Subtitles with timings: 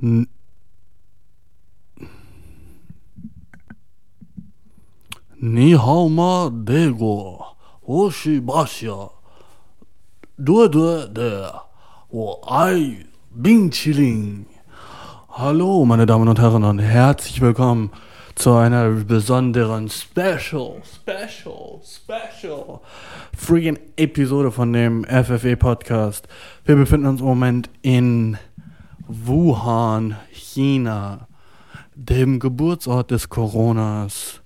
[0.00, 0.26] Ni
[5.74, 7.44] hao ma dego,
[7.82, 9.10] oshi basha,
[10.38, 11.50] du du de,
[12.12, 14.46] wo ai Bingchiling.
[15.30, 17.90] Hallo, meine Damen und Herren, und herzlich willkommen
[18.36, 22.80] zu einer besonderen Special, Special, Special
[23.36, 26.28] freaking Episode von dem FFE Podcast.
[26.64, 28.38] Wir befinden uns im Moment in
[29.08, 31.28] Wuhan, China,
[31.94, 34.42] dem Geburtsort des Coronas.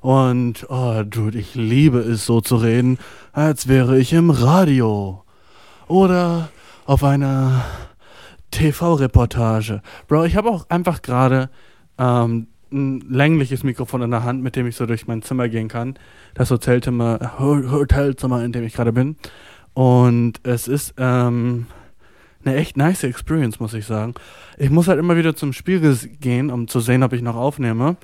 [0.00, 2.98] Und, oh, Dude, ich liebe es so zu reden,
[3.32, 5.22] als wäre ich im Radio.
[5.86, 6.48] Oder
[6.86, 7.62] auf einer
[8.52, 9.82] TV-Reportage.
[10.08, 11.50] Bro, ich habe auch einfach gerade
[11.98, 15.68] ähm, ein längliches Mikrofon in der Hand, mit dem ich so durch mein Zimmer gehen
[15.68, 15.98] kann.
[16.32, 19.16] Das Hotelzimmer, Hotelzimmer, in dem ich gerade bin.
[19.74, 21.66] Und es ist ähm,
[22.46, 24.14] eine echt nice Experience, muss ich sagen.
[24.56, 27.96] Ich muss halt immer wieder zum Spiegel gehen, um zu sehen, ob ich noch aufnehme.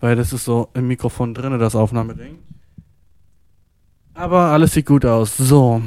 [0.00, 2.38] Weil das ist so im Mikrofon drin, das Aufnahmeding.
[4.14, 5.36] Aber alles sieht gut aus.
[5.36, 5.82] So.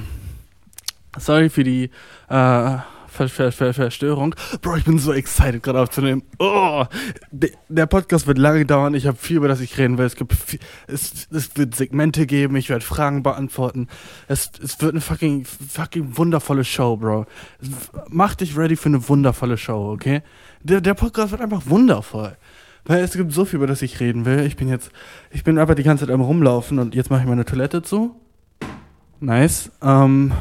[1.17, 1.89] Sorry für die
[2.29, 2.77] äh,
[3.13, 4.33] Ver Ver Ver Verstörung.
[4.61, 6.23] Bro, ich bin so excited, gerade aufzunehmen.
[6.39, 6.83] Oh,
[7.69, 8.95] der Podcast wird lange dauern.
[8.95, 10.05] Ich habe viel, über das ich reden will.
[10.05, 10.33] Es, gibt
[10.87, 12.55] es, es wird Segmente geben.
[12.55, 13.87] Ich werde Fragen beantworten.
[14.27, 17.27] Es, es wird eine fucking, fucking wundervolle Show, Bro.
[18.09, 20.23] Mach dich ready für eine wundervolle Show, okay?
[20.63, 22.35] Der, der Podcast wird einfach wundervoll.
[22.85, 24.39] Weil es gibt so viel, über das ich reden will.
[24.39, 24.91] Ich bin jetzt,
[25.29, 28.19] ich bin einfach die ganze Zeit am Rumlaufen und jetzt mache ich meine Toilette zu.
[29.19, 29.71] Nice.
[29.81, 30.33] Ähm,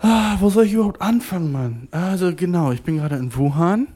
[0.00, 1.88] ah, wo soll ich überhaupt anfangen, Mann?
[1.90, 3.88] Also genau, ich bin gerade in Wuhan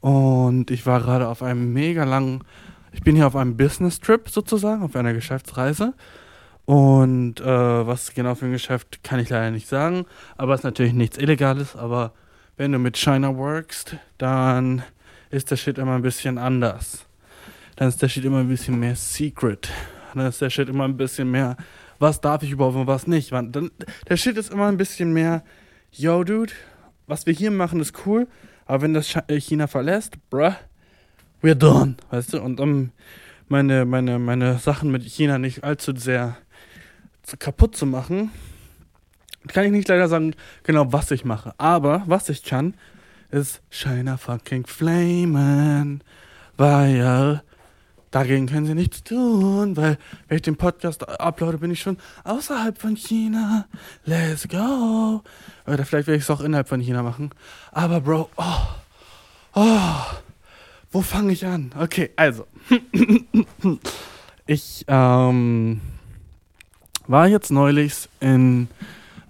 [0.00, 2.42] und ich war gerade auf einem mega langen,
[2.92, 5.94] ich bin hier auf einem Business-Trip sozusagen, auf einer Geschäftsreise.
[6.64, 10.04] Und äh, was genau für ein Geschäft kann ich leider nicht sagen,
[10.36, 12.12] aber es ist natürlich nichts Illegales, aber
[12.58, 14.82] wenn du mit China workst, dann
[15.30, 17.06] ist der Shit immer ein bisschen anders.
[17.76, 19.70] Dann ist der Shit immer ein bisschen mehr secret.
[20.12, 21.56] Dann ist der Shit immer ein bisschen mehr,
[21.98, 23.32] was darf ich überhaupt und was nicht.
[23.32, 23.70] Dann,
[24.08, 25.42] der Shit ist immer ein bisschen mehr,
[25.90, 26.52] yo, dude,
[27.06, 28.28] was wir hier machen ist cool,
[28.66, 30.52] aber wenn das äh, China verlässt, bruh,
[31.42, 32.42] we're done, weißt du?
[32.42, 32.92] Und um
[33.48, 36.36] meine, meine, meine Sachen mit China nicht allzu sehr
[37.38, 38.30] kaputt zu machen,
[39.48, 41.54] kann ich nicht leider sagen, genau was ich mache.
[41.58, 42.74] Aber was ich kann,
[43.30, 46.02] ist China fucking Flamen,
[46.56, 47.42] weil
[48.10, 49.98] dagegen können sie nichts tun, weil
[50.28, 53.66] wenn ich den Podcast uploade, bin ich schon außerhalb von China.
[54.04, 55.22] Let's go.
[55.66, 57.30] Oder vielleicht werde ich es auch innerhalb von China machen.
[57.72, 58.66] Aber Bro, oh,
[59.54, 60.00] oh,
[60.90, 61.72] wo fange ich an?
[61.78, 62.46] Okay, also.
[64.46, 65.80] ich ähm,
[67.06, 68.68] war jetzt neulich in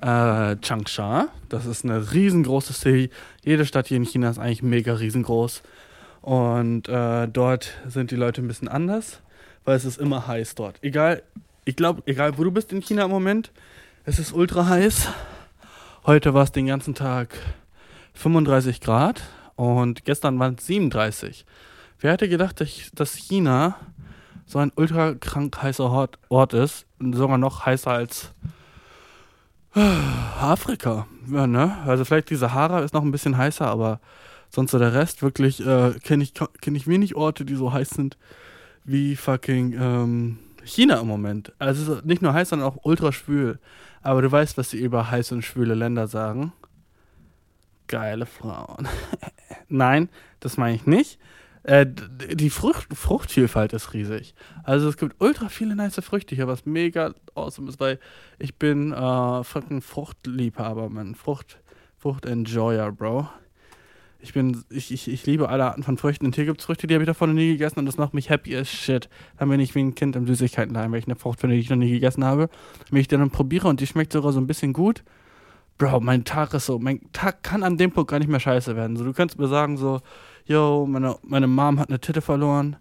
[0.00, 1.28] äh, Changsha.
[1.48, 3.10] Das ist eine riesengroße City.
[3.42, 5.62] Jede Stadt hier in China ist eigentlich mega riesengroß.
[6.22, 9.20] Und äh, dort sind die Leute ein bisschen anders,
[9.64, 10.78] weil es ist immer heiß dort.
[10.82, 11.22] Egal,
[11.64, 13.52] ich glaube, egal wo du bist in China im Moment,
[14.04, 15.08] es ist ultra heiß.
[16.06, 17.36] Heute war es den ganzen Tag
[18.14, 19.22] 35 Grad
[19.56, 21.44] und gestern waren es 37.
[22.00, 22.64] Wer hätte gedacht,
[22.94, 23.76] dass China
[24.46, 28.32] so ein ultra krank heißer Ort ist, sogar noch heißer als
[30.40, 31.76] Afrika, ja, ne?
[31.86, 34.00] Also vielleicht die Sahara ist noch ein bisschen heißer, aber
[34.50, 37.90] sonst so der Rest wirklich äh, kenne ich, kenn ich wenig Orte, die so heiß
[37.90, 38.16] sind
[38.88, 41.52] wie fucking ähm, China im Moment.
[41.58, 43.58] Also es ist nicht nur heiß, sondern auch ultra schwül.
[44.00, 46.52] Aber du weißt, was sie über heiße und schwüle Länder sagen.
[47.86, 48.88] Geile Frauen.
[49.68, 50.08] Nein,
[50.40, 51.18] das meine ich nicht.
[51.64, 54.34] Äh, die Frucht, Fruchtvielfalt ist riesig.
[54.64, 57.98] Also es gibt ultra viele nice Früchte hier, was mega awesome ist, weil
[58.38, 61.14] ich bin äh, fucking Fruchtliebhaber, man.
[61.14, 61.58] Frucht,
[61.98, 63.28] Frucht-Enjoyer, Bro.
[64.20, 66.26] Ich bin, ich, ich, ich liebe alle Arten von Früchten.
[66.26, 68.14] Und hier gibt es Früchte, die habe ich davon noch nie gegessen und das macht
[68.14, 69.08] mich happy as shit.
[69.36, 71.70] Dann bin ich wie ein Kind im Süßigkeitenladen, weil ich eine Frucht finde, die ich
[71.70, 72.48] noch nie gegessen habe.
[72.90, 75.04] Wenn ich die dann probiere und die schmeckt sogar so ein bisschen gut,
[75.78, 78.74] Bro, mein Tag ist so, mein Tag kann an dem Punkt gar nicht mehr scheiße
[78.74, 78.96] werden.
[78.96, 80.00] So, du kannst mir sagen, so,
[80.44, 82.76] yo, meine, meine Mom hat eine Titte verloren.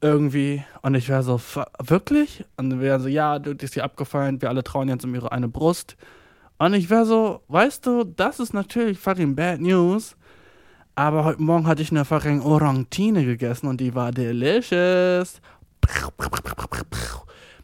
[0.00, 0.64] Irgendwie.
[0.82, 1.40] Und ich wäre so,
[1.78, 2.44] wirklich?
[2.56, 5.30] Und dann wäre so, ja, du, ist hier abgefallen, wir alle trauen jetzt um ihre
[5.30, 5.96] eine Brust.
[6.58, 10.16] Und ich wäre so, weißt du, das ist natürlich fucking bad news.
[11.02, 12.06] Aber heute Morgen hatte ich eine
[12.44, 15.40] Orangtine gegessen und die war delicious.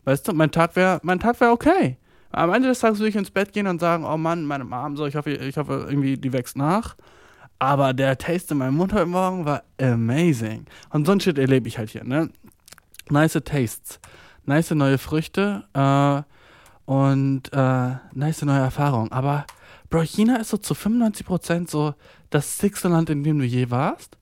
[0.05, 1.99] Weißt du, mein Tag wäre mein Tag wäre okay.
[2.33, 4.97] Am Ende des Tages würde ich ins Bett gehen und sagen, oh Mann, meine Mom,
[4.97, 6.97] so, ich hoffe, ich hoffe irgendwie, die wächst nach.
[7.61, 10.67] Aber der Taste in meinem Mund heute Morgen war amazing.
[10.91, 12.31] Und so ein Shit erlebe ich halt hier, ne?
[13.09, 14.01] Nice Tastes,
[14.47, 16.23] nice neue Früchte äh,
[16.91, 19.13] und äh, nice neue Erfahrungen.
[19.13, 19.47] Aber,
[19.91, 21.95] Bro, China ist so zu 95% so
[22.31, 24.19] das sechste Land, in dem du je warst.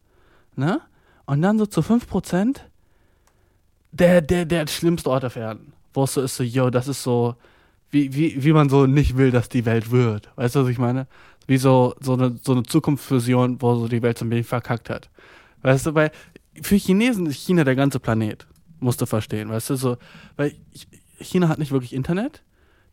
[0.55, 0.81] Ne?
[1.27, 2.59] Und dann so zu 5%
[3.93, 5.73] der, der, der schlimmste Ort auf Erden.
[5.93, 7.35] Wo es so ist, so, yo, das ist so,
[7.91, 10.31] wie, wie, wie man so nicht will, dass die Welt wird.
[10.37, 11.07] Weißt du, was ich meine?
[11.47, 14.91] Wie so, so eine, so eine Zukunftsvision, wo so die Welt so ein bisschen verkackt
[14.91, 15.09] hat.
[15.63, 16.11] Weißt du, weil
[16.61, 18.47] für Chinesen ist China der ganze Planet.
[18.79, 19.97] Musst du verstehen, weißt du, so,
[20.37, 20.55] weil
[21.19, 22.43] China hat nicht wirklich Internet.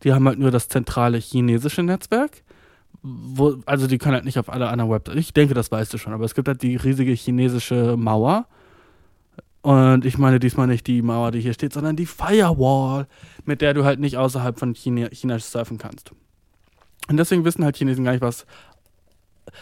[0.04, 2.44] Die haben halt nur das zentrale chinesische Netzwerk.
[3.04, 5.20] Wo, also die können halt nicht auf alle anderen Websites.
[5.20, 8.48] Ich denke, das weißt du schon, aber es gibt halt die riesige chinesische Mauer.
[9.62, 13.08] Und ich meine diesmal nicht die Mauer, die hier steht, sondern die Firewall,
[13.46, 16.12] mit der du halt nicht außerhalb von China, China surfen kannst.
[17.10, 18.46] Und deswegen wissen halt Chinesen gar nicht, was.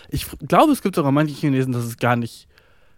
[0.10, 2.48] Ich glaube, es gibt sogar manche Chinesen, dass es gar nicht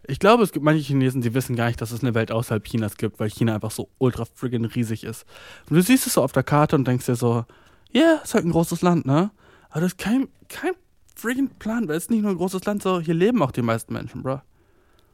[0.05, 2.63] ich glaube, es gibt manche Chinesen, die wissen gar nicht, dass es eine Welt außerhalb
[2.65, 5.25] Chinas gibt, weil China einfach so ultra friggin' riesig ist.
[5.69, 7.45] Und du siehst es so auf der Karte und denkst dir so,
[7.91, 9.31] ja, yeah, ist halt ein großes Land, ne?
[9.73, 10.73] Aber das ist kein, kein
[11.15, 13.63] friggin' Plan, weil es ist nicht nur ein großes Land, so hier leben auch die
[13.63, 14.39] meisten Menschen, bro.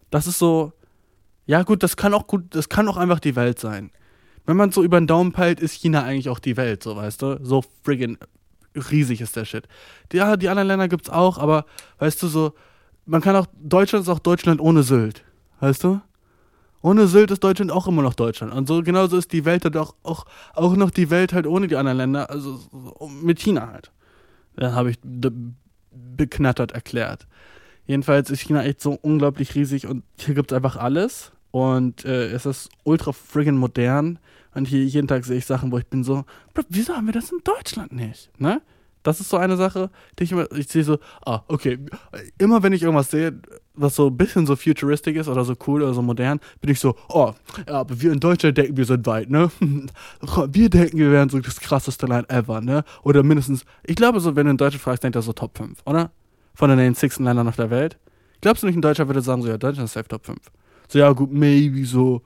[0.09, 0.73] Das ist so,
[1.45, 3.89] ja gut, das kann auch gut, das kann auch einfach die Welt sein.
[4.45, 7.21] Wenn man so über den Daumen peilt, ist China eigentlich auch die Welt, so weißt
[7.21, 7.39] du?
[7.41, 8.17] So friggin'
[8.75, 9.65] riesig ist der Shit.
[10.11, 11.65] Ja, die anderen Länder gibt's auch, aber
[11.99, 12.53] weißt du so,
[13.05, 15.23] man kann auch, Deutschland ist auch Deutschland ohne Sylt.
[15.61, 16.01] Weißt du?
[16.81, 18.51] Ohne Sylt ist Deutschland auch immer noch Deutschland.
[18.53, 21.69] Und so genauso ist die Welt halt auch, auch, auch noch die Welt halt ohne
[21.69, 22.59] die anderen Länder, also
[23.21, 23.93] mit China halt.
[24.55, 24.99] Da habe ich
[25.91, 27.27] beknattert erklärt.
[27.85, 31.31] Jedenfalls ist China echt so unglaublich riesig und hier gibt es einfach alles.
[31.51, 34.19] Und äh, es ist ultra friggin' modern.
[34.53, 36.25] Und hier jeden Tag sehe ich Sachen, wo ich bin so,
[36.69, 38.29] wieso haben wir das in Deutschland nicht?
[38.39, 38.61] Ne?
[39.03, 41.79] Das ist so eine Sache, die ich immer, ich sehe so, ah, okay,
[42.37, 43.39] immer wenn ich irgendwas sehe,
[43.73, 46.79] was so ein bisschen so futuristisch ist oder so cool oder so modern, bin ich
[46.79, 47.33] so, oh,
[47.67, 49.49] ja, aber wir in Deutschland denken, wir sind weit, ne?
[50.51, 52.83] Wir denken, wir wären so das krasseste Land ever, ne?
[53.03, 55.79] Oder mindestens, ich glaube so, wenn du in Deutschland fragst, denkt er so Top 5,
[55.85, 56.11] oder?
[56.53, 57.97] Von den sechsten Ländern auf der Welt.
[58.41, 60.39] Glaubst du nicht, ein Deutscher würde sagen, so, ja, Deutschland ist safe Top 5.
[60.89, 62.21] So, ja, gut, maybe so,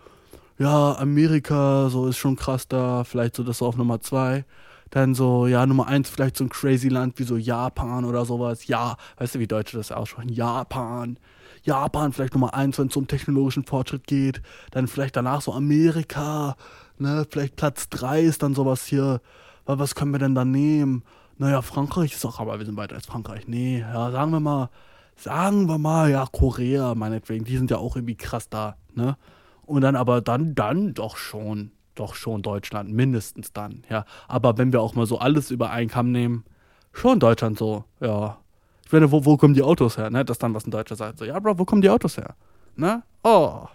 [0.58, 4.46] ja, Amerika, so ist schon krass da, vielleicht so das so auf Nummer 2.
[4.94, 8.68] Dann so, ja, Nummer eins, vielleicht so ein crazy Land wie so Japan oder sowas.
[8.68, 10.30] Ja, weißt du, wie Deutsche das aussprechen?
[10.30, 11.18] Japan.
[11.63, 14.44] Japan vielleicht Nummer eins, wenn es um technologischen Fortschritt geht.
[14.69, 16.56] Dann vielleicht danach so Amerika.
[17.00, 19.19] Ne, vielleicht Platz drei ist dann sowas hier.
[19.66, 21.04] Was können wir denn da nehmen?
[21.39, 23.48] Naja, Frankreich ist auch, aber wir sind weiter als Frankreich.
[23.48, 24.69] Nee, ja, sagen wir mal,
[25.16, 29.18] sagen wir mal, ja, Korea, meinetwegen, die sind ja auch irgendwie krass da, ne?
[29.66, 34.06] Und dann aber dann, dann doch schon doch schon Deutschland, mindestens dann, ja.
[34.28, 36.45] Aber wenn wir auch mal so alles über einen nehmen,
[36.92, 38.38] schon Deutschland so, ja.
[38.86, 40.24] Ich meine, wo, wo kommen die Autos her, ne?
[40.25, 41.19] Das dann, was ein Deutscher sagt.
[41.19, 42.36] So, ja, Bro, wo kommen die Autos her?
[42.75, 43.04] Ne?
[43.24, 43.66] Oh.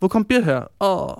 [0.00, 0.70] Wo kommt Bier her?
[0.80, 1.14] Oh.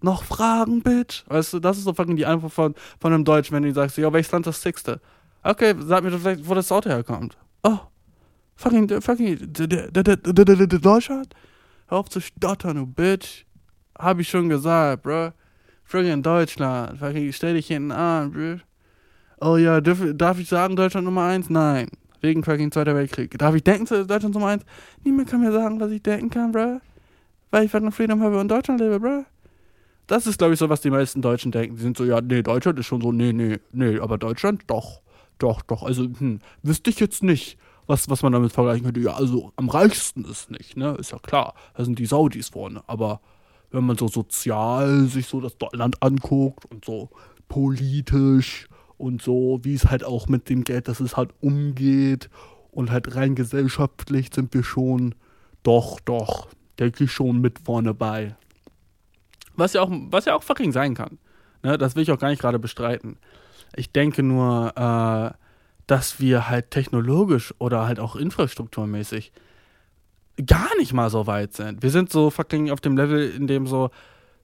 [0.00, 1.24] Noch Fragen, Bitch?
[1.28, 3.98] Weißt du, das ist so fucking die Antwort von, von einem Deutschen, wenn du sagst,
[3.98, 5.00] ja, welches Land das sechste?
[5.42, 7.36] Okay, sag mir doch vielleicht, wo das Auto herkommt.
[7.62, 7.78] Oh.
[8.56, 9.52] Fucking, fucking,
[10.80, 11.34] Deutschland?
[11.88, 13.46] Hör auf zu stottern, du Bitch.
[13.98, 15.32] Hab ich schon gesagt, bro.
[15.84, 16.98] Friggin' Deutschland.
[16.98, 18.60] Fucking stell dich hinten an, bro.
[19.40, 21.50] Oh ja, darf, darf ich sagen, Deutschland Nummer 1?
[21.50, 21.88] Nein.
[22.20, 23.38] Wegen fucking Zweiter Weltkrieg.
[23.38, 24.64] Darf ich denken, Deutschland Nummer 1?
[25.04, 26.80] Niemand kann mir sagen, was ich denken kann, bro.
[27.50, 29.24] Weil ich fucking Freedom habe und Deutschland lebe, bro.
[30.06, 31.76] Das ist, glaube ich, so, was die meisten Deutschen denken.
[31.76, 35.00] Die sind so, ja, nee, Deutschland ist schon so, nee, nee, nee, aber Deutschland, doch,
[35.38, 35.82] doch, doch.
[35.82, 39.00] Also, hm, wüsste ich jetzt nicht, was, was man damit vergleichen könnte.
[39.00, 40.96] Ja, also am reichsten ist nicht, ne?
[40.98, 41.54] Ist ja klar.
[41.74, 42.82] Da sind die Saudis vorne.
[42.86, 43.20] Aber
[43.70, 47.10] wenn man so sozial sich so das Land anguckt und so
[47.48, 52.28] politisch und so, wie es halt auch mit dem Geld, dass es halt umgeht
[52.70, 55.14] und halt rein gesellschaftlich sind wir schon
[55.62, 56.48] doch, doch,
[56.78, 58.36] denke ich schon mit vorne bei.
[59.54, 61.18] Was ja auch, was ja auch fucking sein kann.
[61.62, 63.18] Ne, das will ich auch gar nicht gerade bestreiten.
[63.74, 65.36] Ich denke nur, äh,
[65.86, 69.32] dass wir halt technologisch oder halt auch infrastrukturmäßig
[70.46, 71.82] gar nicht mal so weit sind.
[71.82, 73.90] Wir sind so fucking auf dem Level, in dem so,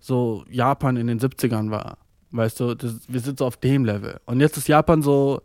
[0.00, 1.98] so Japan in den 70ern war.
[2.30, 4.20] Weißt du, das, wir sind so auf dem Level.
[4.26, 5.40] Und jetzt ist Japan so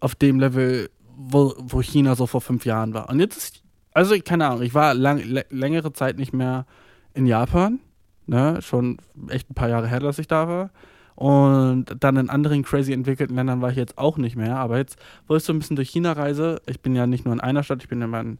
[0.00, 3.08] auf dem Level, wo, wo China so vor fünf Jahren war.
[3.08, 3.62] Und jetzt ist,
[3.92, 5.20] also keine Ahnung, ich war lang,
[5.50, 6.66] längere Zeit nicht mehr
[7.14, 7.80] in Japan.
[8.26, 8.60] Ne?
[8.62, 8.98] Schon
[9.28, 10.70] echt ein paar Jahre her, dass ich da war.
[11.14, 14.56] Und dann in anderen crazy entwickelten Ländern war ich jetzt auch nicht mehr.
[14.56, 14.96] Aber jetzt,
[15.26, 17.62] wo ich so ein bisschen durch China reise, ich bin ja nicht nur in einer
[17.62, 18.38] Stadt, ich bin immer in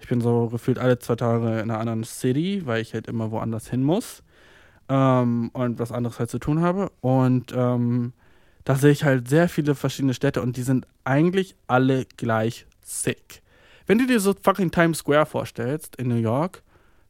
[0.00, 3.30] ich bin so gefühlt alle zwei Tage in einer anderen City, weil ich halt immer
[3.30, 4.22] woanders hin muss
[4.88, 6.90] ähm, und was anderes halt zu tun habe.
[7.00, 8.12] Und ähm,
[8.64, 13.42] da sehe ich halt sehr viele verschiedene Städte und die sind eigentlich alle gleich sick.
[13.86, 16.62] Wenn du dir so fucking Times Square vorstellst in New York,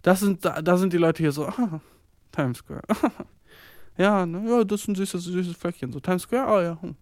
[0.02, 1.80] das sind, da, da sind die Leute hier so, ah,
[2.32, 2.82] Times Square.
[3.96, 5.92] ja, ne, ja, das ist ein süßes, süßes Fleckchen.
[5.92, 6.78] So Times Square, oh ja.
[6.80, 6.94] Hm.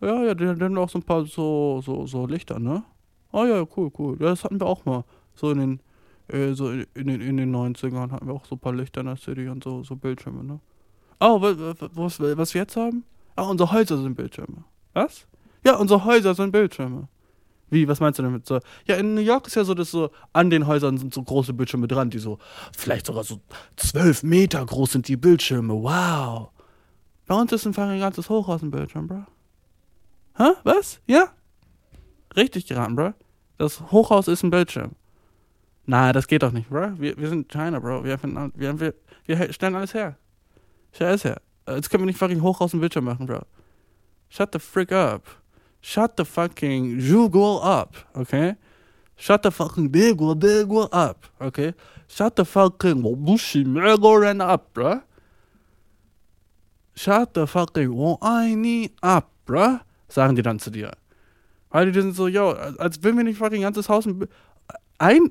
[0.00, 2.82] Ja, ja, die, die haben auch so ein paar so, so, so Lichter, ne?
[3.32, 4.16] Ah ja, cool, cool.
[4.20, 5.04] Ja, das hatten wir auch mal.
[5.34, 5.80] So in den,
[6.28, 9.06] äh, so in, den, in den 90ern hatten wir auch so ein paar Lichter in
[9.06, 10.60] der City und so, so Bildschirme, ne?
[11.20, 11.56] Oh, was,
[11.94, 13.04] was, was wir jetzt haben?
[13.36, 14.64] Ah, unsere Häuser sind Bildschirme.
[14.94, 15.26] Was?
[15.64, 17.08] Ja, unsere Häuser sind Bildschirme.
[17.68, 18.46] Wie, was meinst du damit?
[18.46, 21.22] So, ja, in New York ist ja so, dass so an den Häusern sind so
[21.22, 22.38] große Bildschirme dran, die so
[22.76, 23.40] vielleicht sogar so
[23.76, 25.74] zwölf Meter groß sind, die Bildschirme.
[25.74, 26.50] Wow.
[27.26, 29.24] Bei uns ist ein ganzes Hochhaus ein Bildschirm, bro.
[30.36, 30.52] Hä?
[30.64, 31.00] Was?
[31.06, 31.28] Ja?
[32.36, 33.14] Richtig geraten, bro.
[33.58, 34.92] Das Hochhaus ist ein Bildschirm.
[35.86, 36.92] Na, das geht doch nicht, bro.
[36.98, 38.04] Wir, wir sind China, bro.
[38.04, 38.94] Wir, wir, wir,
[39.26, 40.16] wir stellen alles her.
[40.92, 41.40] Stell alles her.
[41.68, 43.40] Jetzt können wir nicht fucking Hochhaus ein Bildschirm machen, bro.
[44.28, 45.24] Shut the frick up.
[45.80, 48.56] Shut the fucking Google up, okay?
[49.16, 51.74] Shut the fucking Diggle Diggle up, okay?
[52.06, 55.02] Shut the fucking Wabushi Megoran up, bruh.
[56.94, 59.80] Shut the fucking Woini up, bruh.
[60.08, 60.92] Sagen die dann zu dir.
[61.70, 64.06] Weil die sind so, yo, als würden wir nicht fucking ganzes Haus
[64.98, 65.30] ein.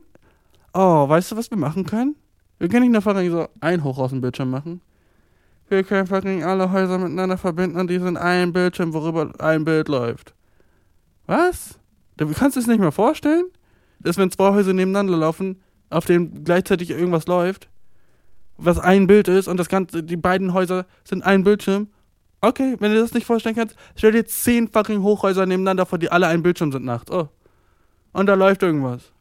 [0.74, 2.16] Oh, weißt du, was wir machen können?
[2.58, 4.82] Wir können nicht nur fucking so ein Hoch aus dem Bildschirm machen.
[5.70, 9.88] Wir können fucking alle Häuser miteinander verbinden und die sind ein Bildschirm, worüber ein Bild
[9.88, 10.34] läuft.
[11.28, 11.80] Was?
[12.18, 13.46] Du kannst es nicht mehr vorstellen?
[14.00, 17.70] Dass wenn zwei Häuser nebeneinander laufen, auf denen gleichzeitig irgendwas läuft,
[18.58, 21.88] was ein Bild ist und das ganze, die beiden Häuser sind ein Bildschirm.
[22.42, 26.12] Okay, wenn du das nicht vorstellen kannst, stell dir zehn fucking Hochhäuser nebeneinander vor, die
[26.12, 27.12] alle ein Bildschirm sind nachts.
[27.12, 27.28] Oh.
[28.14, 29.12] Und da läuft irgendwas.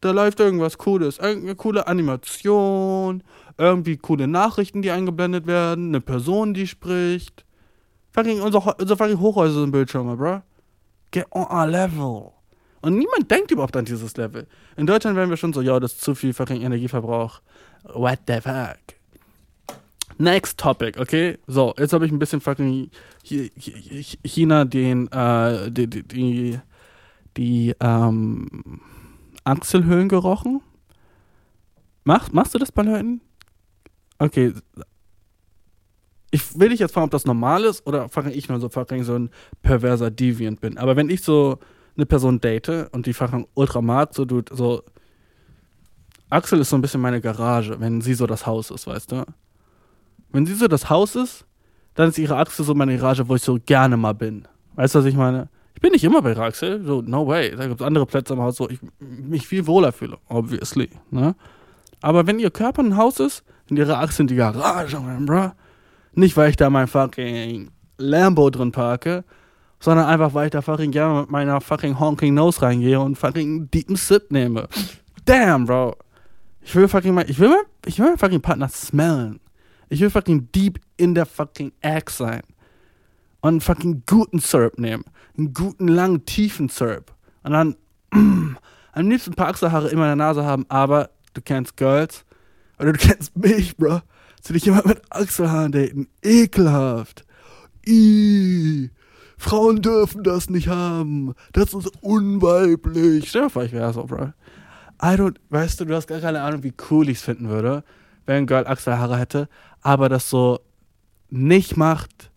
[0.00, 1.18] Da läuft irgendwas Cooles.
[1.18, 3.22] Irgendeine coole Animation,
[3.58, 7.44] irgendwie coole Nachrichten, die eingeblendet werden, eine Person, die spricht.
[8.12, 10.42] Fucking, unser, unser fucking Hochhäuser sind Bildschirme, bro.
[11.10, 12.32] Get on a level.
[12.80, 14.46] Und niemand denkt überhaupt an dieses Level.
[14.76, 17.40] In Deutschland wären wir schon so, ja, das ist zu viel fucking Energieverbrauch.
[17.84, 18.95] What the fuck?
[20.18, 21.38] Next topic, okay?
[21.46, 22.90] So, jetzt habe ich ein bisschen fucking
[23.22, 26.60] China den, äh, die, die, die,
[27.36, 28.80] die ähm,
[29.44, 30.62] Achselhöhlen gerochen.
[32.04, 33.20] Mach, machst du das bei Leuten?
[34.18, 34.54] Okay.
[36.30, 39.04] Ich will nicht jetzt fragen, ob das normal ist oder fucking ich nur so fucking
[39.04, 39.30] so ein
[39.62, 40.78] perverser Deviant bin.
[40.78, 41.58] Aber wenn ich so
[41.96, 44.82] eine Person date und die fucking ultra mag, so du, so.
[46.28, 49.24] Axel ist so ein bisschen meine Garage, wenn sie so das Haus ist, weißt du?
[50.36, 51.46] Wenn sie so das Haus ist,
[51.94, 54.46] dann ist ihre Achse so meine Garage, wo ich so gerne mal bin.
[54.74, 55.48] Weißt du, was ich meine?
[55.74, 57.56] Ich bin nicht immer bei Axel, so no way.
[57.56, 60.90] Da gibt es andere Plätze im Haus, wo ich mich viel wohler fühle, obviously.
[61.10, 61.34] Ne?
[62.02, 65.52] Aber wenn ihr Körper ein Haus ist, und ihre Achse in die Garage, man, bro.
[66.12, 69.24] Nicht, weil ich da mein fucking Lambo drin parke,
[69.80, 73.70] sondern einfach, weil ich da fucking gerne mit meiner fucking honking Nose reingehe und fucking
[73.70, 74.68] deepen Sip nehme.
[75.24, 75.96] Damn, bro.
[76.60, 79.40] Ich will fucking mal, ich will mal, ich will mal fucking Partner smellen.
[79.88, 82.42] Ich will fucking deep in der fucking Egg sein.
[83.40, 85.04] Und einen fucking guten Syrup nehmen.
[85.38, 87.14] Einen guten, langen, tiefen Syrup.
[87.42, 87.76] Und dann,
[88.12, 88.56] mm,
[88.92, 92.24] am liebsten ein paar Achselhaare in meiner Nase haben, aber du kennst Girls.
[92.78, 94.00] Oder du kennst mich, bro.
[94.42, 96.08] Zu dich jemand mit Achselhaaren daten.
[96.22, 97.24] Ekelhaft.
[97.86, 98.90] Ih.
[99.38, 101.34] Frauen dürfen das nicht haben.
[101.52, 103.28] Das ist unweiblich.
[103.28, 104.32] Stell dir vor, ich wäre so, bro.
[105.02, 107.84] I don't, weißt du, du hast gar keine Ahnung, wie cool ich es finden würde,
[108.24, 109.48] wenn ein Girl Achselhaare hätte,
[109.86, 110.58] aber das so
[111.30, 112.32] nicht macht,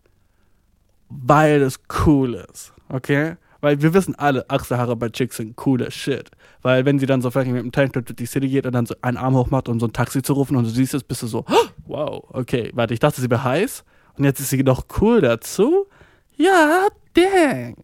[1.08, 2.72] weil es cool ist.
[2.88, 3.34] Okay?
[3.60, 6.30] Weil wir wissen alle, Achselhaare bei Chicks sind cooler Shit.
[6.62, 8.86] Weil wenn sie dann so fucking mit dem Tanktop durch die City geht und dann
[8.86, 11.02] so einen Arm hoch macht, um so ein Taxi zu rufen und du siehst es,
[11.02, 11.44] bist du so,
[11.86, 13.82] wow, okay, warte, ich dachte, sie wäre heiß
[14.16, 15.88] und jetzt ist sie noch cool dazu?
[16.36, 17.74] Ja, dang.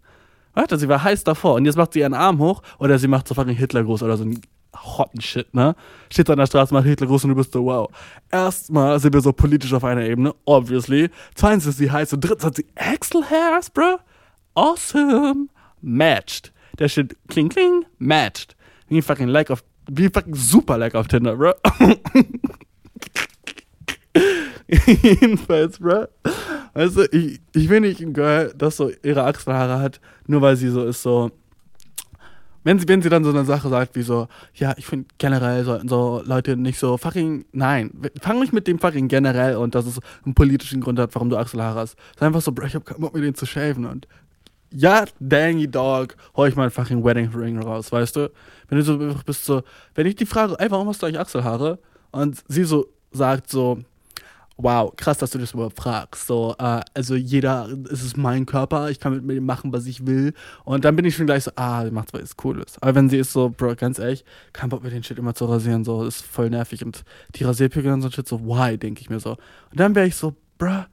[0.55, 3.27] Warte, sie war heiß davor und jetzt macht sie ihren Arm hoch oder sie macht
[3.27, 4.41] so fucking Hitler groß oder so ein
[4.77, 5.75] hotten Shit, ne?
[6.11, 7.89] Steht an der Straße, macht Hitler groß und du bist so, wow.
[8.31, 11.11] Erstmal sind wir so politisch auf einer Ebene, obviously.
[11.35, 13.99] Zweitens ist sie heiß und drittens hat sie Axel Hairs, bro.
[14.55, 15.49] Awesome.
[15.81, 16.53] Matched.
[16.79, 18.57] Der Shit kling kling, matched.
[18.89, 21.53] Wie fucking like auf, wie fucking super like auf Tinder, bro.
[24.69, 26.07] Jedenfalls, bro.
[26.75, 30.57] Weißt du, ich, ich will nicht ein Girl, das so ihre Achselhaare hat, nur weil
[30.57, 31.31] sie so ist, so.
[32.67, 35.63] Wenn sie, wenn sie dann so eine Sache sagt, wie so, ja, ich finde generell
[35.63, 39.87] sollten so Leute nicht so fucking, nein, fang nicht mit dem fucking generell und dass
[39.87, 41.97] es einen politischen Grund hat, warum du Achselhaare hast.
[42.19, 44.09] Sag einfach so, bro, ich hab keinen Bock mit denen zu shaven und
[44.73, 48.33] ja, dangy dog, hol ich meinen fucking Wedding Ring raus, weißt du?
[48.67, 49.63] Wenn du so bist so,
[49.95, 51.79] wenn ich die frage, ey, warum hast du eigentlich Achselhaare?
[52.11, 53.79] Und sie so sagt so,
[54.57, 56.27] wow, krass, dass du das überhaupt fragst.
[56.27, 60.07] So, äh, also jeder, es ist mein Körper, ich kann mit mir machen, was ich
[60.07, 60.33] will.
[60.65, 62.83] Und dann bin ich schon gleich so, ah, die macht was cool ist.
[62.83, 65.45] Aber wenn sie ist so, Bro, ganz ehrlich, kein Bock mit den Shit immer zu
[65.45, 66.85] rasieren, so, ist voll nervig.
[66.85, 69.33] Und die Rasierpickel und so Shit, so, why, denke ich mir so.
[69.33, 70.87] Und dann wäre ich so, Bro,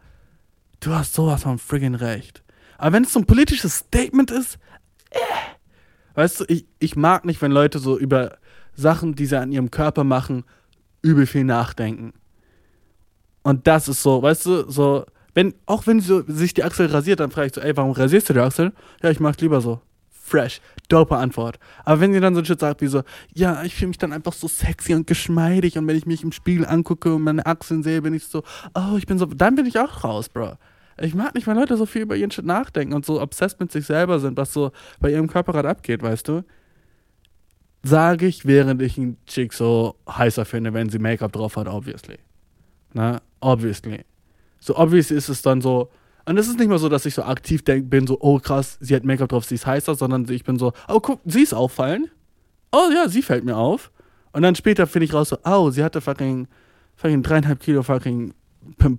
[0.82, 2.43] du hast sowas von friggin' recht.
[2.77, 4.58] Aber wenn es so ein politisches Statement ist,
[5.12, 5.20] äh,
[6.15, 8.38] weißt du, ich, ich mag nicht, wenn Leute so über
[8.75, 10.43] Sachen, die sie an ihrem Körper machen,
[11.01, 12.13] übel viel nachdenken.
[13.44, 17.20] Und das ist so, weißt du, so, wenn, auch wenn so, sich die Achsel rasiert,
[17.20, 18.72] dann frage ich so, ey, warum rasierst du die Achsel?
[19.02, 19.82] Ja, ich mach's lieber so.
[20.10, 20.62] Fresh.
[20.88, 21.60] Dope Antwort.
[21.84, 24.14] Aber wenn sie dann so ein Shit sagt wie so, ja, ich fühle mich dann
[24.14, 27.84] einfach so sexy und geschmeidig und wenn ich mich im Spiegel angucke und meine Achseln
[27.84, 30.54] sehe, bin ich so, oh, ich bin so, dann bin ich auch raus, Bro.
[31.00, 33.72] Ich mag nicht, wenn Leute so viel über ihren Shit nachdenken und so obsessed mit
[33.72, 36.44] sich selber sind, was so bei ihrem Körper gerade abgeht, weißt du?
[37.82, 42.18] Sage ich, während ich einen Chick so heißer finde, wenn sie Make-up drauf hat, obviously.
[42.94, 44.06] Na, obviously.
[44.60, 45.90] So obviously ist es dann so,
[46.26, 48.78] und es ist nicht mal so, dass ich so aktiv denk, bin, so, oh krass,
[48.80, 51.54] sie hat Make-up drauf, sie ist heißer, sondern ich bin so, oh guck, sie ist
[51.54, 52.10] auffallen.
[52.72, 53.92] Oh ja, sie fällt mir auf.
[54.32, 56.48] Und dann später finde ich raus so, oh, sie hatte fucking,
[56.96, 58.34] fucking dreieinhalb Kilo fucking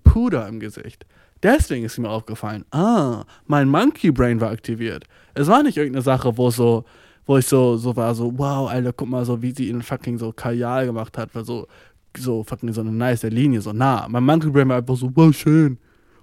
[0.05, 1.07] Puder im Gesicht.
[1.43, 2.65] Deswegen ist sie mir aufgefallen.
[2.71, 5.05] Ah, mein Monkey Brain war aktiviert.
[5.35, 6.85] Es war nicht irgendeine Sache, wo so,
[7.27, 10.19] wo ich so, so war, so, wow, Alter, guck mal, so wie sie ihn fucking
[10.19, 11.67] so Kajal gemacht hat, war so,
[12.17, 14.07] so fucking so eine nice Linie, so nah.
[14.09, 15.79] Mein Monkey Brain war einfach so, wow, schön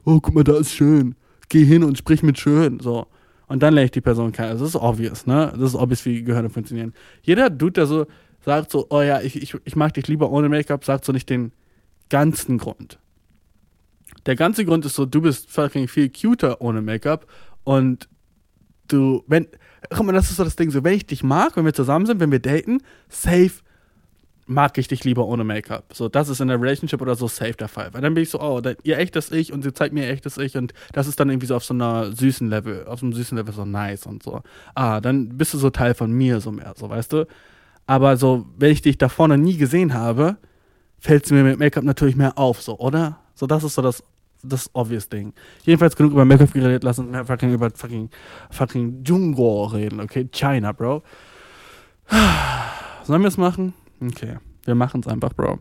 [0.05, 1.15] oh, guck mal, da ist schön.
[1.50, 2.79] Geh hin und sprich mit schön.
[2.79, 3.07] So.
[3.48, 4.50] Und dann lerne ich die Person kennen.
[4.50, 5.51] Also das ist obvious, ne?
[5.53, 6.93] Das ist obvious, wie Gehirne funktionieren.
[7.21, 8.05] Jeder Dude, der so
[8.43, 11.29] sagt so, oh ja, ich, ich, ich mag dich lieber ohne Make-up, sagt so nicht
[11.29, 11.51] den
[12.10, 13.00] ganzen Grund.
[14.25, 17.27] Der ganze Grund ist so, du bist fucking viel cuter ohne Make-up
[17.63, 18.10] und
[18.88, 19.48] du, wenn,
[19.89, 22.05] guck mal, das ist so das Ding, so, wenn ich dich mag, wenn wir zusammen
[22.05, 22.79] sind, wenn wir daten,
[23.10, 23.62] safe
[24.45, 25.93] mag ich dich lieber ohne Make-up.
[25.93, 27.93] So, das ist in der Relationship oder so safe der Fall.
[27.93, 30.38] Weil dann bin ich so, oh, ihr echtes Ich und sie zeigt mir ihr echtes
[30.38, 33.13] Ich und das ist dann irgendwie so auf so einer süßen Level, auf so einem
[33.13, 34.41] süßen Level so nice und so.
[34.75, 37.27] Ah, dann bist du so Teil von mir, so mehr, so, weißt du?
[37.88, 40.38] Aber so, wenn ich dich da vorne nie gesehen habe,
[41.00, 43.19] fällt es mir mit Make-up natürlich mehr auf, so, oder?
[43.33, 44.03] So, das ist so das,
[44.43, 45.33] das obvious Ding.
[45.63, 48.10] Jedenfalls genug über Make-up geredet, lass uns mehr fucking über fucking,
[48.50, 50.27] fucking Jungo reden, okay?
[50.31, 51.03] China, Bro.
[53.03, 53.74] Sollen wir es machen?
[54.01, 55.60] Okay, wir machen es einfach, Bro.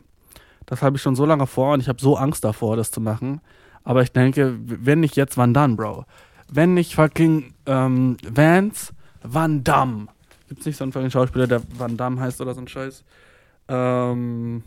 [0.67, 3.01] Das habe ich schon so lange vor und ich habe so Angst davor, das zu
[3.01, 3.41] machen.
[3.83, 6.05] Aber ich denke, wenn nicht jetzt, wann dann, Bro?
[6.51, 10.09] Wenn nicht fucking ähm, Vance, Van Damme.
[10.49, 13.05] Gibt's nicht so einen fucking Schauspieler, der Van Damme heißt oder so ein Scheiß?
[13.69, 14.65] Ähm,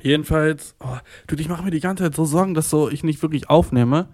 [0.00, 3.22] jedenfalls, oh, dude, ich mache mir die ganze Zeit so Sorgen, dass so ich nicht
[3.22, 4.08] wirklich aufnehme.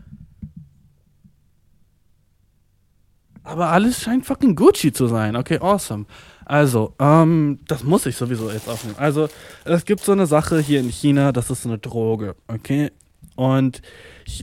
[3.45, 5.37] Aber alles scheint fucking Gucci zu sein.
[5.37, 6.07] Okay, awesome.
[6.47, 8.95] Also, ähm, das muss ich sowieso jetzt aufnehmen.
[8.99, 9.29] Also,
[9.65, 12.93] es gibt so eine Sache hier in China, das ist eine Droge, okay?
[13.35, 13.83] Und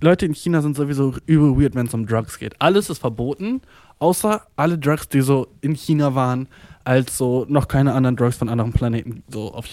[0.02, 2.62] Leute in China sind sowieso übel weird, wenn es um Drugs geht.
[2.62, 3.62] Alles ist verboten,
[4.00, 6.50] außer alle Drugs, die so in China waren,
[6.84, 9.66] als so noch keine anderen Drugs von anderen Planeten so auf.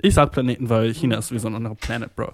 [0.00, 2.32] Ich sag Planeten, weil China ist wie so ein anderer Planet, Bro.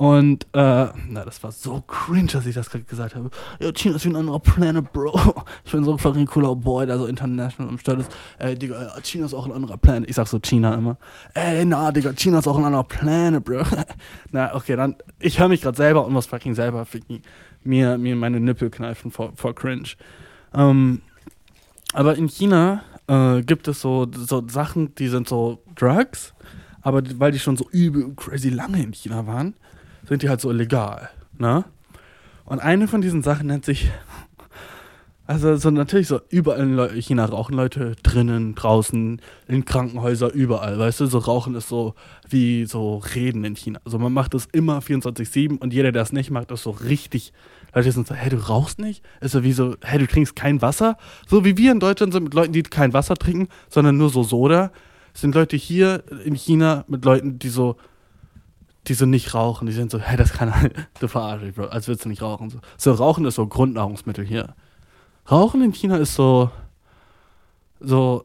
[0.00, 3.28] Und, äh, na, das war so cringe, dass ich das gerade gesagt habe.
[3.58, 5.12] Ja, China ist wie ein anderer Planet, Bro.
[5.66, 8.16] Ich bin so fucking cooler Boy, der so international am Start ist.
[8.38, 10.08] Ey, Digga, China ist auch ein anderer Planet.
[10.08, 10.96] Ich sag so China immer.
[11.34, 13.62] Ey, na, Digga, China ist auch ein anderer Planet, Bro.
[14.32, 17.20] na, okay, dann, ich höre mich gerade selber und muss fucking selber fucking
[17.62, 19.90] mir, mir meine Nippel kneifen vor, vor cringe.
[20.54, 21.02] Ähm,
[21.92, 26.32] aber in China äh, gibt es so, so Sachen, die sind so Drugs,
[26.80, 29.52] aber weil die schon so übel crazy lange in China waren,
[30.10, 31.08] sind die halt so illegal.
[31.38, 31.64] Ne?
[32.44, 33.92] Und eine von diesen Sachen nennt sich,
[35.28, 40.98] also so natürlich so überall in China rauchen Leute drinnen, draußen, in Krankenhäusern, überall, weißt
[40.98, 41.94] du, so Rauchen ist so
[42.28, 43.78] wie so Reden in China.
[43.84, 47.32] Also man macht das immer 24-7 und jeder, der es nicht macht, ist so richtig,
[47.72, 49.04] Leute sind so, hä, du rauchst nicht?
[49.20, 50.96] Ist so wie so, hä, du trinkst kein Wasser?
[51.28, 54.24] So wie wir in Deutschland sind mit Leuten, die kein Wasser trinken, sondern nur so
[54.24, 54.72] Soda,
[55.14, 57.76] sind Leute hier in China mit Leuten, die so,
[58.90, 60.52] die so nicht rauchen, die sind so, hä, das kann
[61.00, 62.50] du verarsch dich, Bro, als würdest du nicht rauchen.
[62.50, 62.58] So.
[62.76, 64.54] so, Rauchen ist so Grundnahrungsmittel hier.
[65.30, 66.50] Rauchen in China ist so,
[67.78, 68.24] so,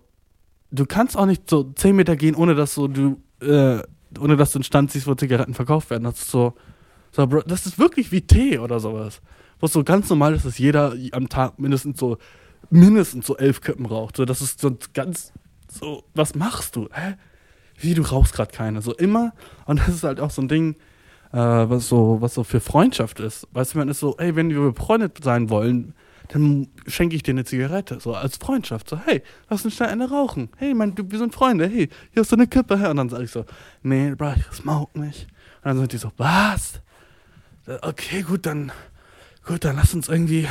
[0.72, 3.84] du kannst auch nicht so 10 Meter gehen, ohne dass so du, äh,
[4.20, 6.04] ohne dass du einen Stand siehst, wo Zigaretten verkauft werden.
[6.04, 6.56] Das ist so,
[7.12, 9.22] so, Bro, das ist wirklich wie Tee oder sowas.
[9.60, 12.18] Wo es so ganz normal ist, dass jeder am Tag mindestens so,
[12.72, 14.18] mindestens so elf Köppen raucht.
[14.18, 15.32] So, das ist so ganz,
[15.72, 16.90] so, was machst du?
[16.92, 17.16] Hä?
[17.78, 18.82] Wie du rauchst gerade keine.
[18.82, 19.34] So immer,
[19.66, 20.76] und das ist halt auch so ein Ding,
[21.32, 23.48] äh, was so, was so für Freundschaft ist.
[23.52, 25.94] Weißt du, man ist so, ey, wenn wir befreundet sein wollen,
[26.30, 28.90] dann schenke ich dir eine Zigarette, so als Freundschaft.
[28.90, 30.50] So, hey, lass uns schnell eine rauchen.
[30.58, 31.68] Hey, mein, wir sind Freunde.
[31.68, 32.90] Hey, hier hast du eine Kippe her.
[32.92, 33.46] Und dann sage ich so,
[33.84, 35.28] nee, bro, ich smoke nicht.
[35.64, 36.82] Und dann sind die so, was?
[37.82, 38.72] Okay, gut, dann,
[39.46, 40.48] gut, dann lass uns irgendwie,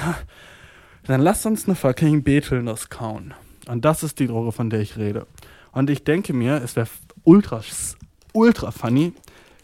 [1.06, 3.34] dann lass uns eine fucking Betelnuss kauen.
[3.66, 5.26] Und das ist die Droge, von der ich rede.
[5.72, 6.88] Und ich denke mir, es wäre
[7.24, 7.62] ultra,
[8.32, 9.12] ultra funny,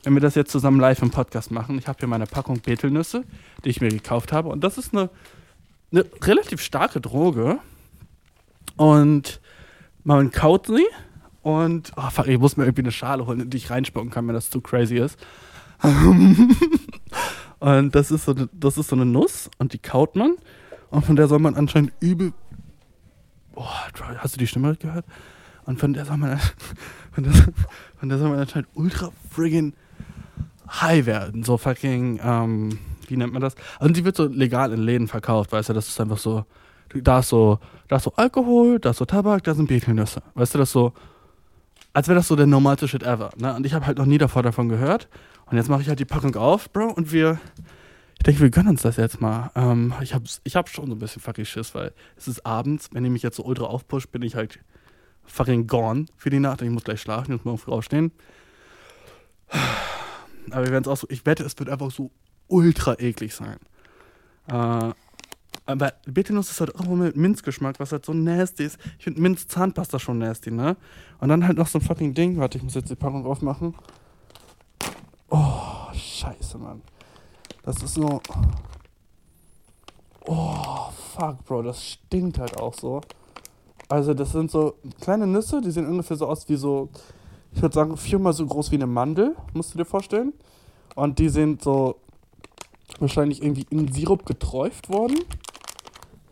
[0.03, 1.79] wenn wir das jetzt zusammen live im Podcast machen.
[1.79, 3.25] Ich habe hier meine Packung Betelnüsse,
[3.65, 4.49] die ich mir gekauft habe.
[4.49, 5.11] Und das ist eine
[5.93, 7.59] eine relativ starke Droge.
[8.77, 9.41] Und
[10.05, 10.87] man kaut sie
[11.43, 14.27] und oh fuck, ich muss mir irgendwie eine Schale holen, in die ich reinspucken kann,
[14.27, 15.19] wenn das zu crazy ist.
[17.59, 20.37] und das ist, so, das ist so eine Nuss und die kaut man.
[20.91, 22.33] Und von der soll man anscheinend übel.
[23.55, 23.65] Oh,
[24.19, 25.05] hast du die Stimme gehört?
[25.71, 26.37] Und von der soll man,
[27.13, 27.33] von der,
[28.01, 29.73] von der soll man anscheinend ultra friggin'
[30.69, 31.45] high werden.
[31.45, 33.55] So fucking, ähm, wie nennt man das?
[33.79, 36.45] Also die wird so legal in Läden verkauft, weißt du, das ist einfach so,
[36.93, 40.25] da ist so, da ist so Alkohol, da ist so Tabak, da sind Betelnüsse.
[40.35, 40.93] Weißt du, das ist so,
[41.93, 43.31] als wäre das so der normalste Shit ever.
[43.37, 43.55] Ne?
[43.55, 45.09] Und ich habe halt noch nie davor davon gehört.
[45.47, 47.39] Und jetzt mache ich halt die Packung auf, Bro, und wir,
[48.19, 49.53] ich denke, wir gönnen uns das jetzt mal.
[49.55, 52.91] Ähm, ich habe ich hab schon so ein bisschen fucking Schiss, weil es ist abends,
[52.93, 54.59] wenn ich mich jetzt so ultra aufpush, bin ich halt
[55.31, 56.63] fucking gone für die Nacht.
[56.63, 58.13] Ich muss gleich schlafen, ich muss morgen früh aufstehen.
[60.51, 62.11] Aber wir werden es auch so, ich wette, es wird einfach so
[62.49, 63.59] ultra eklig sein.
[64.49, 64.93] Äh,
[65.67, 68.79] aber Betenuss ist halt auch mit Minzgeschmack, was halt so nasty ist.
[68.99, 70.77] Ich finde Minz-Zahnpasta schon nasty, ne?
[71.21, 72.39] Und dann halt noch so ein fucking Ding.
[72.39, 73.75] Warte, ich muss jetzt die Packung aufmachen.
[75.29, 76.83] Oh, scheiße, Mann.
[77.63, 78.21] Das ist so.
[80.27, 81.63] Oh, fuck, Bro.
[81.63, 83.01] Das stinkt halt auch so.
[83.91, 86.89] Also, das sind so kleine Nüsse, die sehen ungefähr so aus wie so.
[87.53, 90.33] Ich würde sagen, viermal so groß wie eine Mandel, musst du dir vorstellen.
[90.95, 91.97] Und die sind so
[93.01, 95.19] wahrscheinlich irgendwie in Sirup geträuft worden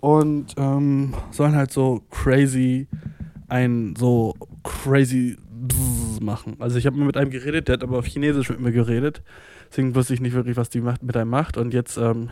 [0.01, 2.87] und ähm, sollen halt so crazy
[3.49, 5.37] ein so crazy
[6.21, 6.57] machen.
[6.61, 9.23] Also ich habe mit einem geredet, der hat aber auf Chinesisch mit mir geredet.
[9.71, 11.57] Deswegen wusste ich nicht wirklich, was die macht, mit einem macht.
[11.57, 12.31] Und jetzt ähm,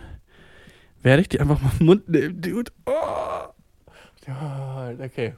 [1.03, 2.71] werde ich die einfach mal im Mund nehmen, Dude.
[2.87, 3.56] Oh.
[4.27, 5.35] Ja, okay.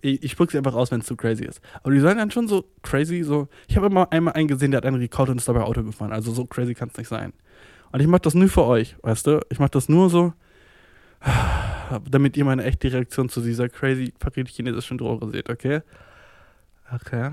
[0.00, 1.60] Ich, ich sie einfach raus, wenn es zu crazy ist.
[1.82, 3.48] Aber die sollen dann schon so crazy, so.
[3.68, 6.12] Ich habe immer einmal einen gesehen, der hat einen Rekord und ist dabei Auto gefahren.
[6.12, 7.32] Also so crazy kann es nicht sein.
[7.92, 9.40] Und ich mache das nur für euch, weißt du?
[9.50, 10.32] Ich mache das nur so,
[12.10, 15.82] damit ihr meine echte Reaktion zu dieser crazy fucking chinesischen Droge seht, okay?
[16.94, 17.32] Okay.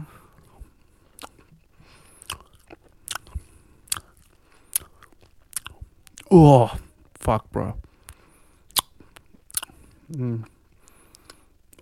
[6.29, 6.69] Oh,
[7.19, 7.73] fuck, bro.
[10.09, 10.43] Mm.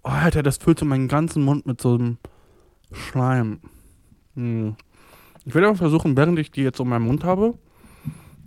[0.04, 2.18] Oh, Alter, das füllt so meinen ganzen Mund mit so einem
[2.92, 3.60] Schleim.
[4.36, 4.72] Mm.
[5.46, 7.54] Ich werde aber versuchen, während ich die jetzt so in meinem Mund habe,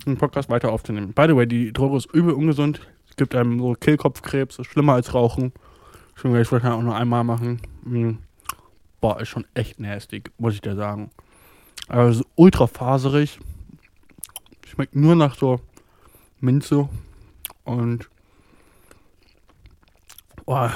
[0.05, 1.13] den Podcast weiter aufzunehmen.
[1.13, 2.81] By the way, die Droge ist übel ungesund.
[3.09, 5.51] Es gibt einem so Kehlkopfkrebs, ist schlimmer als Rauchen.
[6.15, 7.59] Ich will das auch nur einmal machen.
[7.83, 8.19] Mhm.
[8.99, 11.09] Boah, ist schon echt nasty, muss ich dir sagen.
[11.87, 13.39] Also ultra faserig.
[14.67, 15.59] Schmeckt nur nach so
[16.39, 16.87] Minze
[17.63, 18.10] und
[20.45, 20.71] boah,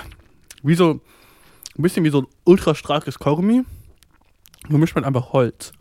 [0.63, 3.63] wie so ein bisschen wie so ein ultra starkes Kaugummi.
[4.67, 5.73] Gemischt mit einfach Holz.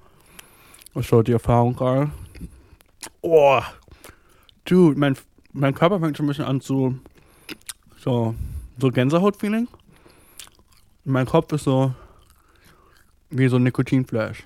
[0.93, 2.11] Das ist so die Erfahrung gerade.
[3.23, 3.61] Oh,
[4.65, 5.17] dude, mein,
[5.53, 6.99] mein Körper fängt schon ein bisschen an zu
[7.99, 8.35] so,
[8.79, 9.69] so Gänsehaut-Feeling.
[11.05, 11.95] Mein Kopf ist so
[13.31, 14.45] wie so ein Nikotinflash.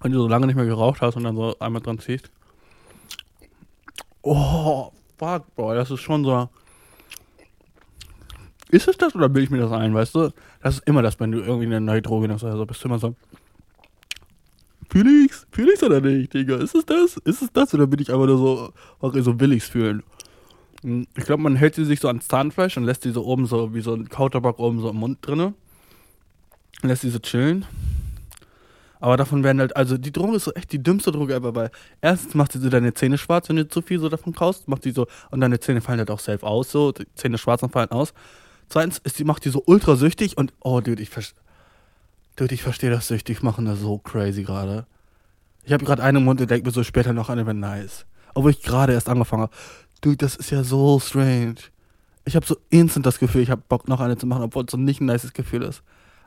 [0.00, 2.30] Wenn du so lange nicht mehr geraucht hast und dann so einmal dran ziehst.
[4.22, 6.48] Oh, fuck, boy, das ist schon so.
[8.70, 10.30] Ist es das oder bilde ich mir das ein, weißt du?
[10.62, 12.98] Das ist immer das, wenn du irgendwie eine neue Droge nimmst, also bist du immer
[12.98, 13.14] so.
[14.90, 15.46] Fühl ich's?
[15.50, 16.56] Fühl ich's oder nicht, Digga?
[16.56, 17.16] Ist es das?
[17.18, 17.74] Ist es das?
[17.74, 20.02] Oder bin ich aber nur so, okay, so will ich's fühlen?
[20.82, 23.46] Hm, ich glaube, man hält sie sich so ans Zahnfleisch und lässt sie so oben
[23.46, 25.54] so wie so ein Kautabak oben so im Mund drinne.
[26.82, 27.64] Lässt sie so chillen.
[28.98, 31.70] Aber davon werden halt, also die Droge ist so echt die dümmste Droge ever, weil
[32.00, 34.84] erstens macht sie so deine Zähne schwarz, wenn du zu viel so davon kaust, macht
[34.84, 37.72] sie so, und deine Zähne fallen halt auch safe aus, so, die Zähne schwarz und
[37.72, 38.14] fallen aus.
[38.68, 41.40] Zweitens ist die, macht die so ultra süchtig und, oh, dude, ich verstehe
[42.36, 44.86] Dude, ich verstehe das süchtig machen das so crazy gerade.
[45.64, 48.04] Ich habe gerade einen Mund und denke mir so später noch eine, wenn nice.
[48.34, 49.56] Obwohl ich gerade erst angefangen habe.
[50.02, 51.56] Dude, das ist ja so strange.
[52.26, 54.70] Ich habe so instant das Gefühl, ich habe Bock noch eine zu machen, obwohl es
[54.70, 55.82] so nicht ein nices Gefühl ist.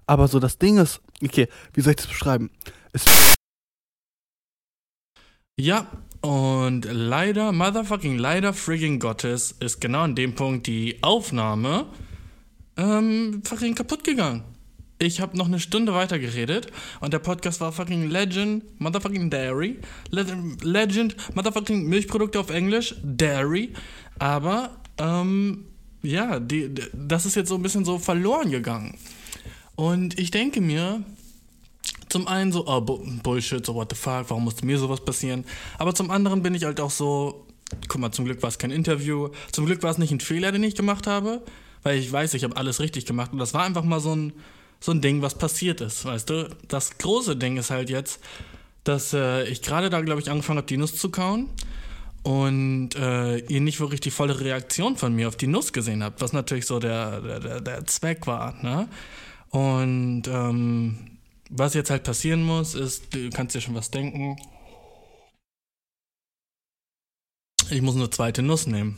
[0.07, 2.49] Aber so das Ding ist, okay, wie soll ich das beschreiben?
[2.91, 3.05] Es
[5.59, 5.87] ja,
[6.21, 11.85] und leider, motherfucking leider, frigging Gottes, ist genau an dem Punkt die Aufnahme
[12.79, 14.43] ähm, fucking kaputt gegangen
[14.99, 16.67] ich habe noch eine Stunde weiter geredet
[16.99, 19.79] und der Podcast war fucking Legend, Motherfucking Dairy.
[20.11, 23.73] Legend, Motherfucking Milchprodukte auf Englisch, Dairy.
[24.19, 25.65] Aber, ähm,
[26.01, 28.97] ja, die, das ist jetzt so ein bisschen so verloren gegangen.
[29.75, 31.01] Und ich denke mir,
[32.09, 35.45] zum einen so, oh, Bullshit, so what the fuck, warum musste mir sowas passieren?
[35.77, 37.45] Aber zum anderen bin ich halt auch so,
[37.87, 40.51] guck mal, zum Glück war es kein Interview, zum Glück war es nicht ein Fehler,
[40.51, 41.41] den ich gemacht habe,
[41.83, 44.33] weil ich weiß, ich habe alles richtig gemacht und das war einfach mal so ein
[44.81, 46.49] so ein Ding, was passiert ist, weißt du?
[46.69, 48.21] Das große Ding ist halt jetzt,
[48.85, 51.49] dass äh, ich gerade da, glaube ich, angefangen habe, Dinos zu kauen.
[52.23, 56.21] und äh, ihr nicht wirklich die volle Reaktion von mir auf die Nuss gesehen habt,
[56.21, 58.61] was natürlich so der, der, der Zweck war.
[58.63, 58.89] Ne?
[59.49, 61.17] Und ähm,
[61.49, 64.37] was jetzt halt passieren muss, ist, du kannst dir schon was denken.
[67.71, 68.95] Ich muss eine zweite Nuss nehmen.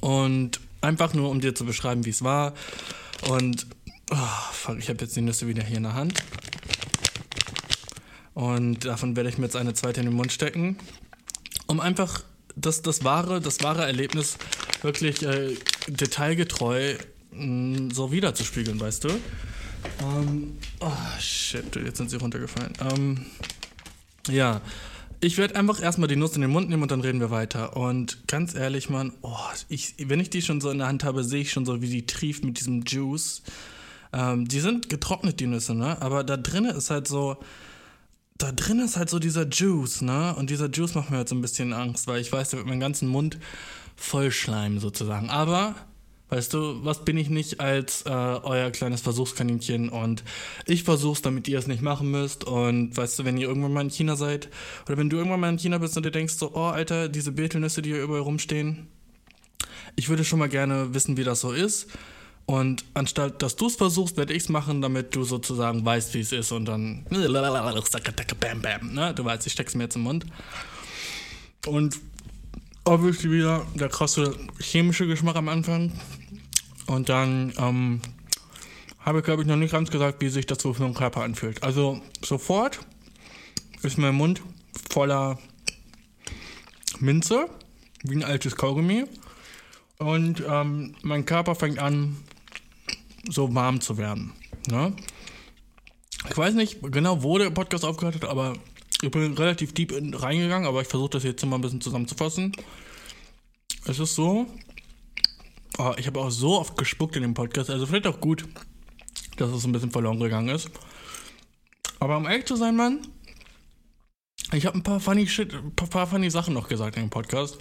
[0.00, 2.54] Und einfach nur, um dir zu beschreiben, wie es war.
[3.28, 3.66] Und
[4.10, 6.22] oh, fuck, ich habe jetzt die Nüsse wieder hier in der Hand.
[8.34, 10.76] Und davon werde ich mir jetzt eine zweite in den Mund stecken,
[11.66, 12.22] um einfach
[12.54, 14.38] das, das, wahre, das wahre Erlebnis
[14.82, 15.56] wirklich äh,
[15.88, 16.94] detailgetreu
[17.32, 19.08] mh, mm, so wiederzuspiegeln, weißt du?
[20.00, 22.72] Ähm, oh shit, jetzt sind sie runtergefallen.
[22.80, 23.26] Ähm,
[24.28, 24.60] ja,
[25.20, 27.76] ich werde einfach erstmal die Nuss in den Mund nehmen und dann reden wir weiter.
[27.76, 29.36] Und ganz ehrlich, Mann, oh,
[29.68, 31.88] ich, wenn ich die schon so in der Hand habe, sehe ich schon so, wie
[31.88, 33.42] die trieft mit diesem Juice.
[34.12, 36.00] Ähm, die sind getrocknet, die Nüsse, ne?
[36.00, 37.36] Aber da drinnen ist halt so,
[38.38, 40.34] da drin ist halt so dieser Juice, ne?
[40.36, 42.68] Und dieser Juice macht mir halt so ein bisschen Angst, weil ich weiß, der wird
[42.68, 43.38] meinen ganzen Mund
[43.96, 45.28] voll schleimen sozusagen.
[45.30, 45.74] Aber
[46.30, 50.22] Weißt du, was bin ich nicht als äh, euer kleines Versuchskaninchen und
[50.66, 52.44] ich versuch's, damit ihr es nicht machen müsst.
[52.44, 54.48] Und weißt du, wenn ihr irgendwann mal in China seid
[54.86, 57.32] oder wenn du irgendwann mal in China bist und dir denkst so, oh Alter, diese
[57.32, 58.88] Betelnüsse, die hier überall rumstehen,
[59.96, 61.88] ich würde schon mal gerne wissen, wie das so ist.
[62.44, 66.20] Und anstatt dass du es versuchst, werde ich es machen, damit du sozusagen weißt, wie
[66.20, 69.14] es ist und dann ne?
[69.14, 70.26] Du weißt, ich steck's mir jetzt im Mund.
[71.66, 71.98] Und
[72.88, 75.92] obviously wieder der krasse chemische Geschmack am Anfang.
[76.86, 78.00] Und dann ähm,
[79.00, 81.22] habe ich, glaube ich, noch nicht ganz gesagt, wie sich das so für den Körper
[81.22, 81.62] anfühlt.
[81.62, 82.80] Also sofort
[83.82, 84.40] ist mein Mund
[84.90, 85.38] voller
[86.98, 87.48] Minze,
[88.04, 89.04] wie ein altes Kaugummi.
[89.98, 92.16] Und ähm, mein Körper fängt an,
[93.28, 94.32] so warm zu werden.
[94.68, 94.94] Ne?
[96.30, 98.54] Ich weiß nicht genau, wo der Podcast aufgehört hat, aber
[99.02, 102.52] ich bin relativ deep in, reingegangen, aber ich versuche das jetzt mal ein bisschen zusammenzufassen.
[103.86, 104.46] Es ist so,
[105.78, 108.44] oh, ich habe auch so oft gespuckt in dem Podcast, also vielleicht auch gut,
[109.36, 110.70] dass es ein bisschen verloren gegangen ist.
[112.00, 113.00] Aber um ehrlich zu sein, Mann,
[114.52, 117.58] ich habe ein paar funny Shit, ein paar, funny Sachen noch gesagt in dem Podcast,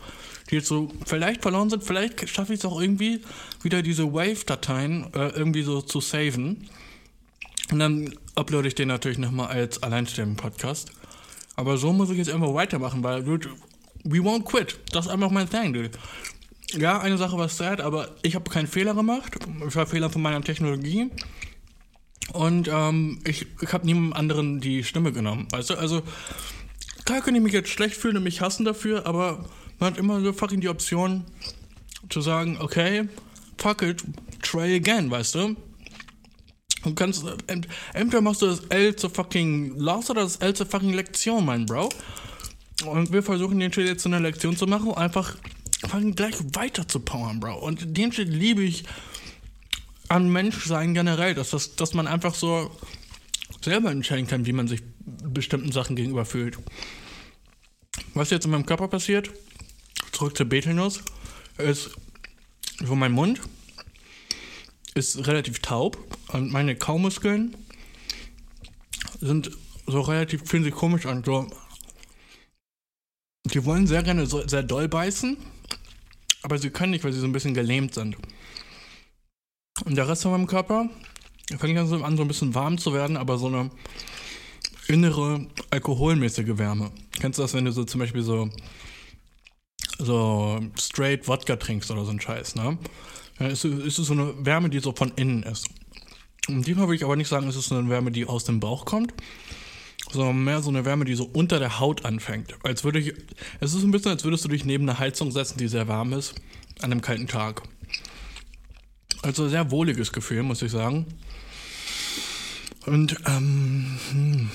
[0.50, 1.84] die jetzt so vielleicht verloren sind.
[1.84, 3.22] Vielleicht schaffe ich es auch irgendwie,
[3.62, 6.70] wieder diese Wave-Dateien äh, irgendwie so zu saven.
[7.72, 10.92] Und dann uploade ich den natürlich nochmal als alleinstehenden Podcast.
[11.58, 13.50] Aber so muss ich jetzt einfach weitermachen, weil, dude,
[14.04, 14.80] we won't quit.
[14.92, 15.92] Das ist einfach mein Thing, dude.
[16.74, 19.36] Ja, eine Sache war sad, aber ich habe keinen Fehler gemacht.
[19.66, 21.10] Es war Fehler von meiner Technologie.
[22.34, 25.48] Und ähm, ich, ich habe niemandem anderen die Stimme genommen.
[25.52, 26.04] Weißt du, also
[27.06, 29.46] klar könnte ich mich jetzt schlecht fühlen und mich hassen dafür, aber
[29.80, 31.24] man hat immer so fucking die Option
[32.10, 33.08] zu sagen, okay,
[33.58, 34.04] fuck it,
[34.44, 35.56] try again, weißt du?
[36.88, 40.94] Du kannst, entweder machst du das L zur fucking Loss oder das L zur fucking
[40.94, 41.90] Lektion, mein Bro.
[42.86, 45.36] Und wir versuchen den Shit jetzt zu einer Lektion zu machen, einfach
[45.86, 47.60] fucking gleich weiter zu powern, Bro.
[47.60, 48.86] Und den Shit liebe ich
[50.08, 52.72] an Menschsein generell, dass, das, dass man einfach so
[53.62, 56.58] selber entscheiden kann, wie man sich bestimmten Sachen gegenüber fühlt.
[58.14, 59.30] Was jetzt in meinem Körper passiert,
[60.14, 61.02] zurück zur Betelnuss,
[61.58, 61.90] ist,
[62.80, 63.42] wo mein Mund
[64.94, 65.98] ist relativ taub
[66.30, 67.56] und meine Kaumuskeln
[69.20, 69.52] sind
[69.86, 71.24] so relativ, fühlen sich komisch an.
[71.24, 71.48] So,
[73.46, 75.38] die wollen sehr gerne so, sehr doll beißen,
[76.44, 78.18] aber sie können nicht, weil sie so ein bisschen gelähmt sind.
[79.86, 80.90] Und der Rest von meinem Körper
[81.58, 83.72] fängt dann so an, so ein bisschen warm zu werden, aber so eine
[84.88, 86.92] innere alkoholmäßige Wärme.
[87.20, 88.50] Kennst du das, wenn du so zum Beispiel so
[90.00, 92.78] so straight Wodka trinkst oder so ein Scheiß, ne?
[93.40, 95.68] Ist es so eine Wärme, die so von innen ist.
[96.48, 98.86] Und diesmal würde ich aber nicht sagen, es ist eine Wärme, die aus dem Bauch
[98.86, 99.14] kommt,
[100.12, 102.54] sondern mehr so eine Wärme, die so unter der Haut anfängt.
[102.64, 103.14] Als würde ich,
[103.60, 106.14] es ist ein bisschen, als würdest du dich neben einer Heizung setzen, die sehr warm
[106.14, 106.36] ist,
[106.82, 107.64] an einem kalten Tag.
[109.22, 111.06] Also sehr wohliges Gefühl, muss ich sagen.
[112.86, 114.50] Und, ähm, hm,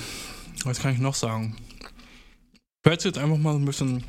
[0.64, 1.56] was kann ich noch sagen?
[2.54, 4.02] Ich werde es jetzt einfach mal ein bisschen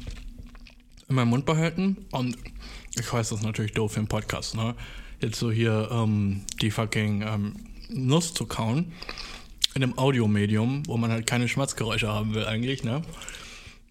[1.10, 2.38] in meinem Mund behalten und
[2.96, 4.76] ich weiß, das ist natürlich doof für einen Podcast, ne?
[5.20, 7.56] Jetzt so hier ähm, die fucking ähm,
[7.94, 8.92] Nuss zu kauen.
[9.76, 13.02] In einem Audiomedium, wo man halt keine Schmatzgeräusche haben will, eigentlich, ne?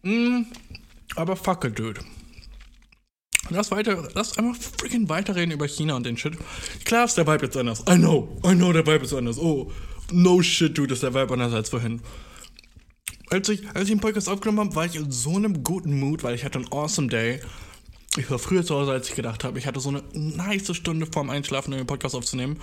[0.02, 0.42] Mm,
[1.16, 2.00] aber fuck it, dude.
[3.50, 6.38] Lass weiter, lass einfach freaking weiterreden über China und den Shit.
[6.84, 7.80] Klar ist der Vibe jetzt anders.
[7.80, 9.38] I know, I know, der Vibe ist anders.
[9.38, 9.72] Oh,
[10.12, 12.00] no shit, dude, ist der Vibe anders als vorhin.
[13.30, 16.22] Als ich, als ich den Podcast aufgenommen habe, war ich in so einem guten Mood,
[16.22, 17.40] weil ich hatte einen awesome day.
[18.16, 19.58] Ich war früher zu Hause, als ich gedacht habe.
[19.58, 22.58] Ich hatte so eine nice Stunde vorm Einschlafen, um den Podcast aufzunehmen.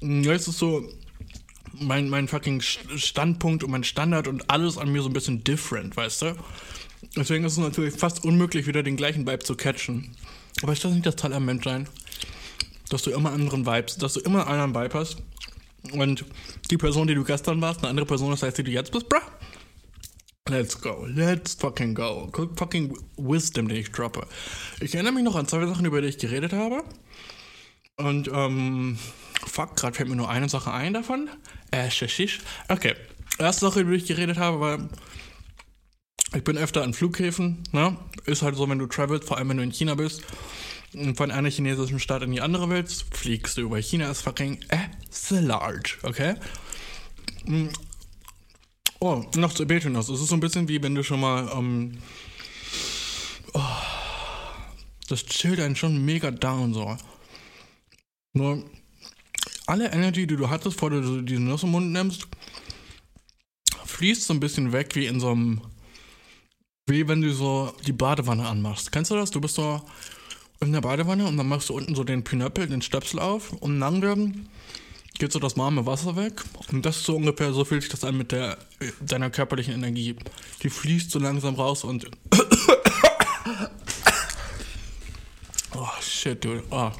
[0.00, 0.88] Jetzt ist so
[1.72, 5.96] mein, mein fucking Standpunkt und mein Standard und alles an mir so ein bisschen different,
[5.96, 6.36] weißt du?
[7.16, 10.14] Deswegen ist es natürlich fast unmöglich, wieder den gleichen Vibe zu catchen.
[10.62, 11.88] Aber ist das nicht das Talent sein?
[12.88, 15.18] Dass du immer anderen Vibes, dass du immer einen anderen Vibe hast.
[15.92, 16.24] Und
[16.70, 19.08] die Person, die du gestern warst, eine andere Person ist, als die du jetzt bist,
[19.08, 19.18] bruh.
[20.48, 21.06] Let's go.
[21.06, 22.30] Let's fucking go.
[22.56, 24.26] Fucking Wisdom, den ich droppe.
[24.80, 26.82] Ich erinnere mich noch an zwei Sachen, über die ich geredet habe.
[27.96, 28.98] Und, ähm,
[29.46, 31.28] fuck, gerade fällt mir nur eine Sache ein davon.
[31.70, 32.40] Äh, shishish.
[32.68, 32.94] Okay.
[33.38, 34.88] Erste Sache, über die ich geredet habe, war,
[36.34, 37.96] ich bin öfter an Flughäfen, ne?
[38.26, 40.22] Ist halt so, wenn du travelst, vor allem wenn du in China bist,
[40.92, 44.60] und von einer chinesischen Stadt in die andere willst, fliegst du über China, ist fucking
[44.68, 46.34] äh, so large, okay?
[47.46, 47.70] Hm.
[48.98, 50.08] Oh, noch zu Betinos.
[50.08, 51.98] Es ist so ein bisschen wie wenn du schon mal, ähm,
[53.54, 53.60] oh,
[55.08, 56.96] das chillt einen schon mega down, so.
[58.32, 58.64] Nur,
[59.70, 62.26] alle Energy, die du hattest, bevor du diesen Nuss im Mund nimmst,
[63.86, 65.60] fließt so ein bisschen weg wie in so einem,
[66.86, 68.90] wie wenn du so die Badewanne anmachst.
[68.90, 69.30] Kennst du das?
[69.30, 69.80] Du bist so
[70.60, 73.78] in der Badewanne und dann machst du unten so den Pinöppel, den Stöpsel auf und
[73.78, 74.46] langsam
[75.18, 76.42] geht so das warme Wasser weg.
[76.72, 78.58] Und das ist so ungefähr, so fühlt sich das an mit der,
[79.00, 80.16] deiner körperlichen Energie.
[80.62, 82.10] Die fließt so langsam raus und.
[85.74, 86.64] oh, shit, dude.
[86.70, 86.90] Oh.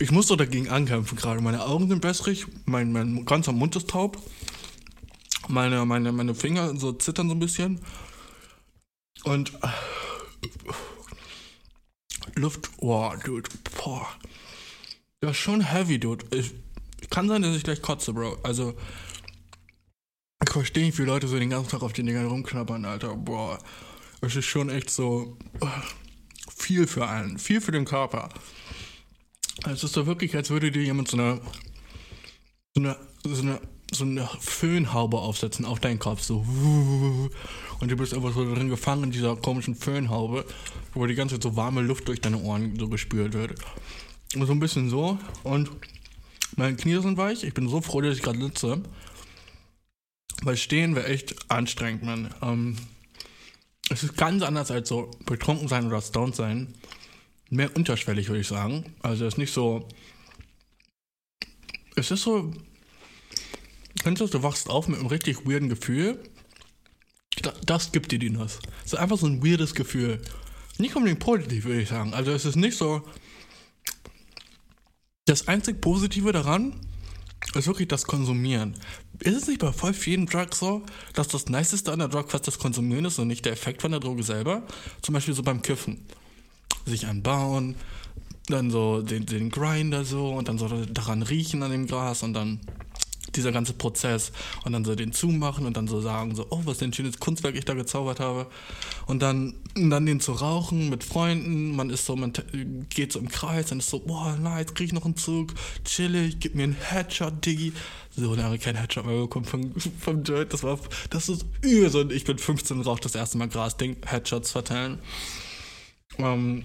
[0.00, 1.40] Ich muss so dagegen ankämpfen gerade.
[1.40, 4.22] Meine Augen sind wässrig, mein, mein ganzer Mund ist taub.
[5.48, 7.80] Meine, meine, meine Finger so zittern so ein bisschen.
[9.24, 9.52] Und.
[12.34, 12.70] Luft.
[12.78, 13.48] Oh, dude.
[13.76, 14.06] Boah.
[15.20, 16.24] Das ist schon heavy, dude.
[16.36, 16.52] Ich,
[17.10, 18.38] kann sein, dass ich gleich kotze, Bro.
[18.44, 18.74] Also,
[20.44, 23.16] ich verstehe nicht, wie Leute so den ganzen Tag auf den Dingern rumknabbern, Alter.
[23.16, 23.58] Boah.
[24.20, 25.36] Es ist schon echt so
[26.54, 27.38] viel für einen.
[27.38, 28.28] Viel für den Körper.
[29.66, 31.40] Es ist so wirklich, als würde dir jemand so eine,
[32.74, 33.60] so eine, so eine,
[33.92, 36.22] so eine Föhnhaube aufsetzen auf deinen Kopf.
[36.22, 36.46] So.
[37.80, 40.44] Und du bist einfach so drin gefangen in dieser komischen Föhnhaube,
[40.94, 43.54] wo die ganze Zeit so warme Luft durch deine Ohren so gespürt wird.
[44.32, 45.18] So ein bisschen so.
[45.42, 45.70] Und
[46.56, 47.44] meine Knie sind weich.
[47.44, 48.82] Ich bin so froh, dass ich gerade sitze.
[50.42, 52.34] Weil stehen wäre echt anstrengend, man.
[52.42, 52.76] Ähm,
[53.90, 56.74] es ist ganz anders als so betrunken sein oder stoned sein.
[57.50, 58.84] Mehr unterschwellig, würde ich sagen.
[59.00, 59.88] Also es ist nicht so.
[61.96, 62.52] Es ist so.
[64.02, 66.22] Kennst du du wachst auf mit einem richtig weirden Gefühl.
[67.64, 68.58] Das gibt dir die Nuss.
[68.84, 70.20] Es ist einfach so ein weirdes Gefühl.
[70.78, 72.14] Nicht unbedingt positiv, würde ich sagen.
[72.14, 73.02] Also es ist nicht so
[75.28, 76.74] das einzig Positive daran
[77.54, 78.74] ist wirklich das Konsumieren.
[79.20, 80.82] Ist es nicht bei voll vielen Drugs so,
[81.14, 83.90] dass das Niceste an der Drug fast das Konsumieren ist und nicht der Effekt von
[83.90, 84.62] der Droge selber?
[85.02, 86.06] Zum Beispiel so beim Kiffen.
[86.88, 87.74] Sich anbauen,
[88.46, 92.34] dann so den, den Grinder so und dann so daran riechen an dem Gras und
[92.34, 92.60] dann
[93.36, 94.32] dieser ganze Prozess
[94.64, 97.18] und dann so den zumachen und dann so sagen so, oh, was für ein schönes
[97.18, 98.46] Kunstwerk ich da gezaubert habe
[99.06, 102.32] und dann, dann den zu rauchen mit Freunden, man ist so, man
[102.88, 106.40] geht so im Kreis und ist so, boah, nice, krieg ich noch einen Zug, chillig,
[106.40, 107.72] gib mir einen Headshot, Diggi.
[108.16, 110.78] So lange kein Headshot mehr bekommen vom, vom Dirt, das war,
[111.10, 114.98] das ist übel so, ich bin 15 raucht das erste Mal Gras-Ding, Headshots verteilen.
[116.18, 116.64] Ähm,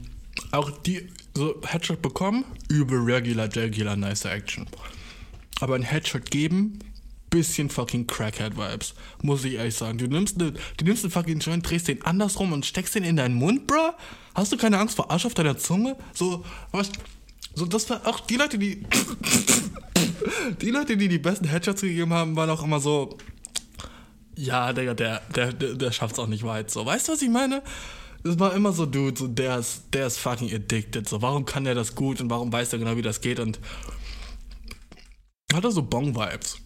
[0.52, 4.68] auch die, so Headshot bekommen, übel regular, regular, nice Action.
[5.60, 6.80] Aber ein Headshot geben,
[7.34, 8.94] bisschen fucking Crackhead-Vibes.
[9.24, 9.98] Muss ich ehrlich sagen.
[9.98, 13.16] Du nimmst, ne, du nimmst einen fucking Joint, drehst den andersrum und steckst den in
[13.16, 13.94] deinen Mund, bro?
[14.36, 15.96] Hast du keine Angst vor Arsch auf deiner Zunge?
[16.14, 16.92] So, was?
[17.56, 18.84] So, das war auch die Leute, die.
[20.62, 23.18] die Leute, die die besten Headshots gegeben haben, waren auch immer so.
[24.36, 26.70] Ja, Digga, der, der, der, der schafft's auch nicht weit.
[26.70, 27.64] So, weißt du, was ich meine?
[28.24, 31.08] Das war immer so, Dude, so, der ist, der ist fucking addicted.
[31.08, 33.40] So, warum kann der das gut und warum weiß er genau, wie das geht?
[33.40, 33.60] Und
[35.54, 36.58] hat er so Bong-Vibes.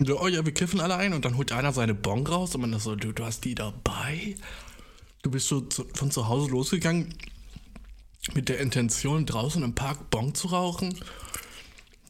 [0.00, 2.62] So, oh ja, wir kiffen alle ein und dann holt einer seine Bong raus und
[2.62, 4.34] man ist so, du, du hast die dabei?
[5.22, 7.14] Du bist so zu, von zu Hause losgegangen
[8.34, 10.98] mit der Intention, draußen im Park Bong zu rauchen?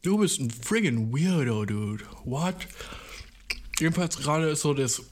[0.03, 2.05] Du bist ein friggin' Weirdo, dude.
[2.25, 2.57] What?
[3.79, 5.03] Jedenfalls gerade ist so das,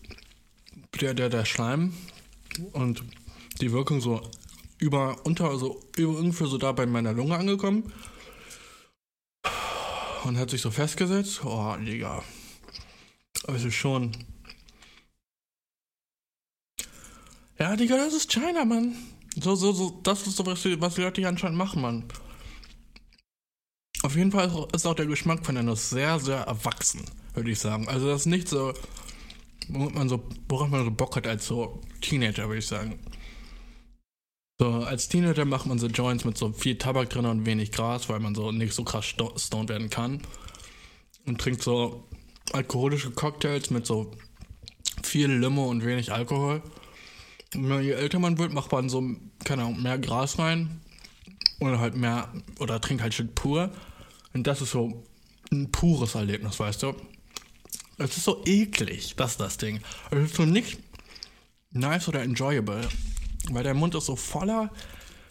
[1.01, 1.93] der, der, der Schleim
[2.73, 3.05] und
[3.61, 4.21] die Wirkung so
[4.79, 7.93] über, unter, also über ungefähr so da bei meiner Lunge angekommen
[10.25, 11.45] und hat sich so festgesetzt.
[11.45, 12.23] Oh, Digga.
[13.47, 14.13] Also schon.
[17.59, 18.97] Ja, Digga, das ist China, Mann.
[19.37, 22.05] So, so, so, das ist so, was die, was die Leute hier anscheinend machen, Mann.
[24.03, 27.59] Auf jeden Fall ist auch der Geschmack von der Nuss sehr, sehr erwachsen, würde ich
[27.59, 27.89] sagen.
[27.89, 28.75] Also das ist nicht so,
[29.69, 32.99] worauf man so, worauf man so Bock hat als so Teenager, würde ich sagen.
[34.61, 38.09] So, als Teenager macht man so Joints mit so viel Tabak drin und wenig Gras,
[38.09, 40.23] weil man so nicht so krass stoned werden kann.
[41.27, 42.09] Und trinkt so
[42.53, 44.13] alkoholische Cocktails mit so
[45.03, 46.63] viel Limo und wenig Alkohol.
[47.55, 49.03] Und je älter man wird, macht man so,
[49.45, 50.81] keine Ahnung, mehr Gras rein.
[51.61, 53.71] Oder halt mehr, oder trinkt halt Shit pur.
[54.35, 55.05] Und das ist so
[55.51, 56.95] ein pures Erlebnis, weißt du?
[57.99, 59.81] Es ist so eklig, das ist das Ding.
[60.11, 60.79] Es ist so nicht
[61.71, 62.89] nice oder enjoyable.
[63.51, 64.71] Weil der Mund ist so voller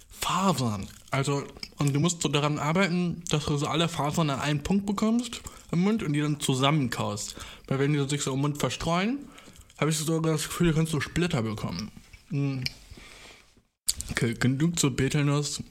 [0.09, 0.88] Fasern.
[1.11, 1.43] Also,
[1.78, 5.41] und du musst so daran arbeiten, dass du so alle Fasern an einen Punkt bekommst
[5.72, 7.36] im Mund und die dann zusammenkaust.
[7.68, 9.20] Weil wenn die sich so im Mund verstreuen,
[9.78, 11.91] habe ich so das Gefühl, du kannst so Splitter bekommen.
[12.30, 12.64] Hm.
[14.11, 15.64] Okay, genug zu Betelnuss.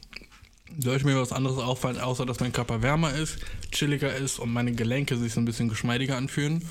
[0.79, 3.39] Sollte mir was anderes auffallen, außer dass mein Körper wärmer ist,
[3.71, 6.65] chilliger ist und meine Gelenke sich so ein bisschen geschmeidiger anfühlen,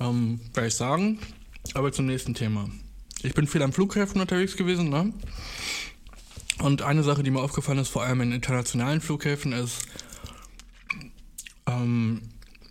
[0.00, 1.18] ähm, werde ich sagen.
[1.74, 2.70] Aber zum nächsten Thema.
[3.22, 5.12] Ich bin viel am Flughäfen unterwegs gewesen, ne?
[6.58, 9.86] Und eine Sache, die mir aufgefallen ist, vor allem in internationalen Flughäfen, ist,
[11.66, 12.22] ähm,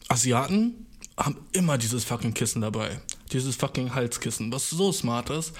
[0.10, 0.88] Asiaten
[1.18, 3.01] haben immer dieses fucking Kissen dabei.
[3.32, 5.53] Dieses fucking Halskissen, was so smart ist.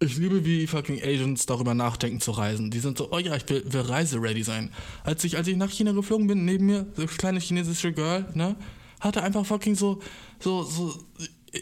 [0.00, 2.70] Ich liebe, wie fucking Asians darüber nachdenken zu reisen.
[2.70, 4.70] Die sind so, oh ja, ich will, will reiseready sein.
[5.04, 8.56] Als ich, als ich nach China geflogen bin, neben mir, so kleine chinesische Girl, ne,
[9.00, 10.00] hatte einfach fucking so,
[10.40, 10.94] so, so,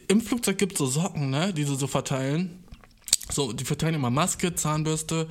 [0.08, 2.64] im Flugzeug gibt es so Socken, ne, die sie so verteilen.
[3.30, 5.28] So, die verteilen immer Maske, Zahnbürste,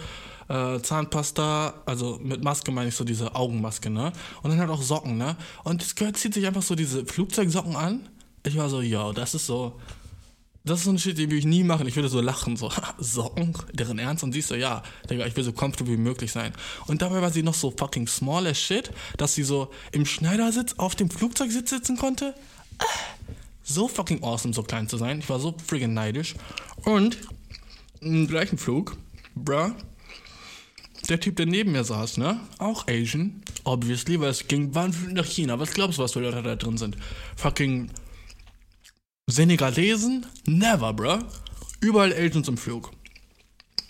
[0.47, 4.13] äh, Zahnpasta, also mit Maske meine ich so diese Augenmaske, ne?
[4.43, 5.35] Und dann halt auch Socken, ne?
[5.63, 8.07] Und das Girl zieht sich einfach so diese Flugzeugsocken an.
[8.45, 9.79] Ich war so, yo, das ist so,
[10.63, 11.87] das ist so ein Shit, den würde ich nie machen.
[11.87, 14.23] Ich würde so lachen, so, Socken, deren Ernst.
[14.23, 16.53] Und siehst so, ja, ich will so comfortable wie möglich sein.
[16.87, 20.75] Und dabei war sie noch so fucking small as shit, dass sie so im Schneidersitz
[20.77, 22.35] auf dem Flugzeugsitz sitzen konnte.
[23.63, 25.19] So fucking awesome, so klein zu sein.
[25.19, 26.35] Ich war so friggin' neidisch.
[26.83, 27.17] Und
[28.01, 28.97] im gleichen Flug,
[29.35, 29.71] bruh,
[31.09, 32.39] der Typ, der neben mir saß, ne?
[32.59, 35.59] Auch Asian, obviously, weil es ging wann nach China.
[35.59, 36.97] Was glaubst du, was für Leute da drin sind?
[37.35, 37.89] Fucking
[39.31, 40.25] Senegalesen?
[40.45, 41.19] Never, bruh.
[41.79, 42.91] Überall Asians im Flug.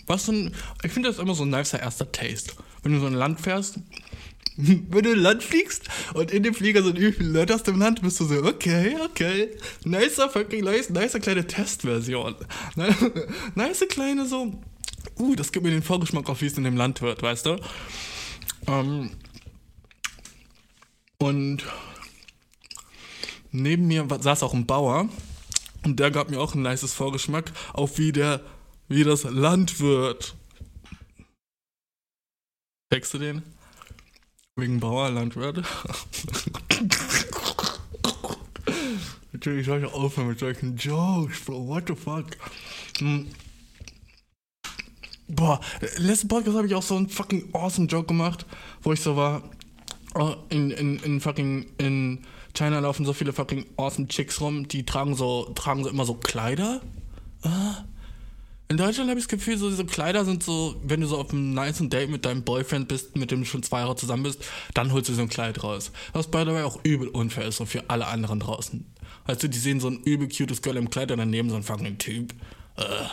[0.06, 0.52] Was denn?
[0.82, 2.54] Ich finde das immer so ein nicer erster Taste.
[2.82, 3.78] Wenn du so ein Land fährst,
[4.56, 7.78] wenn du in ein Land fliegst und in dem Flieger sind übel Leute aus dem
[7.78, 9.50] Land, bist du so, okay, okay,
[9.84, 12.34] nicer fucking nice, nicer kleine Testversion.
[13.54, 14.60] nice kleine so,
[15.18, 17.56] uh, das gibt mir den Vorgeschmack auf, wie es in dem Land wird, weißt du?
[18.66, 19.10] Ähm,
[21.18, 21.64] und
[23.52, 25.08] neben mir saß auch ein Bauer
[25.84, 28.40] und der gab mir auch ein nices Vorgeschmack auf wie der,
[28.88, 30.34] wie das Land wird.
[32.92, 33.42] Checkst du den?
[34.56, 35.64] Wegen Bauer, Landwirt.
[39.32, 41.66] Natürlich soll ich aufhören mit solchen Jokes, Bro.
[41.68, 42.26] What the fuck?
[42.98, 43.28] Hm.
[45.28, 45.58] Boah,
[45.96, 48.44] letzten Podcast habe ich auch so einen fucking awesome Joke gemacht,
[48.82, 49.50] wo ich so war,
[50.14, 54.84] oh, in, in, in fucking, in China laufen so viele fucking awesome Chicks rum, die
[54.84, 56.80] tragen so, tragen so immer so Kleider.
[57.42, 57.84] Ah.
[58.68, 61.30] In Deutschland habe ich das Gefühl, so diese Kleider sind so, wenn du so auf
[61.30, 64.42] einem nice Date mit deinem Boyfriend bist, mit dem du schon zwei Jahre zusammen bist,
[64.72, 65.92] dann holst du so ein Kleid raus.
[66.14, 68.86] Was by the way auch übel unfair ist, so für alle anderen draußen.
[69.26, 71.62] Weißt du, die sehen so ein übel cutes Girl im Kleid und daneben so ein
[71.62, 72.32] fucking Typ.
[72.78, 73.08] Uh,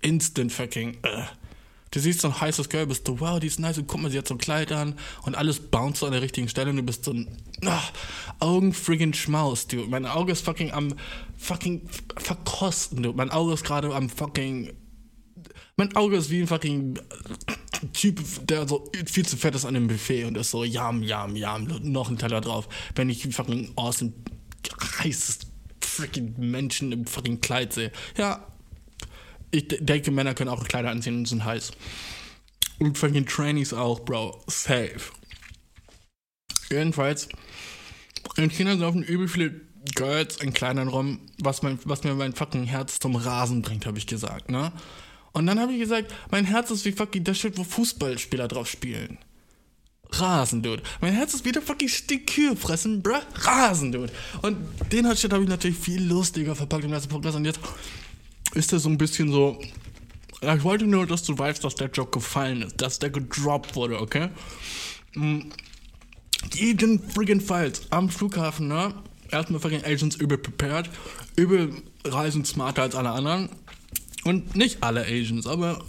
[0.00, 1.24] instant fucking, uh.
[1.92, 4.10] Du siehst so ein heißes Girl, bist du, wow, die ist nice, und guck mal,
[4.10, 6.76] sie hat so ein Kleid an und alles bounce so an der richtigen Stelle und
[6.76, 7.28] du bist so ein
[7.66, 7.92] ach,
[8.40, 8.74] Augen
[9.14, 9.86] Schmaus, du.
[9.86, 10.94] Mein Auge ist fucking am
[11.36, 11.82] fucking
[12.16, 13.12] verkosten, du.
[13.12, 14.72] Mein Auge ist gerade am fucking.
[15.76, 16.98] Mein Auge ist wie ein fucking
[17.92, 21.36] Typ, der so viel zu fett ist an dem Buffet und ist so, jam, jam,
[21.36, 22.68] jam, noch ein Teller drauf.
[22.94, 24.12] Wenn ich fucking awesome,
[24.98, 25.40] heißes
[25.80, 27.92] freaking Menschen im fucking Kleid sehe.
[28.16, 28.46] Ja,
[29.52, 31.72] ich denke, Männer können auch Kleider anziehen und sind heiß.
[32.78, 34.42] Und fucking Trainees auch, Bro.
[34.48, 35.00] Safe.
[36.70, 37.28] Jedenfalls,
[38.36, 39.60] in China laufen übel viele
[39.94, 43.98] Girls in Kleidern rum, was, mein, was mir mein fucking Herz zum Rasen bringt, habe
[43.98, 44.72] ich gesagt, ne?
[45.32, 48.68] Und dann habe ich gesagt, mein Herz ist wie fucking das Shit, wo Fußballspieler drauf
[48.68, 49.18] spielen.
[50.10, 50.82] Rasen, Dude.
[51.00, 53.16] Mein Herz ist wie der fucking Stickkühe fressen, bruh.
[53.34, 54.12] Rasen, Dude.
[54.42, 54.58] Und
[54.92, 57.36] den Shit habe ich natürlich viel lustiger verpackt im letzten Podcast.
[57.36, 57.60] Und jetzt
[58.54, 59.58] ist er so ein bisschen so.
[60.40, 64.00] Ich wollte nur, dass du weißt, dass der Joke gefallen ist, dass der gedroppt wurde,
[64.00, 64.28] okay?
[66.52, 68.94] Jeden friggin' Falls am Flughafen, ne?
[69.30, 70.90] Erstmal fucking Agents übel prepared,
[71.36, 71.72] übel
[72.04, 73.48] reisen smarter als alle anderen.
[74.24, 75.84] Und nicht alle Asians, aber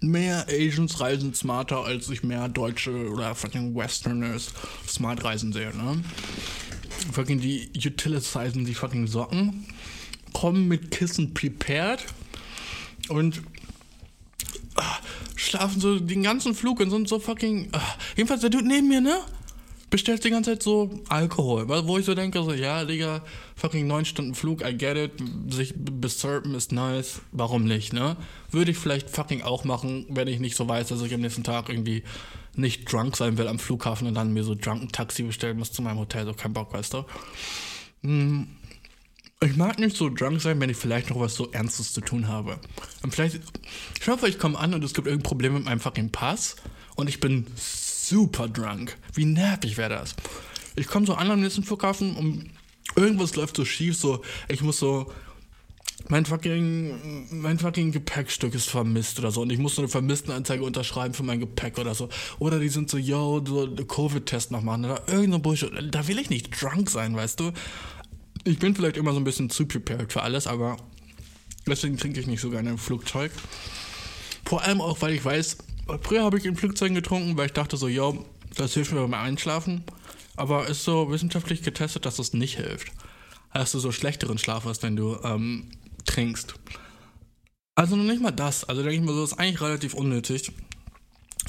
[0.00, 4.52] mehr Asians reisen smarter, als ich mehr Deutsche oder fucking Westerners
[4.88, 6.02] smart reisen sehe, ne?
[7.12, 9.66] Fucking die Utilitizen die fucking Socken
[10.36, 12.04] kommen mit Kissen prepared
[13.08, 13.40] und
[14.74, 14.98] ah,
[15.34, 17.70] schlafen so den ganzen Flug und sind so fucking.
[17.72, 17.80] Ah,
[18.16, 19.18] jedenfalls der Dude neben mir, ne?
[19.88, 23.22] bestellst die ganze Zeit so Alkohol, wo ich so denke, so, ja, Digga,
[23.54, 25.12] fucking 9 Stunden Flug, I get it,
[25.48, 28.16] sich besurpen ist nice, warum nicht, ne?
[28.50, 31.44] Würde ich vielleicht fucking auch machen, wenn ich nicht so weiß, dass ich am nächsten
[31.44, 32.02] Tag irgendwie
[32.56, 35.82] nicht drunk sein will am Flughafen und dann mir so drunken Taxi bestellen muss zu
[35.82, 37.04] meinem Hotel, so kein Bock, weißt du?
[38.02, 38.48] Hm.
[39.46, 42.26] Ich mag nicht so drunk sein, wenn ich vielleicht noch was so Ernstes zu tun
[42.26, 42.58] habe.
[43.04, 43.38] Und vielleicht,
[44.00, 46.56] ich hoffe, ich komme an und es gibt irgendein Problem mit meinem fucking Pass
[46.96, 48.96] und ich bin super drunk.
[49.14, 50.16] Wie nervig wäre das?
[50.74, 52.50] Ich komme so an am nächsten Flughafen und
[52.96, 55.12] irgendwas läuft so schief, so, ich muss so,
[56.08, 60.64] mein fucking, mein fucking Gepäckstück ist vermisst oder so und ich muss so eine Vermisstenanzeige
[60.64, 62.08] unterschreiben für mein Gepäck oder so.
[62.40, 65.70] Oder die sind so, yo, so Covid-Test noch machen oder irgendein Bullshit.
[65.92, 67.52] Da will ich nicht drunk sein, weißt du?
[68.46, 70.78] Ich bin vielleicht immer so ein bisschen zu prepared für alles, aber
[71.66, 73.32] deswegen trinke ich nicht so gerne im Flugzeug.
[74.44, 75.58] Vor allem auch, weil ich weiß,
[76.02, 78.12] Früher habe ich in Flugzeugen getrunken, weil ich dachte so, ja,
[78.56, 79.84] das hilft mir beim Einschlafen.
[80.36, 82.92] Aber ist so wissenschaftlich getestet, dass das nicht hilft.
[83.54, 85.70] Dass du so schlechteren Schlaf hast, wenn du ähm,
[86.04, 86.54] trinkst.
[87.74, 88.64] Also noch nicht mal das.
[88.64, 90.52] Also denke ich mir so, das ist eigentlich relativ unnötig.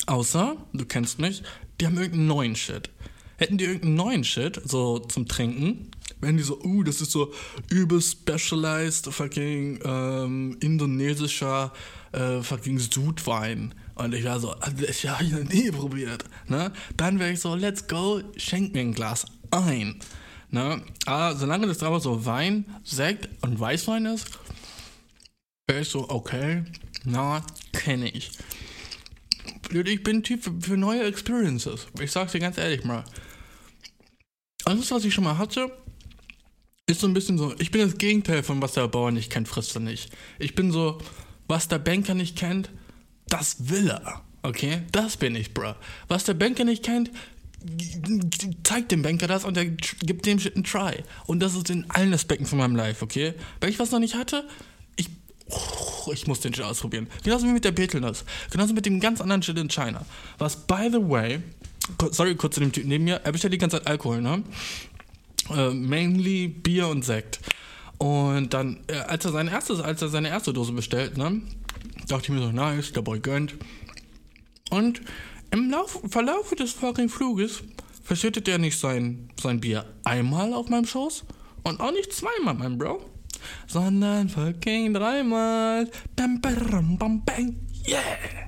[0.06, 1.42] Außer, du kennst mich,
[1.82, 2.92] die haben irgendeinen neuen Shit.
[3.38, 5.90] Hätten die irgendeinen neuen Shit, so zum Trinken,
[6.22, 7.34] wenn die so, uh, das ist so
[7.70, 11.72] übel specialized fucking ähm, indonesischer
[12.12, 13.74] äh, fucking Sudwein.
[13.96, 16.24] Und ich war so, das habe ich noch nie probiert.
[16.48, 16.72] Ne?
[16.96, 20.00] Dann wäre ich so, let's go, schenk mir ein Glas ein.
[20.50, 20.82] Ne?
[21.06, 24.28] Aber solange das aber so Wein, Sekt und Weißwein ist,
[25.68, 26.64] wäre ich so, okay,
[27.04, 27.44] na,
[27.74, 28.32] kenne ich.
[29.72, 31.88] Ich bin Typ für, für neue Experiences.
[32.00, 33.04] Ich sag's dir ganz ehrlich mal.
[34.64, 35.72] Alles, was ich schon mal hatte,
[36.90, 39.48] ist so ein bisschen so, ich bin das Gegenteil von was der Bauer nicht kennt,
[39.50, 40.10] frisst er nicht.
[40.40, 41.00] Ich bin so,
[41.48, 42.70] was der Banker nicht kennt,
[43.28, 44.22] das will er.
[44.42, 44.84] Okay?
[44.94, 45.76] Das bin ich, bro.
[46.08, 47.12] Was der Banker nicht kennt,
[48.64, 51.04] zeigt dem Banker das und er gibt dem Shit einen Try.
[51.26, 53.34] Und das ist in allen Aspekten von meinem Life, okay?
[53.60, 54.48] Wenn ich was noch nicht hatte,
[54.96, 55.10] ich,
[55.50, 57.08] oh, ich muss den Shit ausprobieren.
[57.22, 58.24] Genauso wie mit der Betelnuss.
[58.50, 60.06] Genauso mit dem ganz anderen Shit in China.
[60.38, 61.42] Was, by the way,
[62.12, 64.44] sorry, kurz zu dem Typ neben mir, er bestellt die ganze Zeit Alkohol, ne?
[65.50, 67.40] Uh, mainly Bier und Sekt.
[67.98, 71.42] Und dann, äh, als er seine erste, als er seine erste Dose bestellt, ne,
[72.08, 73.56] dachte ich mir so, nice, der Boy gönnt.
[74.70, 75.02] Und
[75.52, 77.64] im Lauf, Verlauf des fucking Fluges
[78.04, 81.24] verschüttet er nicht sein, sein Bier einmal auf meinem Schoß
[81.64, 83.04] und auch nicht zweimal, mein Bro,
[83.68, 85.90] sondern fucking dreimal.
[86.16, 87.56] Bam, bam, bam, bang,
[87.88, 88.47] yeah!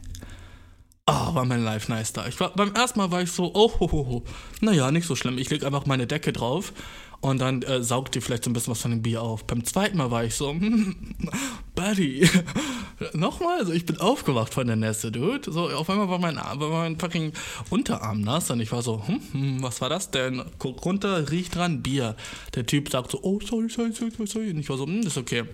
[1.11, 2.27] Oh, war mein Life nice da.
[2.27, 4.23] Ich war, beim ersten Mal war ich so, oh, ho, ho, ho.
[4.61, 5.39] naja, nicht so schlimm.
[5.39, 6.71] Ich leg einfach meine Decke drauf
[7.19, 9.43] und dann äh, saugt ihr vielleicht so ein bisschen was von dem Bier auf.
[9.45, 11.15] Beim zweiten Mal war ich so, hm,
[11.75, 12.29] Buddy,
[13.13, 15.51] nochmal, also ich bin aufgewacht von der Nässe, Dude.
[15.51, 17.33] So, auf einmal war mein, war mein fucking
[17.71, 20.43] Unterarm nass und ich war so, hm, hm, was war das denn?
[20.59, 22.15] Guck runter, riecht dran, Bier.
[22.53, 24.51] Der Typ sagt so, oh, sorry, sorry, sorry, sorry.
[24.51, 25.45] Und ich war so, hm, ist okay.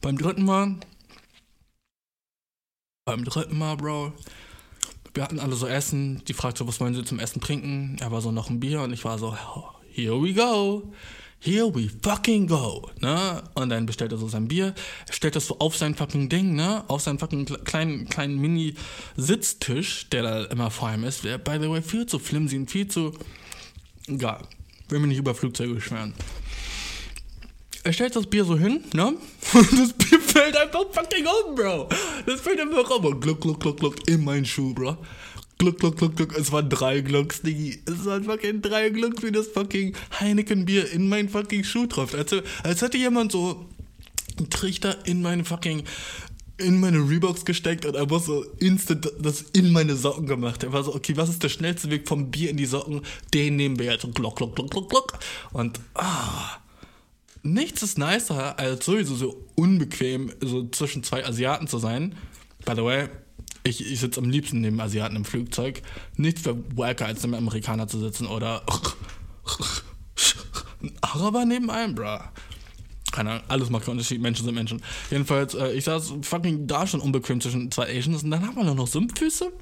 [0.00, 0.74] Beim dritten Mal,
[3.04, 4.12] beim dritten Mal, Bro,
[5.14, 6.22] wir hatten alle so Essen.
[6.26, 7.96] Die fragte so, was wollen sie zum Essen trinken?
[8.00, 9.36] Er war so noch ein Bier und ich war so,
[9.92, 10.92] here we go.
[11.40, 13.42] Here we fucking go, ne?
[13.52, 14.74] Und dann bestellt er so sein Bier,
[15.10, 16.84] stellt das so auf sein fucking Ding, ne?
[16.88, 21.22] Auf seinen fucking kleinen, kleinen Mini-Sitztisch, der da immer vor ihm ist.
[21.22, 23.12] By the way, viel zu flimsy und viel zu.
[24.06, 24.40] Egal.
[24.88, 26.14] Will mir nicht über Flugzeuge beschweren.
[27.84, 29.08] Er stellt das Bier so hin, ne?
[29.52, 31.90] Und das Bier fällt einfach fucking um, Bro.
[32.24, 33.04] Das fällt einfach um.
[33.04, 34.96] Und gluck, gluck, gluck, gluck, in meinen Schuh, Bro.
[35.58, 36.36] Gluck, gluck, gluck, gluck.
[36.36, 37.78] Es waren drei Glucks, Diggi.
[37.86, 42.14] Es waren fucking drei Glucks, wie das fucking Heineken-Bier in meinen fucking Schuh trifft.
[42.14, 43.66] Als, als hätte jemand so
[44.38, 45.84] einen Trichter in meine fucking
[46.56, 50.62] in meine Reeboks gesteckt und einfach so instant das in meine Socken gemacht.
[50.62, 53.02] Er war so, okay, was ist der schnellste Weg vom Bier in die Socken?
[53.34, 54.06] Den nehmen wir jetzt.
[54.14, 55.18] Glock, glock, glock, glock, glock.
[55.52, 56.60] Und, ah.
[57.46, 62.14] Nichts ist nicer, als sowieso so unbequem, so zwischen zwei Asiaten zu sein.
[62.64, 63.08] By the way,
[63.64, 65.82] ich, ich sitze am liebsten neben Asiaten im Flugzeug.
[66.16, 68.62] Nichts wäre wacker, als neben Amerikaner zu sitzen oder
[70.80, 72.18] ein Araber neben einem, bruh.
[73.12, 74.82] Keine Ahnung, alles macht keinen Unterschied, Menschen sind Menschen.
[75.10, 78.74] Jedenfalls, äh, ich saß fucking da schon unbequem zwischen zwei Asians und dann hat man
[78.74, 79.52] noch Sumpffüße.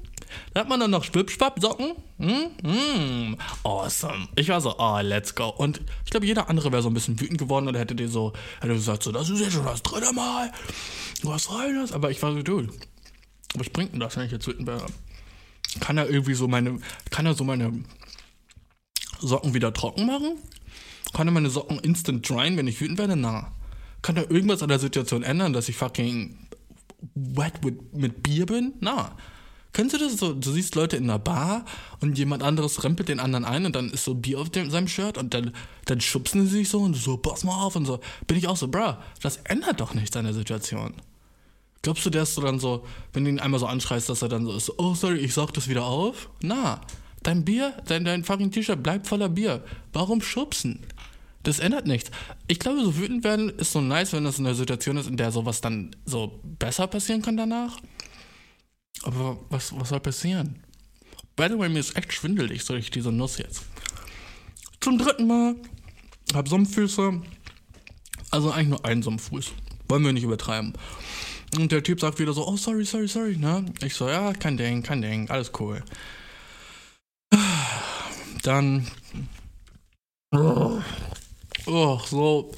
[0.53, 1.93] Da hat man dann noch Schwipschwapp-Socken.
[2.17, 4.27] Mm, mm, awesome.
[4.35, 5.49] Ich war so, oh, let's go.
[5.49, 8.33] Und ich glaube, jeder andere wäre so ein bisschen wütend geworden und hätte dir so,
[8.61, 10.51] hätte gesagt, so, das ist ja schon das dritte Mal.
[11.23, 11.91] Was rein das?
[11.91, 12.69] Aber ich war so, dude,
[13.55, 14.85] was bringt denn das, wenn ich jetzt wütend wäre?
[15.79, 16.79] Kann er irgendwie so meine,
[17.09, 17.83] kann er so meine
[19.19, 20.37] Socken wieder trocken machen?
[21.13, 23.15] Kann er meine Socken instant dryen, wenn ich wütend werde?
[23.15, 23.51] Na.
[24.01, 26.37] Kann er irgendwas an der Situation ändern, dass ich fucking
[27.15, 28.73] wet with, mit Bier bin?
[28.81, 29.15] Na.
[29.73, 30.33] Kennst du das so?
[30.33, 31.65] Du siehst Leute in einer Bar
[31.99, 34.87] und jemand anderes rempelt den anderen ein und dann ist so Bier auf dem, seinem
[34.87, 35.51] Shirt und dann,
[35.85, 37.99] dann schubsen sie sich so und so, pass mal auf und so.
[38.27, 40.93] Bin ich auch so, bruh, das ändert doch nichts an der Situation.
[41.81, 44.29] Glaubst du, der ist so dann so, wenn du ihn einmal so anschreist, dass er
[44.29, 46.29] dann so ist, oh sorry, ich saug das wieder auf?
[46.41, 46.79] Na,
[47.23, 49.63] dein Bier, dein, dein fucking T-Shirt bleibt voller Bier.
[49.91, 50.85] Warum schubsen?
[51.41, 52.09] Das ändert nichts.
[52.47, 55.17] Ich glaube, so wütend werden ist so nice, wenn das in einer Situation ist, in
[55.17, 57.79] der sowas dann so besser passieren kann danach.
[59.03, 60.63] Aber was, was soll passieren?
[61.35, 63.63] By the way, mir ist echt schwindelig, soll ich diese Nuss jetzt.
[64.79, 65.55] Zum dritten Mal.
[66.33, 67.21] Hab Sumpffüße.
[68.31, 69.51] Also eigentlich nur einen Sumpffuß.
[69.87, 70.73] Wollen wir nicht übertreiben.
[71.55, 73.65] Und der Typ sagt wieder so, oh, sorry, sorry, sorry, ne?
[73.83, 75.83] Ich so, ja, kein Ding, kein Ding, alles cool.
[78.41, 78.87] Dann.
[80.31, 82.51] Oh, so.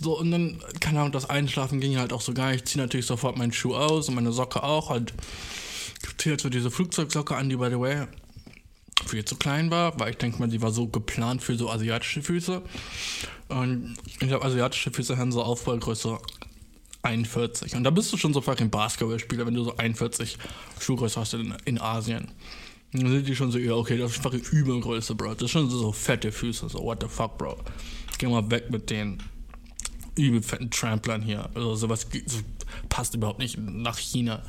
[0.00, 2.64] So, und dann, keine Ahnung, das Einschlafen ging halt auch so gar nicht.
[2.64, 4.90] Ich ziehe natürlich sofort meinen Schuh aus und meine Socke auch.
[4.90, 5.14] Halt
[6.18, 8.06] ziehe jetzt so diese Flugzeugsocke an, die, by the way,
[9.06, 12.22] viel zu klein war, weil ich denke mal, die war so geplant für so asiatische
[12.22, 12.62] Füße.
[13.48, 16.18] Und ich glaube, asiatische Füße haben so Aufbaugröße
[17.02, 17.74] 41.
[17.74, 20.38] Und da bist du schon so fucking Basketballspieler, wenn du so 41
[20.80, 22.28] Schuhgröße hast in, in Asien.
[22.92, 25.34] Dann sind die schon so, ja, okay, das ist fucking Übergröße, Bro.
[25.34, 27.58] Das ist schon so, so fette Füße, so, what the fuck, Bro.
[28.18, 29.18] Geh mal weg mit den
[30.16, 31.48] übel fetten Tramplern hier.
[31.54, 32.38] Also sowas so,
[32.88, 34.42] passt überhaupt nicht nach China.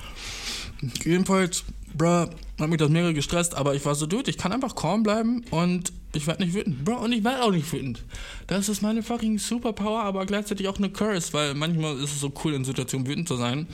[1.03, 1.63] Jedenfalls,
[1.95, 2.27] bro,
[2.59, 5.43] hat mich das mega gestresst, aber ich war so, dude, ich kann einfach calm bleiben
[5.51, 6.83] und ich werde nicht wütend.
[6.85, 8.03] Bro, und ich werde auch nicht wütend.
[8.47, 12.31] Das ist meine fucking Superpower, aber gleichzeitig auch eine Curse, weil manchmal ist es so
[12.43, 13.67] cool, in Situationen wütend zu sein.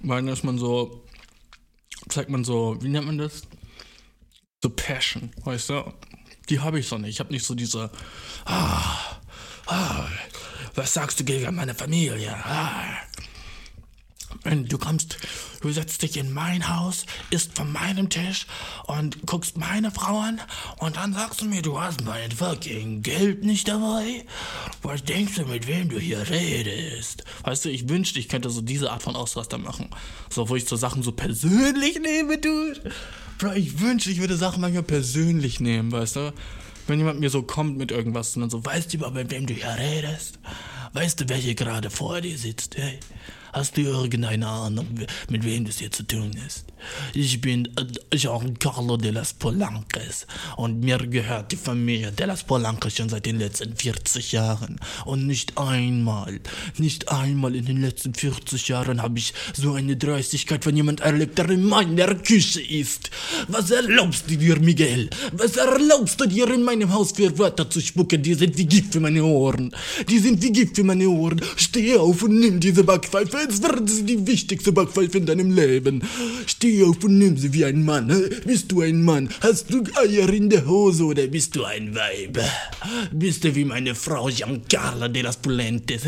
[0.00, 1.04] Weil dann ist man so,
[2.08, 3.42] zeigt man so, wie nennt man das?
[4.62, 5.92] So Passion, weißt du?
[6.48, 7.10] Die habe ich so nicht.
[7.10, 7.90] Ich habe nicht so diese,
[8.44, 9.20] ah,
[9.66, 10.06] ah,
[10.74, 12.34] was sagst du gegen meine Familie?
[12.44, 12.96] Ah.
[14.44, 15.18] Du kommst,
[15.60, 18.46] du setzt dich in mein Haus, isst von meinem Tisch
[18.86, 20.40] und guckst meine Frau an
[20.78, 24.24] und dann sagst du mir, du hast mein fucking Geld nicht dabei.
[24.82, 27.24] Was denkst du, mit wem du hier redest?
[27.44, 29.90] Weißt du, ich wünschte, ich könnte so diese Art von Ausraster machen.
[30.30, 32.74] So, wo ich so Sachen so persönlich nehme, du.
[33.38, 36.34] Bro, ich wünschte, ich würde Sachen manchmal persönlich nehmen, weißt du?
[36.86, 39.54] Wenn jemand mir so kommt mit irgendwas und dann so, weißt du mit wem du
[39.54, 40.38] hier redest?
[40.94, 42.76] Weißt du, wer hier gerade vor dir sitzt?
[42.76, 42.98] Hey?
[43.52, 44.86] Hast du irgendeine Ahnung,
[45.28, 46.64] mit wem das hier zu tun ist?
[47.12, 47.68] Ich bin
[48.10, 50.26] Giancarlo de las Polancas
[50.56, 54.80] und mir gehört die Familie de las Polancas schon seit den letzten 40 Jahren.
[55.04, 56.40] Und nicht einmal,
[56.78, 61.36] nicht einmal in den letzten 40 Jahren habe ich so eine Dreistigkeit von jemand erlebt,
[61.36, 63.10] der in meiner Küche ist.
[63.48, 65.10] Was erlaubst du dir, Miguel?
[65.32, 68.22] Was erlaubst du dir in meinem Haus für Wörter zu spucken?
[68.22, 69.76] Die sind wie Gift für meine Ohren.
[70.08, 71.42] Die sind wie Gift für meine Ohren.
[71.56, 76.02] Steh auf und nimm diese Backpfeife als wäre sie die wichtigste Backpfeife in deinem Leben.
[76.46, 78.08] Steh auf und nimm sie wie ein Mann.
[78.46, 79.28] Bist du ein Mann?
[79.40, 82.38] Hast du Eier in der Hose oder bist du ein Weib?
[83.12, 86.02] Bist du wie meine Frau Giancarla de las Pulentes?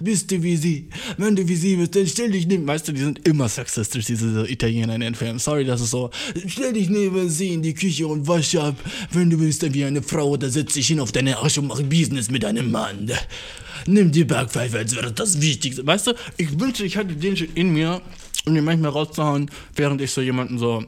[0.00, 0.88] Bist du wie sie?
[1.18, 2.66] Wenn du wie sie bist, dann stell dich neben.
[2.66, 5.38] Weißt du, die sind immer sexistisch, diese Italiener in den Filmen.
[5.38, 6.10] Sorry, das ist so.
[6.46, 8.76] Stell dich neben sie in die Küche und wasch ab.
[9.12, 11.66] Wenn du bist dann wie eine Frau, oder setz dich hin auf deine Arsch und
[11.66, 13.10] mach Business mit deinem Mann.
[13.86, 15.86] Nimm die Backpfeife, als wäre das Wichtigste.
[15.86, 18.00] Weißt du, ich wünschte, ich hatte den Shit in mir,
[18.46, 20.84] um den manchmal rauszuhauen, während ich so jemanden so.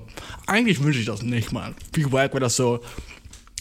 [0.47, 1.75] Eigentlich wünsche ich das nicht, Mann.
[1.93, 2.81] Wie wack wäre das so,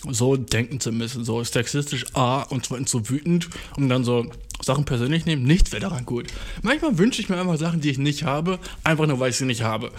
[0.09, 4.85] so denken zu müssen, so sexistisch A und zweitens so wütend, um dann so Sachen
[4.85, 5.43] persönlich nehmen.
[5.43, 6.27] Nichts wäre daran gut.
[6.61, 9.45] Manchmal wünsche ich mir einfach Sachen, die ich nicht habe, einfach nur, weil ich sie
[9.45, 9.91] nicht habe.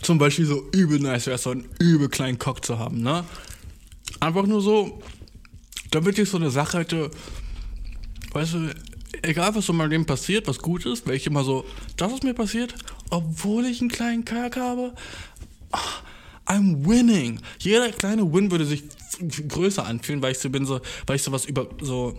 [0.00, 3.24] Zum Beispiel so übel nice wäre es, so einen übel kleinen Cock zu haben, ne?
[4.20, 5.02] Einfach nur so,
[5.90, 7.10] damit ich so eine Sache hätte,
[8.32, 8.74] weißt du,
[9.22, 11.64] egal was so in meinem Leben passiert, was gut ist, weil ich immer so,
[11.96, 12.74] das ist mir passiert,
[13.10, 14.94] obwohl ich einen kleinen Kack habe.
[16.46, 17.40] I'm winning.
[17.58, 18.84] Jeder kleine Win würde sich
[19.48, 22.16] größer anfühlen, weil ich so bin, so, weil ich sowas über, so,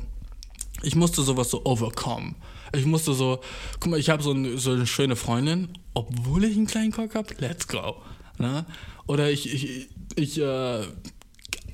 [0.82, 2.36] ich musste sowas so overcome.
[2.76, 3.40] Ich musste so,
[3.80, 7.16] guck mal, ich habe so, ein, so eine schöne Freundin, obwohl ich einen kleinen Cock
[7.16, 7.98] habe, let's go.
[8.40, 8.66] Ne?
[9.06, 10.82] Oder ich, ich, ich, äh,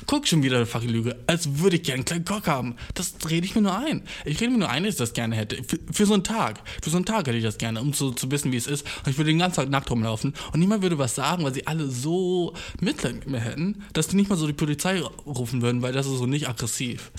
[0.09, 2.75] guck schon wieder eine fucking Lüge, als würde ich gerne einen kleinen Cock haben.
[2.95, 4.01] Das rede ich mir nur ein.
[4.25, 5.63] Ich rede mir nur ein, dass ich das gerne hätte.
[5.63, 6.61] Für, für, so einen Tag.
[6.81, 8.87] Für so einen Tag hätte ich das gerne, um so, zu wissen, wie es ist.
[9.05, 11.67] Und ich würde den ganzen Tag nackt rumlaufen und niemand würde was sagen, weil sie
[11.67, 15.83] alle so Mitleid mit mir hätten, dass die nicht mal so die Polizei rufen würden,
[15.83, 17.11] weil das ist so nicht aggressiv.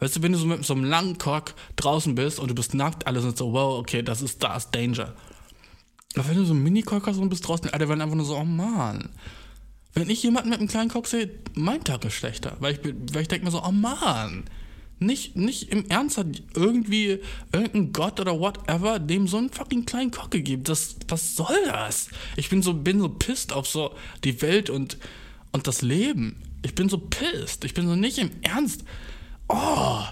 [0.00, 2.74] Weißt du, wenn du so mit so einem langen Cock draußen bist und du bist
[2.74, 5.14] nackt, alle sind so, wow, okay, das ist, da ist Danger.
[6.16, 8.36] Aber wenn du so einen Mini-Cock hast und bist draußen, alle werden einfach nur so,
[8.36, 9.10] oh Mann.
[9.96, 12.56] Wenn ich jemanden mit einem kleinen Cock sehe, mein Tag ist schlechter.
[12.60, 12.80] Weil ich,
[13.12, 14.44] weil ich denke mir so, oh Mann,
[14.98, 17.20] Nicht, nicht im Ernst hat irgendwie
[17.50, 20.64] irgendein Gott oder whatever dem so einen fucking kleinen Cock gegeben.
[20.64, 22.08] Das, was soll das?
[22.36, 24.98] Ich bin so, bin so pissed auf so die Welt und,
[25.52, 26.42] und das Leben.
[26.62, 27.64] Ich bin so pissed.
[27.64, 28.84] Ich bin so nicht im Ernst.
[29.48, 30.02] Oh.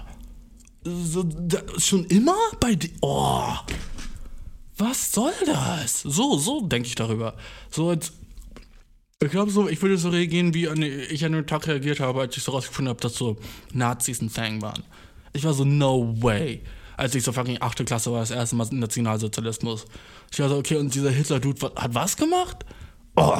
[0.83, 2.89] So, da, schon immer bei dir.
[3.01, 3.53] Oh.
[4.77, 6.01] Was soll das?
[6.01, 7.37] So, so denke ich darüber.
[7.69, 8.13] So als
[9.25, 12.21] ich glaube so, ich würde so reagieren, wie an, ich an den Tag reagiert habe,
[12.21, 13.37] als ich so rausgefunden habe, dass so
[13.73, 14.83] Nazis ein Thing waren.
[15.33, 16.61] Ich war so, no way.
[16.97, 17.85] Als ich so fucking 8.
[17.85, 19.85] Klasse war, das erste Mal Nationalsozialismus.
[20.31, 22.65] Ich war so, okay, und dieser Hitler-Dude hat was gemacht?
[23.15, 23.37] Oh.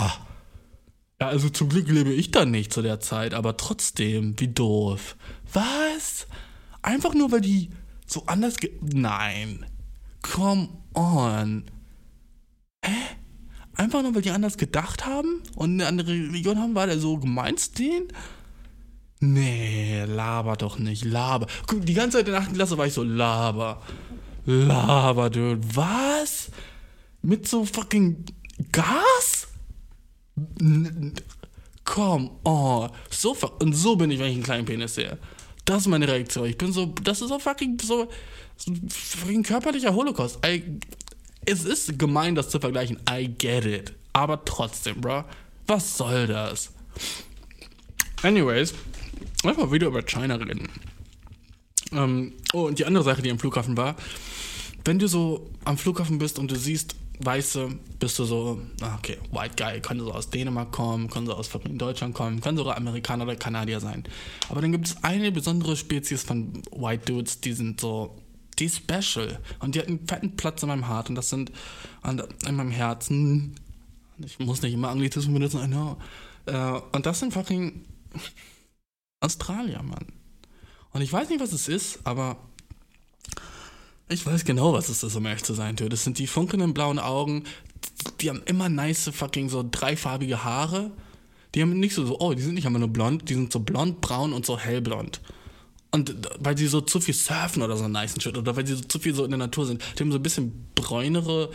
[1.21, 5.15] Ja, also zum Glück lebe ich da nicht zu der Zeit, aber trotzdem, wie doof.
[5.53, 6.27] Was?
[6.81, 7.69] Einfach nur, weil die
[8.05, 9.65] so anders ge Nein.
[10.21, 11.65] Come on.
[12.83, 12.91] Hä?
[13.75, 17.17] Einfach nur, weil die anders gedacht haben und eine andere Religion haben, war der so
[17.17, 18.07] gemeinst den?
[19.19, 21.47] Nee, laber doch nicht, laber.
[21.67, 22.53] Guck, die ganze Zeit in der 8.
[22.53, 23.81] Klasse war ich so, laber.
[24.45, 25.61] Laber, dude.
[25.73, 26.51] Was?
[27.21, 28.25] Mit so fucking
[28.71, 29.47] Gas?
[31.83, 32.87] Komm, oh.
[33.09, 35.17] So, und so bin ich, wenn ich einen kleinen Penis sehe.
[35.65, 36.45] Das ist meine Reaktion.
[36.47, 38.07] Ich bin so, das ist so fucking, so,
[38.57, 40.39] so fucking körperlicher Holocaust.
[40.45, 40.79] I,
[41.45, 42.99] es ist gemein, das zu vergleichen.
[43.09, 43.93] I get it.
[44.13, 45.23] Aber trotzdem, bro.
[45.67, 46.71] Was soll das?
[48.21, 48.73] Anyways,
[49.43, 50.69] einfach wieder über China reden.
[51.91, 53.95] Ähm, oh, und die andere Sache, die am Flughafen war,
[54.83, 57.69] wenn du so am Flughafen bist und du siehst Weiße,
[57.99, 61.49] bist du so, ah, okay, White Guy, kann so aus Dänemark kommen, kann so aus
[61.49, 64.03] Deutschland kommen, kann sogar Amerikaner oder Kanadier sein.
[64.49, 68.15] Aber dann gibt es eine besondere Spezies von White Dudes, die sind so
[68.59, 69.39] die ist special.
[69.59, 71.09] Und die hat einen fetten Platz in meinem Hart.
[71.09, 71.51] Und das sind
[72.03, 73.55] in meinem Herzen.
[74.17, 75.97] Ich muss nicht immer Anglizismen benutzen, I know.
[76.45, 77.85] Äh, und das sind fucking
[79.19, 80.05] Australier, Mann.
[80.93, 82.37] Und ich weiß nicht, was es ist, aber
[84.07, 86.99] ich weiß genau, was es ist, um ehrlich zu sein, Das sind die funkelnden blauen
[86.99, 87.43] Augen.
[88.21, 90.91] Die haben immer nice fucking so dreifarbige Haare.
[91.53, 93.59] Die haben nicht so, so, oh, die sind nicht einfach nur blond, die sind so
[93.59, 95.21] blond, braun und so hellblond.
[95.95, 98.81] Und weil sie so zu viel surfen oder so nice Shit oder weil sie so
[98.81, 101.49] zu viel so in der Natur sind, die haben so ein bisschen bräunere,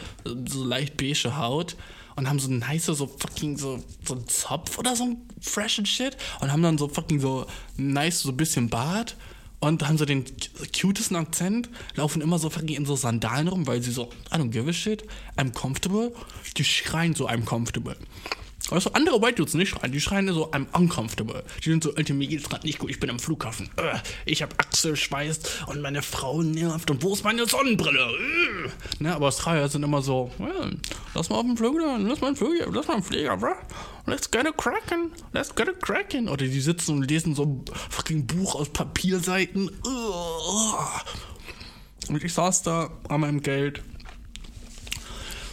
[0.48, 1.76] so leicht beige Haut
[2.16, 6.16] und haben so nice, so fucking so, so einen Zopf oder so ein fresh Shit
[6.40, 7.44] und haben dann so fucking so
[7.76, 9.14] nice, so ein bisschen Bart
[9.58, 10.24] und haben so den
[10.74, 14.48] cutesten Akzent, laufen immer so fucking in so Sandalen rum, weil sie so, I don't
[14.48, 15.04] give a shit,
[15.36, 16.14] I'm comfortable,
[16.56, 17.94] die schreien so, I'm comfortable.
[18.70, 21.42] Also andere White Dudes nicht schreien, die schreien so, I'm uncomfortable.
[21.64, 23.68] Die sind so, Alter, mir geht's gerade nicht gut, ich bin am Flughafen.
[23.76, 27.98] Äh, ich hab Achselschweiß und meine Frau nervt und wo ist meine Sonnenbrille?
[27.98, 29.02] Äh.
[29.02, 30.76] Ne, aber Australier sind immer so, well,
[31.14, 33.54] lass mal auf den Flug da, lass mal einen Flieger, lass mal einen Flieger, bro.
[34.06, 36.28] Let's get a crackin', let's get a crackin'.
[36.28, 39.70] Oder die sitzen und lesen so ein fucking Buch aus Papierseiten.
[42.08, 43.82] Und ich saß da an meinem Geld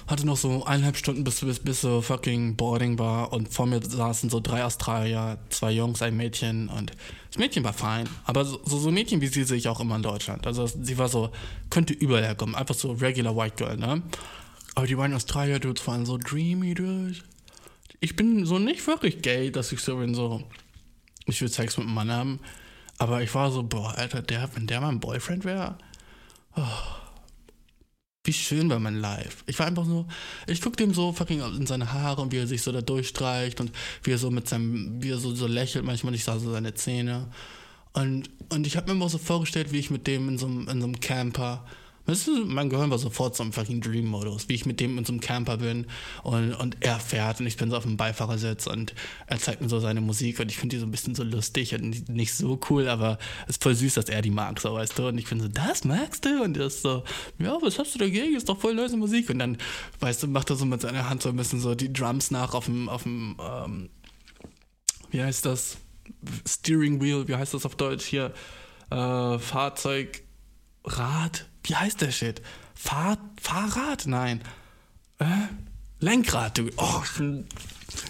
[0.07, 3.81] hatte noch so eineinhalb Stunden bis, bis, bis so fucking Boarding war und vor mir
[3.83, 6.93] saßen so drei Australier, zwei Jungs, ein Mädchen und
[7.29, 10.03] das Mädchen war fein, aber so, so Mädchen wie sie sehe ich auch immer in
[10.03, 10.47] Deutschland.
[10.47, 11.29] Also sie war so,
[11.69, 14.01] könnte überall herkommen, einfach so regular white girl, ne?
[14.75, 17.15] Aber die beiden Australier-Dudes waren so dreamy, dude.
[17.99, 20.43] Ich bin so nicht wirklich gay, dass ich so bin, so,
[21.25, 22.39] ich will Sex mit einem Mann haben,
[22.97, 25.77] aber ich war so, boah, Alter, der, wenn der mein Boyfriend wäre,
[26.55, 26.61] oh
[28.27, 29.43] wie schön war mein live.
[29.47, 30.05] Ich war einfach so,
[30.45, 33.59] ich guck dem so fucking in seine Haare und wie er sich so da durchstreicht
[33.61, 33.71] und
[34.03, 36.73] wie er so mit seinem, wie er so, so lächelt manchmal, ich sah so seine
[36.73, 37.27] Zähne.
[37.93, 40.65] Und, und ich habe mir immer so vorgestellt, wie ich mit dem in so, in
[40.65, 41.65] so einem Camper
[42.07, 45.03] Weißt du, mein Gehirn war sofort so im fucking Dream-Modus, wie ich mit dem in
[45.03, 45.87] so einem Camper bin
[46.23, 48.95] und, und er fährt und ich bin so auf dem Beifahrersitz und
[49.27, 51.75] er zeigt mir so seine Musik und ich finde die so ein bisschen so lustig
[51.75, 54.97] und nicht so cool, aber es ist voll süß, dass er die mag, so weißt
[54.97, 55.09] du.
[55.09, 56.43] Und ich bin so, das magst du?
[56.43, 57.03] Und er ist so,
[57.39, 58.37] ja, was hast du dagegen?
[58.37, 59.29] Ist doch voll leise Musik.
[59.29, 59.57] Und dann,
[59.99, 62.53] weißt du, macht er so mit seiner Hand so ein bisschen so die Drums nach
[62.53, 63.89] auf dem, auf dem, ähm,
[65.11, 65.77] wie heißt das?
[66.47, 68.33] Steering Wheel, wie heißt das auf Deutsch hier?
[68.91, 70.23] Äh, Fahrzeug,
[70.85, 72.41] Rad, wie heißt der Shit?
[72.75, 74.07] Fahr Fahrrad?
[74.07, 74.41] Nein.
[75.19, 75.25] Äh?
[75.99, 76.69] Lenkrad, du.
[76.77, 77.03] Oh,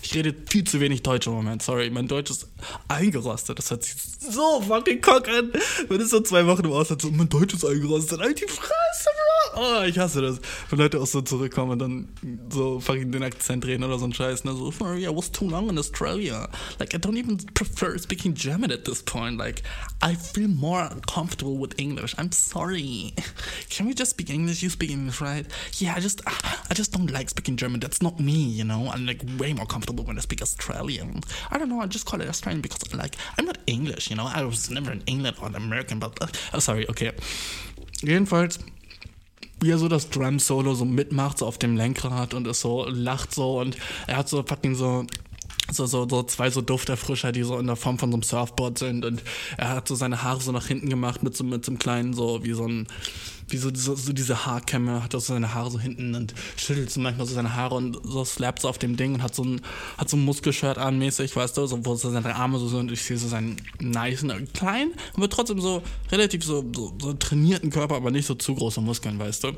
[0.01, 1.61] ich rede viel zu wenig Deutsch im Moment.
[1.61, 2.47] Sorry, mein Deutsch ist
[2.87, 3.59] eingerostet.
[3.59, 5.51] Das hört sich so fucking cock an.
[5.87, 8.19] Wenn es so zwei Wochen im Ausland so, mein Deutsch ist eingerostet.
[8.19, 9.09] Halt die Fresse,
[9.53, 9.61] Bro.
[9.61, 10.39] Oh, ich hasse das.
[10.69, 12.07] Wenn Leute auch so zurückkommen und dann
[12.51, 14.43] so fucking den Akzent reden oder so ein Scheiß.
[14.45, 14.53] Ne?
[14.53, 16.49] So, sorry, I was too long in Australia.
[16.79, 19.37] Like, I don't even prefer speaking German at this point.
[19.37, 19.63] Like,
[20.01, 22.15] I feel more comfortable with English.
[22.17, 23.13] I'm sorry.
[23.69, 24.63] Can we just speak English?
[24.63, 25.45] You speak English, right?
[25.77, 27.79] Yeah, I just, I just don't like speaking German.
[27.79, 28.89] That's not me, you know?
[28.91, 31.21] I'm like way more comfortable when I speak Australian.
[31.51, 34.27] I don't know, I just call it Australian because like I'm not English, you know.
[34.33, 37.11] I was never in England or American, but uh, oh, sorry, okay.
[38.01, 38.59] Jedenfalls
[39.59, 43.33] wie er so das Drum-Solo so mitmacht, so auf dem Lenkrad und ist so, lacht
[43.33, 45.05] so und er hat so fucking so
[45.69, 48.77] so, so, so zwei so Dufterfrischer, die so in der Form von so einem Surfboard
[48.77, 49.21] sind und
[49.57, 52.13] er hat so seine Haare so nach hinten gemacht mit so, mit so einem kleinen,
[52.13, 52.87] so wie so ein,
[53.49, 56.91] wie so, so, so diese Haarkämme, hat er so seine Haare so hinten und schüttelt
[56.91, 59.43] so manchmal so seine Haare und so slappt so auf dem Ding und hat so
[59.43, 59.61] ein,
[59.97, 62.79] hat so ein Muskelshirt an mäßig, weißt du, so, wo so seine Arme so sind
[62.79, 65.81] und ich sehe so seinen nice, klein, aber trotzdem so
[66.11, 69.51] relativ so, so, so trainierten Körper, aber nicht so zu große Muskeln, weißt du.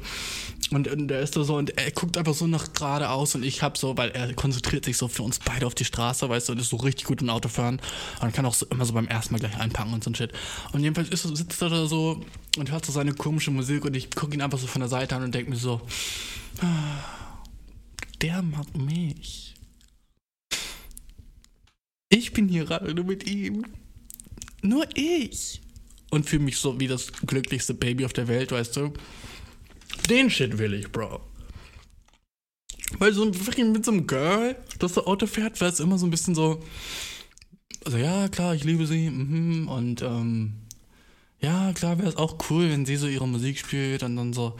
[0.71, 3.63] Und, und der ist da so und er guckt einfach so nach geradeaus und ich
[3.63, 6.53] hab so, weil er konzentriert sich so für uns beide auf die Straße, weißt du,
[6.53, 7.81] und ist so richtig gut im Autofahren
[8.21, 10.31] und kann auch so immer so beim ersten Mal gleich einpacken und so ein Shit.
[10.71, 12.21] Und jedenfalls ist, sitzt er da so
[12.59, 15.15] und hört so seine komische Musik und ich gucke ihn einfach so von der Seite
[15.15, 15.81] an und denke mir so,
[18.21, 19.55] der mag mich.
[22.09, 23.65] Ich bin hier gerade nur mit ihm.
[24.61, 25.61] Nur ich.
[26.11, 28.93] Und fühle mich so wie das glücklichste Baby auf der Welt, weißt du?
[30.09, 31.21] Den Shit will ich, Bro.
[32.97, 36.07] Weil so ein mit so einem Girl, das so Auto fährt, wäre es immer so
[36.07, 36.63] ein bisschen so.
[37.85, 39.09] Also ja, klar, ich liebe sie.
[39.09, 40.53] Mhm, und ähm,
[41.41, 44.55] ja, klar wäre es auch cool, wenn sie so ihre Musik spielt und dann so.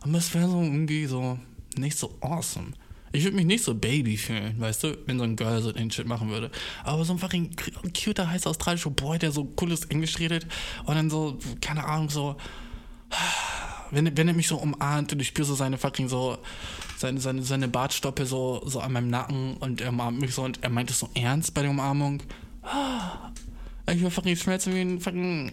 [0.00, 1.38] Aber es wäre so irgendwie so
[1.76, 2.72] nicht so awesome.
[3.12, 5.88] Ich würde mich nicht so Baby fühlen, weißt du, wenn so ein Girl so den
[5.88, 6.50] Shit machen würde.
[6.82, 7.54] Aber so ein fucking
[7.94, 10.46] cuter, heißer australischer Boy, der so cooles Englisch redet
[10.84, 12.36] und dann so, keine Ahnung, so.
[13.92, 16.38] Wenn, wenn er mich so umarmt und ich spüre so seine fucking so,
[16.96, 20.64] seine, seine, seine Bartstoppe so, so an meinem Nacken und er umarmt mich so und
[20.64, 22.20] er meint es so ernst bei der Umarmung.
[23.88, 25.52] Ich will fucking schmelzen wie ein fucking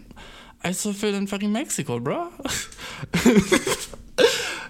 [0.64, 2.28] Eiswürfel in fucking Mexiko, bro.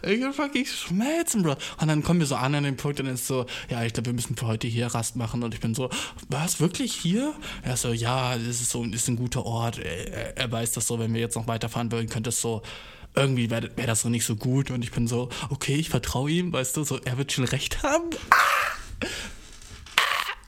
[0.03, 1.55] ich will fucking schmelzen, bro.
[1.79, 4.07] Und dann kommen wir so an an den Punkt und ist so, ja, ich glaube,
[4.07, 5.43] wir müssen für heute hier Rast machen.
[5.43, 5.89] Und ich bin so,
[6.29, 7.33] was, wirklich hier?
[7.63, 9.79] Er so, ja, das ist so, ist ein guter Ort.
[9.79, 12.61] Er, er weiß das so, wenn wir jetzt noch weiterfahren würden, könnte es so,
[13.15, 14.71] irgendwie wäre wär das so nicht so gut.
[14.71, 17.83] Und ich bin so, okay, ich vertraue ihm, weißt du, so, er wird schon recht
[17.83, 18.09] haben.
[18.29, 19.07] Ah!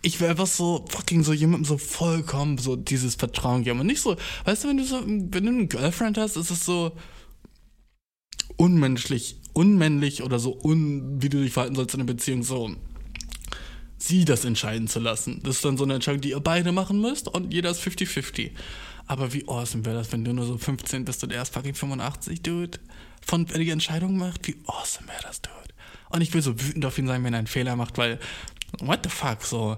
[0.04, 4.02] Ich wäre einfach so fucking so jemandem so vollkommen so dieses Vertrauen geben und nicht
[4.02, 6.92] so, weißt du, wenn du so, wenn du einen Girlfriend hast, ist es so
[8.58, 12.76] unmenschlich, unmännlich oder so un, wie du dich verhalten sollst in einer Beziehung, so
[13.98, 15.40] sie das entscheiden zu lassen.
[15.44, 18.52] Das ist dann so eine Entscheidung, die ihr beide machen müsst und jeder ist 50-50.
[19.08, 21.76] Aber wie awesome wäre das, wenn du nur so 15 bist und er ist fucking
[21.76, 22.80] 85, Dude?
[23.26, 25.74] Von, die Entscheidung macht, wie awesome wäre das, Dude?
[26.10, 28.20] Und ich will so wütend auf ihn sein, wenn er einen Fehler macht, weil
[28.82, 29.78] what the fuck, so.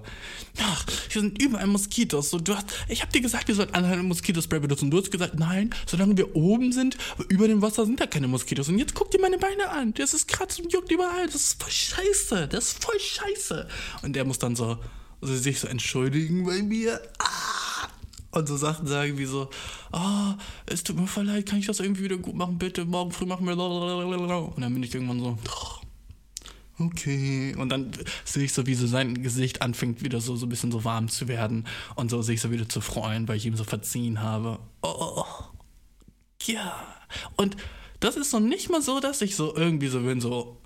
[0.58, 2.30] Ach, hier sind überall Moskitos.
[2.30, 4.90] So, du hast, ich hab dir gesagt, wir sollten ein Moskitospray benutzen.
[4.90, 6.96] Du hast gesagt, nein, solange wir oben sind,
[7.28, 8.68] über dem Wasser sind da keine Moskitos.
[8.68, 9.94] Und jetzt guck dir meine Beine an.
[9.94, 11.26] Das ist kratzt und juckt überall.
[11.26, 12.48] Das ist voll scheiße.
[12.48, 13.68] Das ist voll scheiße.
[14.02, 14.78] Und der muss dann so,
[15.20, 17.00] also sich so entschuldigen bei mir.
[17.18, 17.88] Ah!
[18.36, 19.48] Und so Sachen sagen wie so,
[19.92, 22.84] ah, oh, es tut mir voll leid, kann ich das irgendwie wieder gut machen, bitte,
[22.84, 23.56] morgen früh machen wir.
[23.56, 25.85] Und dann bin ich irgendwann so, oh,
[26.78, 27.54] okay.
[27.56, 27.92] Und dann
[28.24, 31.08] sehe ich so, wie so sein Gesicht anfängt, wieder so, so ein bisschen so warm
[31.08, 34.58] zu werden und so sich so wieder zu freuen, weil ich ihm so verziehen habe.
[34.82, 35.24] Oh,
[36.44, 36.86] ja.
[37.36, 37.56] Und
[38.00, 40.60] das ist so nicht mal so, dass ich so irgendwie so bin, so,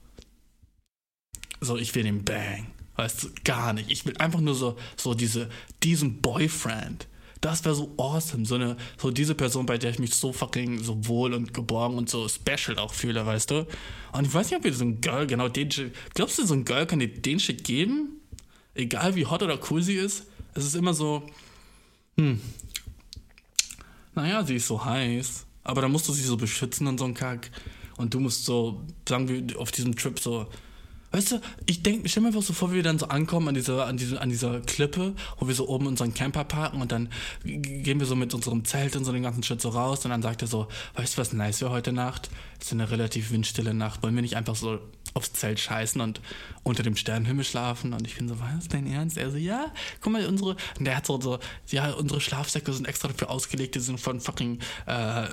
[1.60, 2.66] so, ich will den Bang.
[2.96, 3.90] Weißt du, gar nicht.
[3.90, 5.48] Ich will einfach nur so, so diese,
[5.82, 7.06] diesen Boyfriend,
[7.40, 8.44] das wäre so awesome.
[8.44, 11.96] So, eine, so diese Person, bei der ich mich so fucking so wohl und geborgen
[11.96, 13.66] und so special auch fühle, weißt du?
[14.12, 15.94] Und ich weiß nicht, ob wir so ein Girl genau den Shit.
[16.14, 18.20] Glaubst du, so ein Girl kann dir den Shit geben?
[18.74, 20.26] Egal wie hot oder cool sie ist?
[20.54, 21.22] Es ist immer so,
[22.16, 22.40] hm.
[24.14, 25.46] Naja, sie ist so heiß.
[25.62, 27.50] Aber dann musst du sie so beschützen und so ein Kack.
[27.96, 30.46] Und du musst so, sagen wir, auf diesem Trip so
[31.12, 33.54] Weißt du, ich denke, stell mir einfach so vor, wie wir dann so ankommen an
[33.54, 37.08] dieser, an, diese, an dieser Klippe, wo wir so oben unseren Camper parken und dann
[37.42, 40.22] gehen wir so mit unserem Zelt und so den ganzen Schritt so raus und dann
[40.22, 42.30] sagt er so, weißt du, was nice wäre heute Nacht?
[42.60, 44.02] Es ist eine relativ windstille Nacht.
[44.02, 44.78] Wollen wir nicht einfach so
[45.14, 46.20] aufs Zelt scheißen und
[46.62, 47.92] unter dem Sternenhimmel schlafen?
[47.92, 49.16] Und ich bin so, was, dein Ernst?
[49.16, 51.40] Er so, ja, guck mal, unsere, und der hat so, so
[51.70, 55.26] ja, unsere Schlafsäcke sind extra dafür ausgelegt, die sind von fucking, äh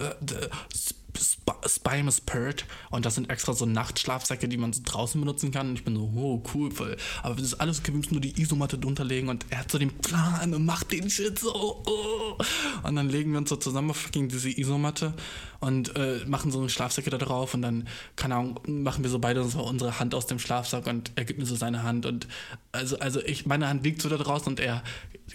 [1.65, 5.70] Spimus Pert und das sind extra so Nachtschlafsäcke, die man so draußen benutzen kann.
[5.70, 6.97] Und ich bin so, oh, cool, voll.
[7.24, 9.78] Aber das ist alles, wir müssen nur die Isomatte drunter legen und er hat so
[9.78, 11.84] den Plan und macht den Shit so.
[11.86, 12.38] Oh.
[12.84, 15.13] Und dann legen wir uns so zusammen auf fucking diese Isomatte
[15.59, 19.20] und äh, machen so eine Schlafsäcke da drauf und dann, keine Ahnung, machen wir so
[19.20, 22.28] beide so unsere Hand aus dem Schlafsack und er gibt mir so seine Hand und
[22.72, 24.84] also, also ich, meine Hand liegt so da draußen und er,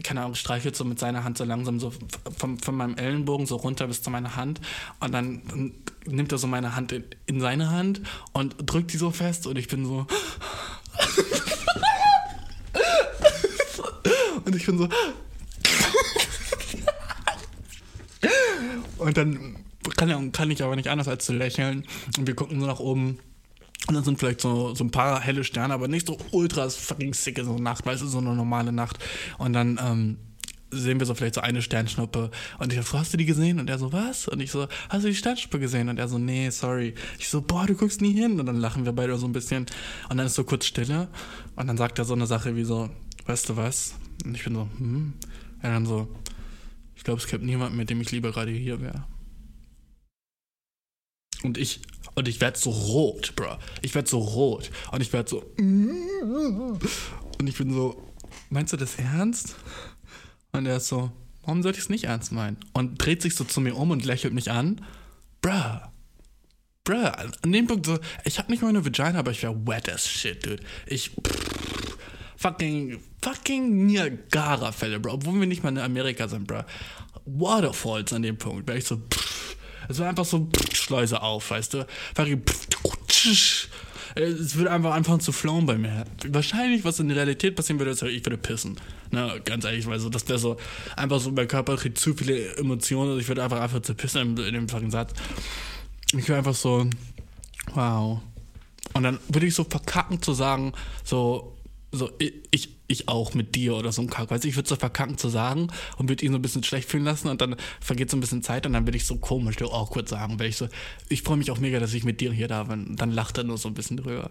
[0.03, 1.93] keine Ahnung, streichelt so mit seiner Hand so langsam so
[2.37, 4.61] von, von meinem Ellenbogen so runter bis zu meiner Hand
[5.01, 5.75] und dann,
[6.07, 8.01] nimmt er so meine Hand in, in seine Hand
[8.33, 10.07] und drückt die so fest und ich bin so
[14.45, 14.85] Und ich bin so.
[18.99, 19.57] und dann
[19.97, 21.87] kann, kann ich aber nicht anders als zu lächeln.
[22.19, 23.19] Und wir gucken so nach oben.
[23.89, 27.15] Und dann sind vielleicht so, so ein paar helle Sterne, aber nicht so ultra fucking
[27.15, 28.99] sicke so Nacht, weißt du, so eine normale Nacht.
[29.39, 30.17] Und dann ähm,
[30.71, 32.31] sehen wir so vielleicht so eine Sternschnuppe.
[32.59, 33.61] Und ich so, hast du die gesehen?
[33.61, 34.29] Und er so, was?
[34.29, 35.89] Und ich so, hast du die Sternschnuppe gesehen?
[35.89, 36.95] Und er so, nee, sorry.
[37.19, 38.39] Ich so, boah, du guckst nie hin.
[38.39, 39.67] Und dann lachen wir beide so ein bisschen.
[40.09, 41.09] Und dann ist so kurz Stille.
[41.57, 42.89] Und dann sagt er so eine Sache wie so,
[43.27, 43.95] weißt du was?
[44.25, 45.13] Und ich bin so, hm.
[45.63, 46.09] Und dann so,
[46.97, 49.05] ich glaube, es gibt niemanden, mit dem ich lieber gerade hier wäre.
[51.43, 51.81] Und ich,
[52.15, 53.57] und ich werde so rot, bro.
[53.81, 54.71] Ich werde so rot.
[54.91, 55.45] Und ich werde so.
[55.57, 56.81] Und
[57.47, 58.03] ich bin so,
[58.51, 59.57] meinst du das ernst?
[60.53, 61.11] Und er ist so,
[61.43, 62.59] warum sollte ich es nicht ernst meinen?
[62.73, 64.85] Und dreht sich so zu mir um und lächelt mich an.
[65.41, 65.81] Bruh.
[66.85, 67.13] Bruh.
[67.43, 70.07] An dem Punkt so, ich habe nicht mal eine Vagina, aber ich wäre wet as
[70.07, 70.63] shit, dude.
[70.87, 71.13] Ich.
[72.37, 73.01] Fucking.
[73.23, 75.13] Fucking Niagara-Fälle, bro.
[75.15, 76.63] Obwohl wir nicht mal in Amerika sind, bro.
[77.25, 78.69] Waterfalls an dem Punkt.
[78.69, 78.97] Wäre ich so.
[78.97, 79.57] Pff,
[79.89, 81.87] es war einfach so Schleuse auf, weißt du?
[84.15, 86.05] Es würde einfach anfangen zu flowen bei mir.
[86.29, 88.77] Wahrscheinlich, was in der Realität passieren würde, ist, ich würde pissen.
[89.11, 90.59] Na, ganz ehrlich, weil so, das wäre so,
[90.97, 94.21] einfach so, mein Körper kriegt zu viele Emotionen, also ich würde einfach einfach zu pissen
[94.21, 95.13] in, in dem fucking Satz.
[96.15, 96.89] Ich wäre einfach so,
[97.75, 98.21] wow.
[98.93, 100.73] Und dann würde ich so verkacken zu sagen,
[101.05, 101.57] so,
[101.93, 104.31] so, ich, ich auch mit dir oder so ein Kack.
[104.31, 105.69] Weißt du, ich würde so verkacken zu sagen
[105.99, 108.43] und würde ihn so ein bisschen schlecht fühlen lassen und dann vergeht so ein bisschen
[108.43, 110.69] Zeit und dann würde ich so komisch, so awkward sagen, weil ich so,
[111.11, 112.87] ich freue mich auch mega, dass ich mit dir hier da bin.
[112.87, 114.31] Und dann lacht er nur so ein bisschen drüber.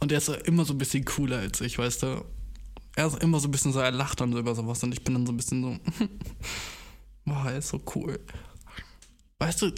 [0.00, 2.24] Und er ist so immer so ein bisschen cooler als ich, weißt du.
[2.94, 5.02] Er ist immer so ein bisschen so, er lacht dann so über sowas und ich
[5.02, 5.76] bin dann so ein bisschen so,
[7.24, 8.20] boah, er ist so cool.
[9.38, 9.72] Weißt du,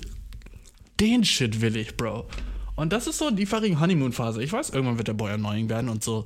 [0.99, 2.27] den Shit will ich, Bro.
[2.81, 4.43] Und das ist so die fucking Honeymoon-Phase.
[4.43, 6.25] Ich weiß, irgendwann wird der Boy annoying werden und so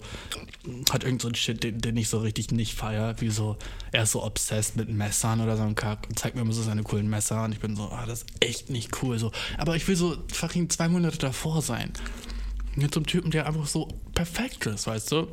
[0.93, 3.57] hat irgend so ein Shit, den, den ich so richtig nicht feier, wie so,
[3.91, 6.63] er ist so obsessed mit Messern oder so ein Kack und zeigt mir immer so
[6.63, 9.33] seine coolen Messer und ich bin so, ah, das ist echt nicht cool, so.
[9.59, 11.93] Aber ich will so fucking zwei Monate davor sein.
[12.77, 15.27] Mit so einem Typen, der einfach so perfekt ist, weißt du?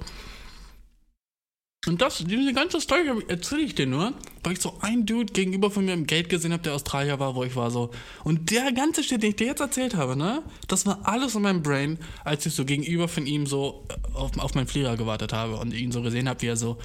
[1.88, 4.14] Und das, diese ganze Story erzähle ich dir nur,
[4.44, 7.34] weil ich so einen Dude gegenüber von mir im Gate gesehen habe, der Australier war,
[7.34, 7.90] wo ich war so.
[8.24, 10.44] Und der ganze Shit, den ich dir jetzt erzählt habe, ne?
[10.68, 14.38] Das war alles in meinem Brain, als ich so gegenüber von ihm so äh, auf,
[14.38, 16.78] auf meinen Flieger gewartet habe und ihn so gesehen habe, wie er so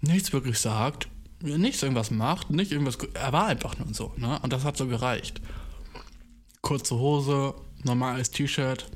[0.00, 1.06] nichts wirklich sagt,
[1.40, 2.98] nichts irgendwas macht, nicht irgendwas.
[3.14, 4.40] Er war einfach nur so, ne?
[4.42, 5.40] Und das hat so gereicht.
[6.62, 7.54] Kurze Hose,
[7.84, 8.90] normales T-Shirt,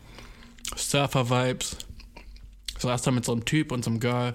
[0.75, 1.77] Surfer-Vibes.
[2.81, 4.35] So erst da mit so einem Typ und so einem Girl.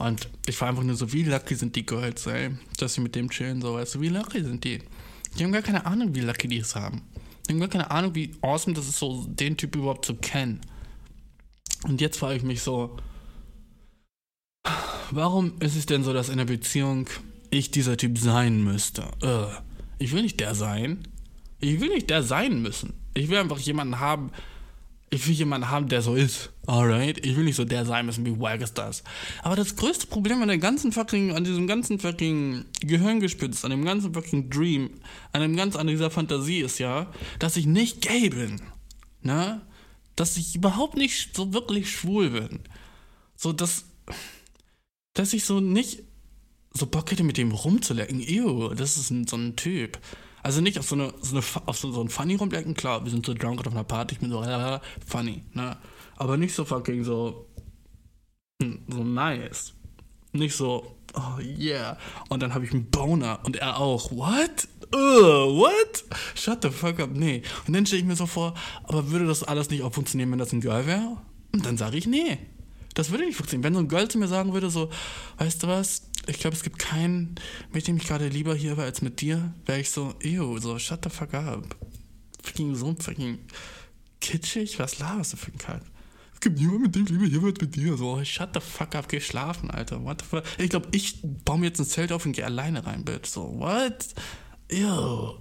[0.00, 3.14] Und ich war einfach nur so, wie lucky sind die Girls, ey, dass sie mit
[3.14, 4.78] dem chillen, so, weißt du, wie lucky sind die?
[5.38, 7.02] Die haben gar keine Ahnung, wie lucky die es haben.
[7.46, 10.62] Die haben gar keine Ahnung, wie awesome das ist, so den Typ überhaupt zu kennen.
[11.82, 12.96] Und jetzt frage ich mich so,
[15.10, 17.06] warum ist es denn so, dass in einer Beziehung
[17.50, 19.02] ich dieser Typ sein müsste?
[19.22, 19.52] Uh,
[19.98, 21.06] ich will nicht der sein.
[21.58, 22.94] Ich will nicht der sein müssen.
[23.12, 24.30] Ich will einfach jemanden haben,
[25.12, 26.50] ich will jemanden haben, der so ist.
[26.66, 27.24] Alright?
[27.26, 29.02] Ich will nicht so der sein müssen, wie wack ist das.
[29.42, 33.84] Aber das größte Problem an der ganzen fucking, an diesem ganzen fucking Gehirngespitz, an dem
[33.84, 34.90] ganzen fucking Dream,
[35.32, 38.62] an dem ganz, an dieser Fantasie ist ja, dass ich nicht gay bin.
[39.22, 39.60] Ne?
[40.14, 42.60] Dass ich überhaupt nicht so wirklich schwul bin.
[43.34, 43.86] So, dass,
[45.14, 46.04] dass ich so nicht
[46.72, 48.20] so Bock hätte, mit dem rumzulecken.
[48.20, 49.98] Ew, das ist ein, so ein Typ.
[50.42, 53.10] Also nicht auf so eine, so, eine, auf so, so ein Funny rumlecken, klar, wir
[53.10, 55.76] sind so drunk auf einer Party, ich bin so, äh, funny, ne?
[56.16, 57.46] Aber nicht so fucking so,
[58.62, 59.74] hm, so nice.
[60.32, 61.98] Nicht so, oh yeah.
[62.28, 64.12] Und dann habe ich einen Boner und er auch.
[64.12, 64.68] What?
[64.94, 66.04] Uh, what?
[66.34, 67.42] Shut the fuck up, nee.
[67.66, 70.38] Und dann stelle ich mir so vor, aber würde das alles nicht auch funktionieren, wenn
[70.38, 71.16] das ein Girl wäre?
[71.52, 72.38] Und dann sage ich, nee.
[72.94, 73.64] Das würde nicht funktionieren.
[73.64, 74.90] Wenn so ein Girl zu mir sagen würde, so,
[75.38, 77.34] weißt du was, ich glaube, es gibt keinen,
[77.72, 80.78] mit dem ich gerade lieber hier war als mit dir, wäre ich so, ew, so,
[80.78, 81.76] shut the fuck up.
[82.42, 83.38] Fucking so fucking
[84.20, 85.82] kitschig, was laberst du für ein Kack?
[86.34, 87.96] Es gibt niemanden, mit dem ich lieber hier war als mit dir.
[87.96, 90.02] So, shut the fuck up, geh schlafen, Alter.
[90.04, 90.44] What the fuck?
[90.58, 93.28] Ich glaube, ich baue mir jetzt ein Zelt auf und gehe alleine rein, Bitch.
[93.28, 94.06] So, what?
[94.70, 95.38] Ew.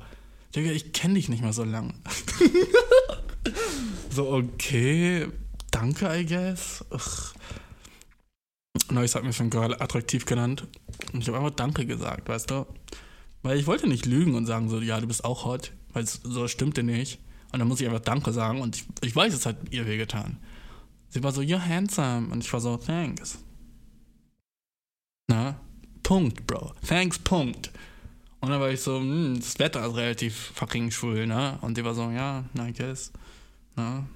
[0.56, 1.94] Digga, ich kenne dich nicht mehr so lang.
[4.10, 5.28] so, okay.
[5.72, 6.84] Danke, I guess.
[6.92, 7.34] Ugh.
[8.90, 10.68] Neues hat mir schon Girl attraktiv genannt.
[11.14, 12.66] Und ich habe einfach Danke gesagt, weißt du?
[13.42, 16.48] Weil ich wollte nicht lügen und sagen so, ja, du bist auch hot, weil so
[16.48, 17.20] stimmte nicht.
[17.52, 20.38] Und dann muss ich einfach Danke sagen und ich, ich weiß, es hat ihr wehgetan.
[21.10, 22.28] Sie war so, you're handsome.
[22.32, 23.40] Und ich war so, thanks.
[25.28, 25.60] Na?
[26.04, 26.74] Punkt, Bro.
[26.88, 27.72] Thanks, Punkt.
[28.42, 31.58] Und dann war ich so, hm, das Wetter ist relativ fucking schwul, ne?
[31.62, 33.12] Und die war so, ja, I guess.
[33.76, 34.08] Na?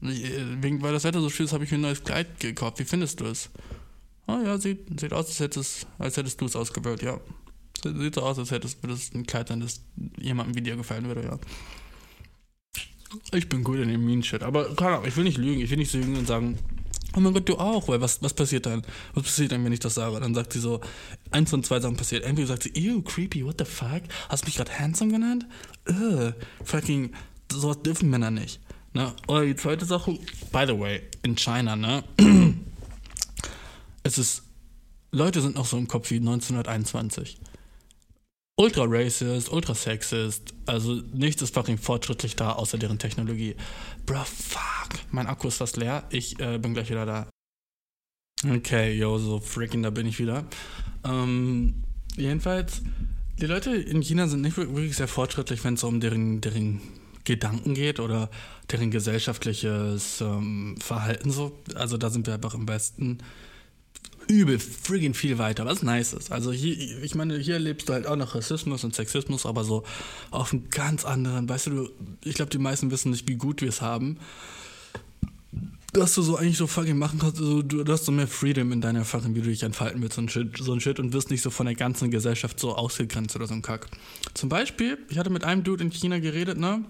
[0.00, 2.78] Wegen, weil das Wetter so schön ist, habe ich mir ein neues Kleid gekauft.
[2.78, 3.50] Wie findest du es?
[4.26, 7.20] Oh ja, sieht, sieht aus, als hättest, als hättest du es ausgewählt, ja.
[7.84, 9.82] Sieht so aus, als hättest du ein Kleid sein, das
[10.18, 11.38] jemandem wie dir gefallen würde, ja.
[13.32, 15.78] Ich bin gut in dem Mean-Shit, aber keine Ahnung, ich will nicht lügen, ich will
[15.78, 16.58] nicht lügen und sagen,
[17.16, 18.82] oh mein Gott, du auch, weil was, was passiert dann?
[19.14, 20.20] Was passiert dann, wenn ich das sage?
[20.20, 20.80] Dann sagt sie so,
[21.30, 22.24] eins von zwei Sachen passiert.
[22.24, 24.02] Entweder sagt sie, ew, creepy, what the fuck?
[24.28, 25.46] Hast du mich gerade handsome genannt?
[25.88, 27.12] Ugh, fucking,
[27.50, 28.60] sowas dürfen Männer nicht.
[28.92, 29.14] Ne?
[29.28, 30.18] Oder die zweite Sache,
[30.52, 32.04] by the way, in China, ne?
[34.06, 34.42] Es ist,
[35.12, 37.38] Leute sind noch so im Kopf wie 1921
[38.56, 40.54] ultra racist, ultra sexist.
[40.64, 43.54] Also nichts ist fucking fortschrittlich da, außer deren Technologie.
[44.06, 44.98] Bruh, fuck.
[45.10, 46.04] Mein Akku ist fast leer.
[46.10, 47.28] Ich äh, bin gleich wieder da.
[48.48, 50.46] Okay, yo, so freaking, da bin ich wieder.
[51.04, 51.82] Ähm,
[52.16, 52.82] jedenfalls,
[53.38, 56.80] die Leute in China sind nicht wirklich sehr fortschrittlich, wenn es um deren, deren
[57.24, 58.30] Gedanken geht oder
[58.70, 61.58] deren gesellschaftliches ähm, Verhalten so.
[61.74, 63.18] Also da sind wir einfach im Westen
[64.28, 66.32] übel friggin' viel weiter, was nice ist.
[66.32, 69.84] Also hier, ich meine, hier erlebst du halt auch noch Rassismus und Sexismus, aber so
[70.30, 71.88] auf einem ganz anderen, weißt du,
[72.24, 74.18] ich glaube, die meisten wissen nicht, wie gut wir es haben.
[75.92, 78.70] Dass du so eigentlich so fucking machen kannst, also du, du hast so mehr Freedom
[78.72, 81.30] in deiner Fucking, wie du dich entfalten willst und Shit, so ein Shit und wirst
[81.30, 83.88] nicht so von der ganzen Gesellschaft so ausgegrenzt oder so ein Kack.
[84.34, 86.84] Zum Beispiel, ich hatte mit einem Dude in China geredet, ne?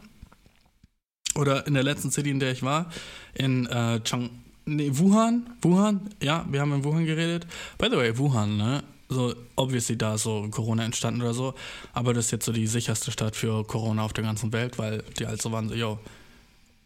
[1.36, 2.90] Oder in der letzten City, in der ich war,
[3.34, 4.30] in äh, Chang,
[4.68, 5.46] Nee, Wuhan?
[5.62, 6.00] Wuhan?
[6.20, 7.46] Ja, wir haben in Wuhan geredet.
[7.78, 8.82] By the way, Wuhan, ne?
[9.08, 11.54] So, obviously da ist so Corona entstanden oder so.
[11.92, 15.04] Aber das ist jetzt so die sicherste Stadt für Corona auf der ganzen Welt, weil
[15.20, 16.00] die halt so waren, so, yo,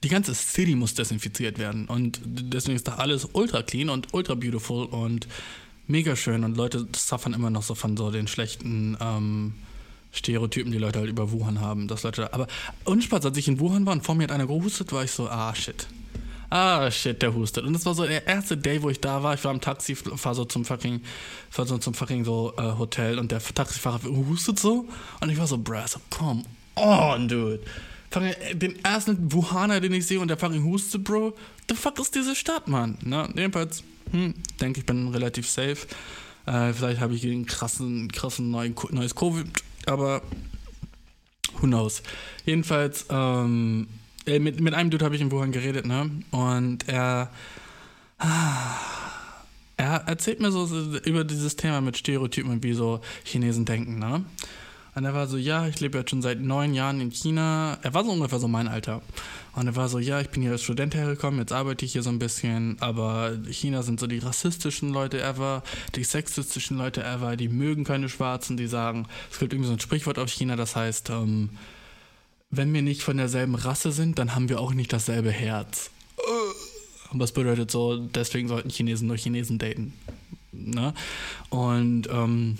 [0.03, 1.87] die ganze City muss desinfiziert werden.
[1.87, 5.27] Und deswegen ist da alles ultra clean und ultra beautiful und
[5.87, 6.45] mega schön.
[6.45, 9.55] Und Leute suffern immer noch so von so den schlechten ähm,
[10.13, 11.89] Stereotypen, die Leute halt über Wuhan haben.
[11.89, 12.47] Dass Leute, aber
[12.85, 15.31] unspaß, als ich in Wuhan war und vor mir hat einer gehustet, war ich so,
[15.31, 15.87] ah shit
[16.51, 17.65] ah shit, der hustet.
[17.65, 19.35] Und das war so der erste Day, wo ich da war.
[19.35, 21.01] Ich war am Taxi, fahr so zum fucking,
[21.49, 24.87] fahr so zum fucking so äh, Hotel und der Taxifahrer hustet so.
[25.21, 26.45] Und ich war so, bruh, so, come
[26.77, 27.61] on, dude.
[28.55, 31.33] Den ersten Wuhaner, den ich sehe und der fucking hustet, bro.
[31.69, 32.99] The fuck ist diese Stadt, Mann?
[33.03, 35.87] Na, jedenfalls, hm, denke ich bin relativ safe.
[36.47, 39.47] Äh, vielleicht habe ich einen krassen, krassen neuen, neues Covid,
[39.87, 40.23] aber
[41.61, 42.03] who knows.
[42.45, 43.87] Jedenfalls, ähm,
[44.27, 46.11] äh, mit, mit einem Dude habe ich in Wuhan geredet, ne?
[46.31, 47.31] Und er.
[49.77, 50.69] Er erzählt mir so
[51.07, 54.27] über dieses Thema mit Stereotypen und wie so Chinesen denken, ne?
[54.95, 57.79] Und er war so, ja, ich lebe jetzt schon seit neun Jahren in China.
[57.81, 59.01] Er war so ungefähr so mein Alter.
[59.55, 62.03] Und er war so, ja, ich bin hier als Student hergekommen, jetzt arbeite ich hier
[62.03, 65.63] so ein bisschen, aber China sind so die rassistischen Leute ever,
[65.97, 69.81] die sexistischen Leute ever, die mögen keine Schwarzen, die sagen, es gibt irgendwie so ein
[69.81, 71.51] Sprichwort auf China, das heißt, ähm,
[72.51, 75.91] wenn wir nicht von derselben Rasse sind, dann haben wir auch nicht dasselbe Herz.
[77.13, 79.93] Und das bedeutet so, deswegen sollten Chinesen nur Chinesen daten.
[80.53, 80.95] Ne?
[81.49, 82.59] Und ähm,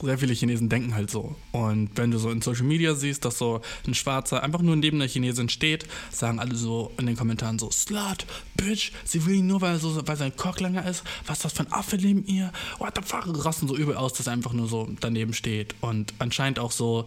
[0.00, 1.36] sehr viele Chinesen denken halt so.
[1.52, 4.98] Und wenn du so in Social Media siehst, dass so ein Schwarzer einfach nur neben
[4.98, 8.26] der Chinesin steht, sagen alle so in den Kommentaren so, Slut,
[8.56, 11.04] Bitch, sie will ihn nur, weil, so, weil sein Cock länger ist.
[11.26, 12.52] Was ist das für ein Affe neben ihr?
[12.78, 13.44] What the fuck?
[13.44, 15.74] Rasten so übel aus, dass er einfach nur so daneben steht.
[15.80, 17.06] Und anscheinend auch so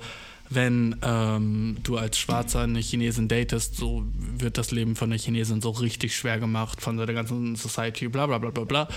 [0.50, 4.06] wenn ähm, du als Schwarzer eine Chinesin datest, so
[4.38, 8.28] wird das Leben von der Chinesin so richtig schwer gemacht, von der ganzen Society, bla
[8.28, 8.88] bla bla bla bla.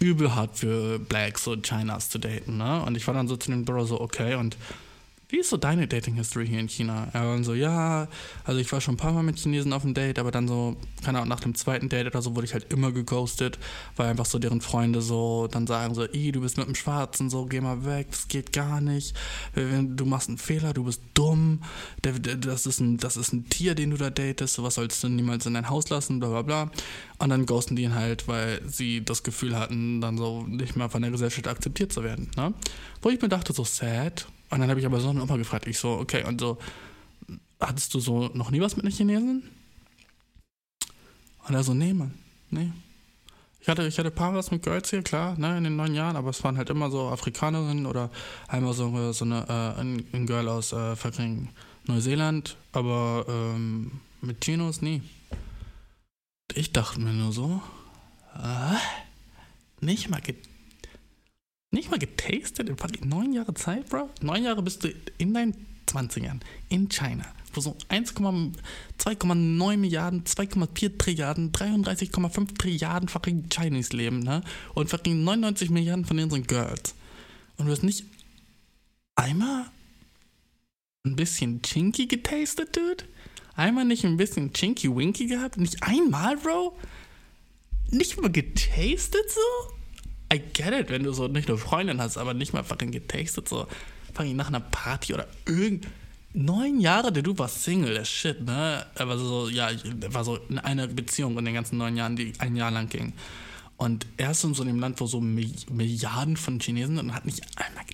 [0.00, 2.82] Übel hart für Blacks und Chinas zu daten, ne?
[2.82, 4.56] Und ich war dann so zu dem Bro so, okay, und
[5.28, 7.08] wie ist so deine Dating-History hier in China?
[7.12, 8.08] War so, ja,
[8.44, 10.76] also ich war schon ein paar Mal mit Chinesen auf einem Date, aber dann so,
[11.02, 13.58] keine Ahnung, nach dem zweiten Date oder so wurde ich halt immer geghostet,
[13.96, 17.30] weil einfach so deren Freunde so dann sagen so, ey, du bist mit dem Schwarzen,
[17.30, 19.16] so, geh mal weg, das geht gar nicht,
[19.54, 21.62] du machst einen Fehler, du bist dumm,
[22.02, 25.46] das ist ein, das ist ein Tier, den du da datest, sowas sollst du niemals
[25.46, 26.70] in dein Haus lassen, bla bla bla.
[27.18, 30.90] Und dann ghosten die ihn halt, weil sie das Gefühl hatten, dann so nicht mehr
[30.90, 32.52] von der Gesellschaft akzeptiert zu werden, ne?
[33.00, 35.66] Wo ich mir dachte, so sad, und dann habe ich aber so einen Opa gefragt.
[35.66, 36.58] Ich so, okay, und so,
[37.58, 39.42] hattest du so noch nie was mit einer Chinesin?
[41.48, 42.14] Und er so, nee, Mann,
[42.50, 42.70] nee.
[43.60, 45.92] Ich hatte, ich hatte ein paar was mit Girls hier, klar, ne, in den neun
[45.92, 48.12] Jahren, aber es waren halt immer so Afrikanerinnen oder
[48.46, 50.94] einmal so, so eine, äh, ein, ein Girl aus äh,
[51.86, 53.90] Neuseeland, aber ähm,
[54.20, 55.02] mit Chinos nie.
[56.54, 57.60] Ich dachte mir nur so,
[58.36, 58.76] äh,
[59.84, 60.53] nicht mal gedacht
[61.74, 64.08] nicht mal getastet in fucking neun Jahre Zeit, Bro?
[64.22, 64.88] Neun Jahre bist du
[65.18, 65.54] in deinen
[65.86, 74.42] 20ern in China, wo so 2,9 Milliarden, 2,4 Trilliarden, 33,5 Trilliarden fucking Chinese leben, ne?
[74.74, 76.94] Und fucking 99 Milliarden von denen sind Girls.
[77.56, 78.04] Und du hast nicht
[79.14, 79.66] einmal
[81.04, 83.04] ein bisschen Chinky getastet, Dude?
[83.56, 85.58] Einmal nicht ein bisschen Chinky Winky gehabt?
[85.58, 86.76] Nicht einmal, Bro?
[87.90, 89.74] Nicht mal getastet so?
[90.32, 93.48] I get it, wenn du so nicht nur Freundin hast, aber nicht mal fucking getastet,
[93.48, 93.66] so
[94.14, 95.86] fucking nach einer Party oder irgend.
[96.36, 98.84] Neun Jahre, der du warst Single, der Shit, ne?
[98.96, 99.70] Er war so, ja,
[100.08, 103.12] war so in einer Beziehung in den ganzen neun Jahren, die ein Jahr lang ging.
[103.76, 107.24] Und er ist in so einem Land, wo so Milliarden von Chinesen sind und hat
[107.24, 107.84] nicht einmal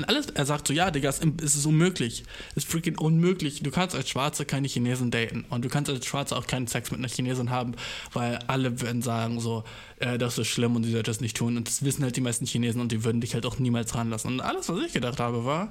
[0.00, 2.24] Und alles, er sagt so, ja, Digga, es ist unmöglich.
[2.52, 3.62] Es ist freaking unmöglich.
[3.62, 5.44] Du kannst als Schwarze keine Chinesen daten.
[5.50, 7.74] Und du kannst als Schwarze auch keinen Sex mit einer Chinesin haben,
[8.14, 9.62] weil alle würden sagen so,
[9.98, 11.58] äh, das ist schlimm und sie sollte das nicht tun.
[11.58, 14.32] Und das wissen halt die meisten Chinesen und die würden dich halt auch niemals ranlassen.
[14.32, 15.70] Und alles, was ich gedacht habe, war,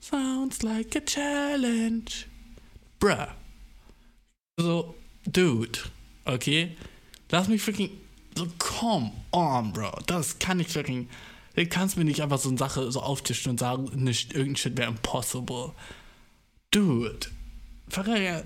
[0.00, 2.24] sounds like a challenge.
[3.00, 3.26] Bruh.
[4.56, 4.94] So,
[5.26, 5.78] dude,
[6.24, 6.74] okay?
[7.30, 7.90] Lass mich freaking,
[8.34, 9.90] so, come on, bro.
[10.06, 11.06] Das kann ich freaking
[11.54, 14.76] Du kannst mir nicht einfach so eine Sache so auftischen und sagen, nicht, irgendein Shit
[14.78, 15.72] wäre impossible.
[16.70, 17.28] Dude.
[17.88, 18.42] Ferreira,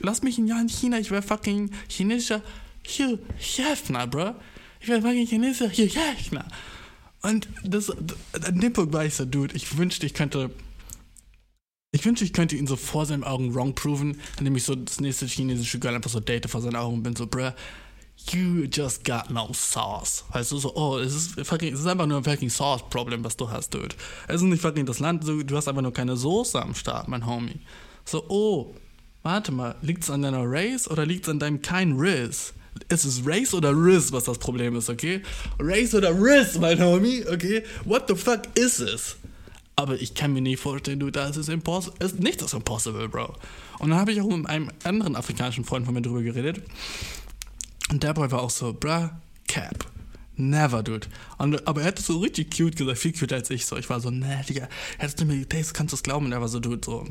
[0.00, 2.42] lass mich ein Jahr in China, ich wäre fucking chinesischer
[2.86, 4.34] Hugh Hefner, bro.
[4.80, 6.46] Ich wäre fucking chinesischer Hugh Hefner.
[7.22, 10.50] Und das, an dem Punkt war ich so, Dude, ich wünschte, ich könnte.
[11.94, 14.98] Ich wünschte, ich könnte ihn so vor seinen Augen wrong proven, indem ich so das
[14.98, 17.52] nächste chinesische Girl einfach so date vor seinen Augen und bin so, bruh,
[18.30, 20.24] you just got no sauce.
[20.32, 23.36] Weißt du, so, oh, es ist, fucking, es ist einfach nur ein fucking Sauce-Problem, was
[23.36, 23.94] du hast, dude.
[24.28, 27.26] Es ist nicht fucking das Land, du hast einfach nur keine Soße am Start, mein
[27.26, 27.60] Homie.
[28.04, 28.74] So, oh,
[29.22, 32.54] warte mal, liegt es an deiner Race oder liegt es an deinem kein Riz?
[32.88, 35.22] Es ist Race oder Riz, was das Problem ist, okay?
[35.58, 37.62] Race oder Riz, mein Homie, okay?
[37.84, 39.16] What the fuck is es?
[39.76, 42.06] Aber ich kann mir nicht vorstellen, du, das ist impossible.
[42.06, 43.34] Ist impossible, Bro.
[43.78, 46.62] Und dann habe ich auch mit einem anderen afrikanischen Freund von mir drüber geredet.
[47.90, 49.10] Und der Boy war auch so, bruh,
[49.48, 49.86] Cap.
[50.36, 51.08] Never, dude.
[51.38, 53.66] Und, aber er hat so richtig cute gesagt, viel cuter als ich.
[53.66, 54.68] So, ich war so, ne, Digga,
[54.98, 56.26] hättest du mir das kannst du es glauben?
[56.26, 57.06] Und er war so, dude, so,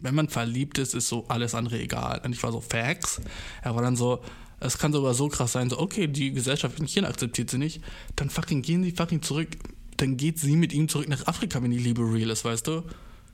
[0.00, 2.20] wenn man verliebt ist, ist so alles andere egal.
[2.24, 3.20] Und ich war so, Facts.
[3.62, 4.20] Er war dann so,
[4.60, 7.80] es kann sogar so krass sein, so, okay, die Gesellschaft in China akzeptiert sie nicht,
[8.16, 9.48] dann fucking gehen sie fucking zurück,
[9.96, 12.82] dann geht sie mit ihm zurück nach Afrika, wenn die Liebe real ist, weißt du?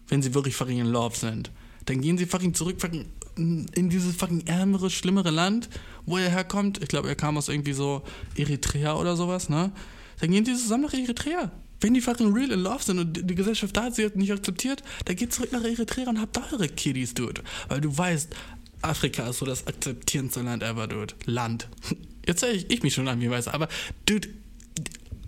[0.09, 1.51] Wenn sie wirklich fucking in love sind.
[1.85, 3.07] Dann gehen sie fucking zurück, fucking
[3.39, 5.69] in dieses fucking ärmere, schlimmere Land,
[6.07, 6.83] wo er herkommt.
[6.83, 8.03] Ich glaube, er kam aus irgendwie so
[8.37, 9.73] Eritrea oder sowas, ne?
[10.21, 11.51] Dann gehen die zusammen nach Eritrea.
[11.81, 15.15] Wenn die fucking real in love sind und die Gesellschaft da sie nicht akzeptiert, dann
[15.15, 17.43] geht zurück nach Eritrea und habt da eure Kiddies, dude.
[17.69, 18.35] Weil du weißt,
[18.83, 21.15] Afrika ist so das akzeptierendste Land ever, dude.
[21.25, 21.69] Land.
[22.27, 23.69] Jetzt zeige ich, ich mich schon an, wie weiß, aber,
[24.07, 24.29] dude,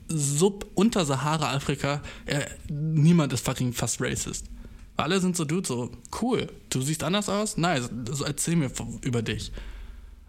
[0.08, 4.44] sub unter Sahara Afrika, äh, niemand ist fucking fast racist.
[5.02, 5.90] Alle sind so, Dude, so,
[6.20, 6.48] cool.
[6.70, 7.56] Du siehst anders aus?
[7.56, 7.90] Nice.
[8.10, 8.70] So, erzähl mir
[9.02, 9.52] über dich.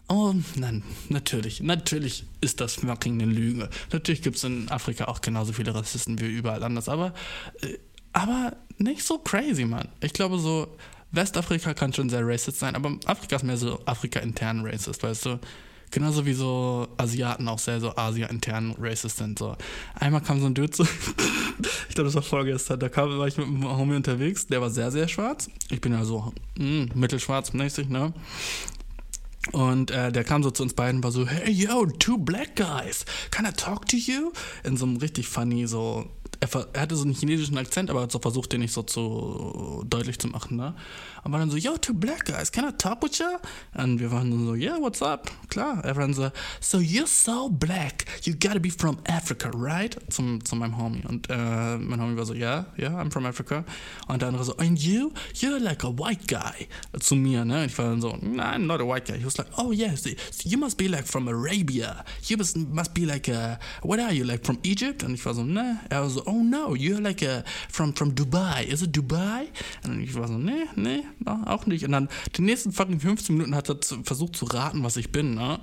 [0.08, 1.62] Oh, nein, natürlich.
[1.62, 3.70] Natürlich ist das fucking eine Lüge.
[3.92, 7.14] Natürlich gibt es in Afrika auch genauso viele Rassisten wie überall anders, aber,
[7.62, 7.78] äh,
[8.12, 9.88] aber nicht so crazy, Mann.
[10.00, 10.76] Ich glaube, so
[11.12, 15.40] Westafrika kann schon sehr racist sein, aber Afrika ist mehr so Afrika-intern racist, weißt du?
[15.92, 19.38] Genauso wie so Asiaten auch sehr so Asia-intern racist sind.
[19.38, 19.56] So.
[19.94, 20.84] Einmal kam so ein Dude so,
[21.88, 24.70] ich glaube, das war vorgestern, da kam, war ich mit einem Homie unterwegs, der war
[24.70, 25.50] sehr, sehr schwarz.
[25.70, 28.14] Ich bin ja so mh, hm, mittelschwarz mäßig, ne?
[29.50, 33.04] Und äh, der kam so zu uns beiden war so, hey yo, two black guys,
[33.30, 34.32] can I talk to you?
[34.64, 36.08] In so einem richtig funny, so
[36.42, 39.84] er, er, hatte so einen chinesischen Akzent, aber hat so versucht, den nicht so zu
[39.86, 40.74] deutlich zu machen, ne?
[41.24, 43.38] Und war dann so, yo, two black guys, can I talk with you?
[43.74, 45.30] Und wir waren dann so, yeah, what's up?
[45.48, 45.84] Klar.
[45.84, 46.30] Er dann so,
[46.60, 49.96] so you're so black, you gotta be from Africa, right?
[50.10, 51.02] Zum, zu meinem Homie.
[51.08, 53.64] Und äh, mein Homie war so, yeah, yeah, I'm from Africa.
[54.08, 56.66] Und der andere so, and you, you're like a white guy.
[56.98, 57.60] Zu mir, ne?
[57.60, 59.18] Und ich war dann so, nah, I'm not a white guy.
[59.18, 60.04] He was like, oh yes,
[60.44, 62.04] you must be like from Arabia.
[62.24, 65.04] You must, must be like, a, what are you, like from Egypt?
[65.04, 65.78] Und ich war so, ne?
[65.88, 68.64] Er war so, oh no, you're like a, from, from Dubai.
[68.66, 69.46] Is it Dubai?
[69.84, 71.84] Und ich war so, ne, ne, no, auch nicht.
[71.84, 75.12] Und dann die nächsten fucking 15 Minuten hat er zu, versucht zu raten, was ich
[75.12, 75.60] bin, ne?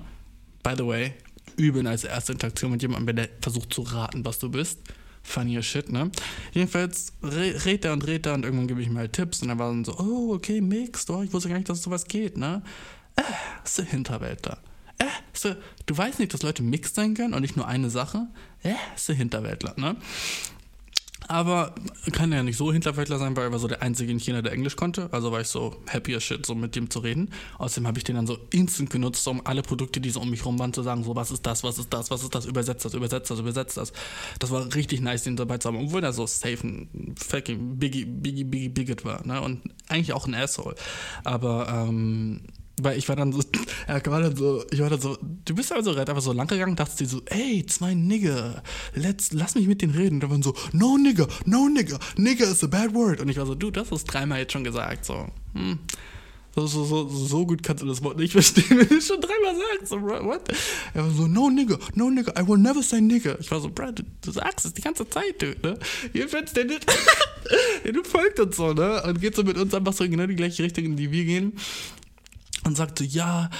[0.62, 1.14] By the way,
[1.56, 4.78] übel als erste Interaktion mit jemandem, der versucht zu raten, was du bist.
[5.22, 6.10] Funny shit, ne?
[6.52, 9.58] Jedenfalls redet er und redet er und irgendwann gebe ich ihm halt Tipps und er
[9.58, 12.62] war dann so, oh, okay, Mixed, oh, ich wusste gar nicht, dass sowas geht, ne?
[13.16, 13.22] Äh,
[13.64, 14.58] ist eine Hinterwelt da.
[14.98, 15.54] Äh, so,
[15.86, 18.28] du weißt nicht, dass Leute mixed sein können und nicht nur eine Sache?
[18.62, 19.96] Äh, ist eine Hinterweltler, ne?
[21.30, 21.76] Aber
[22.10, 24.50] kann ja nicht so Hinterwäldler sein, weil er war so der Einzige in China, der
[24.50, 25.08] Englisch konnte.
[25.12, 27.30] Also war ich so happy as shit, so mit dem zu reden.
[27.56, 30.44] Außerdem habe ich den dann so instant genutzt, um alle Produkte, die so um mich
[30.44, 32.84] rum waren, zu sagen, so was ist das, was ist das, was ist das, übersetzt
[32.84, 33.92] das, übersetzt das, übersetzt das.
[34.40, 35.76] Das war richtig nice, den dabei zu haben.
[35.76, 39.24] Obwohl er so safe ein fucking Biggie, Biggie, Biggie, Bigot war.
[39.24, 39.40] Ne?
[39.40, 40.74] Und eigentlich auch ein Asshole.
[41.22, 42.40] Aber, ähm,
[42.84, 43.40] weil ich war dann so,
[43.86, 46.76] er war dann so, ich war dann so, du bist also einfach so lang gegangen,
[46.76, 48.62] dachtest dir so, ey, zwei Nigger,
[48.94, 50.16] let's, lass mich mit denen reden.
[50.16, 53.20] Und da waren so, no Nigger, no Nigger, Nigger is a bad word.
[53.20, 55.78] Und ich war so, du, das hast dreimal jetzt schon gesagt, so, hm.
[56.54, 59.20] So, So, so, so, gut kannst du das Wort nicht verstehen, wenn du es schon
[59.20, 59.88] dreimal sagst.
[59.90, 60.42] So, bro, what?
[60.94, 63.36] Er war so, no nigga, no nigga, I will never say nigga.
[63.38, 65.78] Ich war so, bro, du, du sagst es die ganze Zeit, dude, ne?
[66.12, 66.78] Jedenfalls, der, der,
[67.84, 69.00] der folgt uns so, ne?
[69.04, 71.24] Und geht so mit uns einfach so in genau die gleiche Richtung, in die wir
[71.24, 71.52] gehen
[72.64, 73.50] und sagte, ja,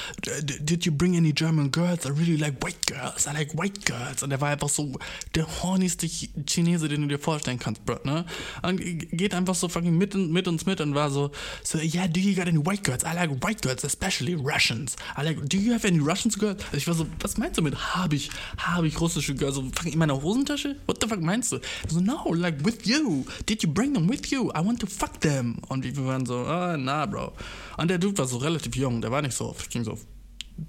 [0.43, 2.05] did you bring any German girls?
[2.05, 3.27] I really like white girls.
[3.27, 4.23] I like white girls.
[4.23, 4.99] Und er war einfach so
[5.35, 8.25] der hornigste Chinese, den du dir vorstellen kannst, Bro, ne?
[8.63, 11.31] Und geht einfach so fucking mit, mit uns mit und war so,
[11.63, 13.05] so, yeah, do you got any white girls?
[13.05, 14.97] I like white girls, especially Russians.
[15.17, 16.63] I like, do you have any Russians girls?
[16.67, 19.55] Also ich war so, was meinst du mit, habe ich, habe ich russische Girls?
[19.55, 20.77] So, fucking in meiner Hosentasche?
[20.87, 21.61] What the fuck meinst du?
[21.89, 23.25] So, no, like with you.
[23.47, 24.51] Did you bring them with you?
[24.55, 25.57] I want to fuck them.
[25.69, 27.33] Und wir waren so, ah, oh, na, Bro.
[27.77, 29.99] Und der Dude war so relativ jung, der war nicht so, ging so,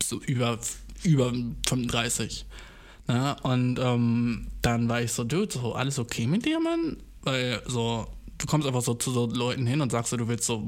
[0.01, 0.59] so über,
[1.03, 1.33] über
[1.67, 2.45] 35.
[3.07, 3.35] Ne?
[3.43, 6.97] Und ähm, dann war ich so, Dude, so, alles okay mit dir, Mann?
[7.23, 8.07] Weil so,
[8.41, 10.63] du kommst einfach so zu so Leuten hin und sagst du willst so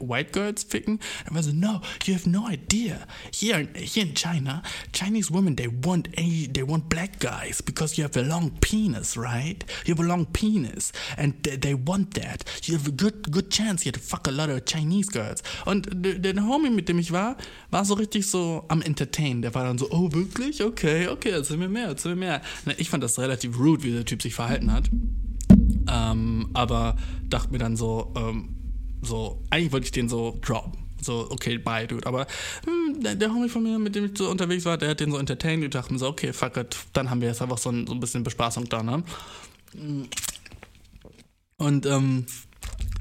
[0.00, 1.00] White Girls ficken.
[1.24, 2.98] Dann war so, no, you have no idea.
[3.32, 4.62] Here, here in China,
[4.92, 9.64] Chinese women, they want, they want black guys because you have a long penis, right?
[9.86, 12.44] You have a long penis and they, they want that.
[12.64, 15.42] You have a good, good chance here to fuck a lot of Chinese girls.
[15.64, 17.36] Und der, der Homie, mit dem ich war,
[17.70, 19.42] war so richtig so am Entertain.
[19.42, 20.62] Der war dann so, oh, wirklich?
[20.62, 22.76] Okay, okay, erzähl mir mehr, erzähl mir mehr.
[22.78, 24.90] Ich fand das relativ rude, wie der Typ sich verhalten hat.
[25.88, 26.96] Ähm, aber
[27.28, 28.56] dachte mir dann so, ähm,
[29.02, 30.72] so, eigentlich wollte ich den so droppen.
[31.02, 32.06] So, okay, bye, dude.
[32.06, 32.26] Aber
[32.64, 35.10] hm, der, der, Homie von mir, mit dem ich so unterwegs war, der hat den
[35.10, 35.64] so entertained.
[35.64, 36.76] Ich dachte mir so, okay, fuck it.
[36.92, 39.02] Dann haben wir jetzt einfach so ein, so ein bisschen Bespaßung da, ne?
[41.56, 42.26] Und ähm,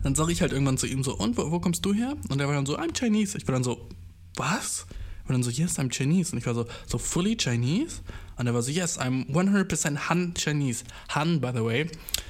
[0.04, 2.16] dann sage ich halt irgendwann zu ihm so, und wo, wo, kommst du her?
[2.30, 3.38] Und er war dann so, I'm Chinese.
[3.38, 3.90] Ich war dann so,
[4.36, 4.86] was?
[5.28, 6.32] Und dann so, yes, I'm Chinese.
[6.32, 8.02] Und ich war so, so fully Chinese?
[8.40, 10.86] Und er war so, yes, I'm 100% Han Chinese.
[11.10, 11.88] Han, by the way,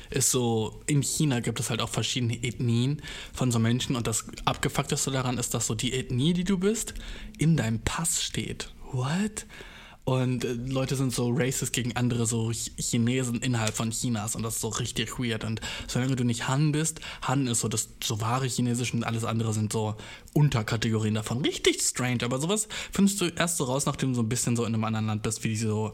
[0.10, 4.26] ist so, in China gibt es halt auch verschiedene Ethnien von so Menschen und das
[4.44, 6.96] Abgefuckteste daran ist, dass so die Ethnie, die du bist,
[7.38, 8.74] in deinem Pass steht.
[8.92, 9.46] What?
[10.10, 14.56] Und äh, Leute sind so racist gegen andere so Chinesen innerhalb von Chinas und das
[14.56, 15.44] ist so richtig weird.
[15.44, 19.24] Und solange du nicht Han bist, Han ist so das so wahre Chinesisch und alles
[19.24, 19.94] andere sind so
[20.34, 21.46] Unterkategorien davon.
[21.46, 24.66] Richtig strange, aber sowas findest du erst so raus, nachdem du so ein bisschen so
[24.66, 25.94] in einem anderen Land bist, wie die so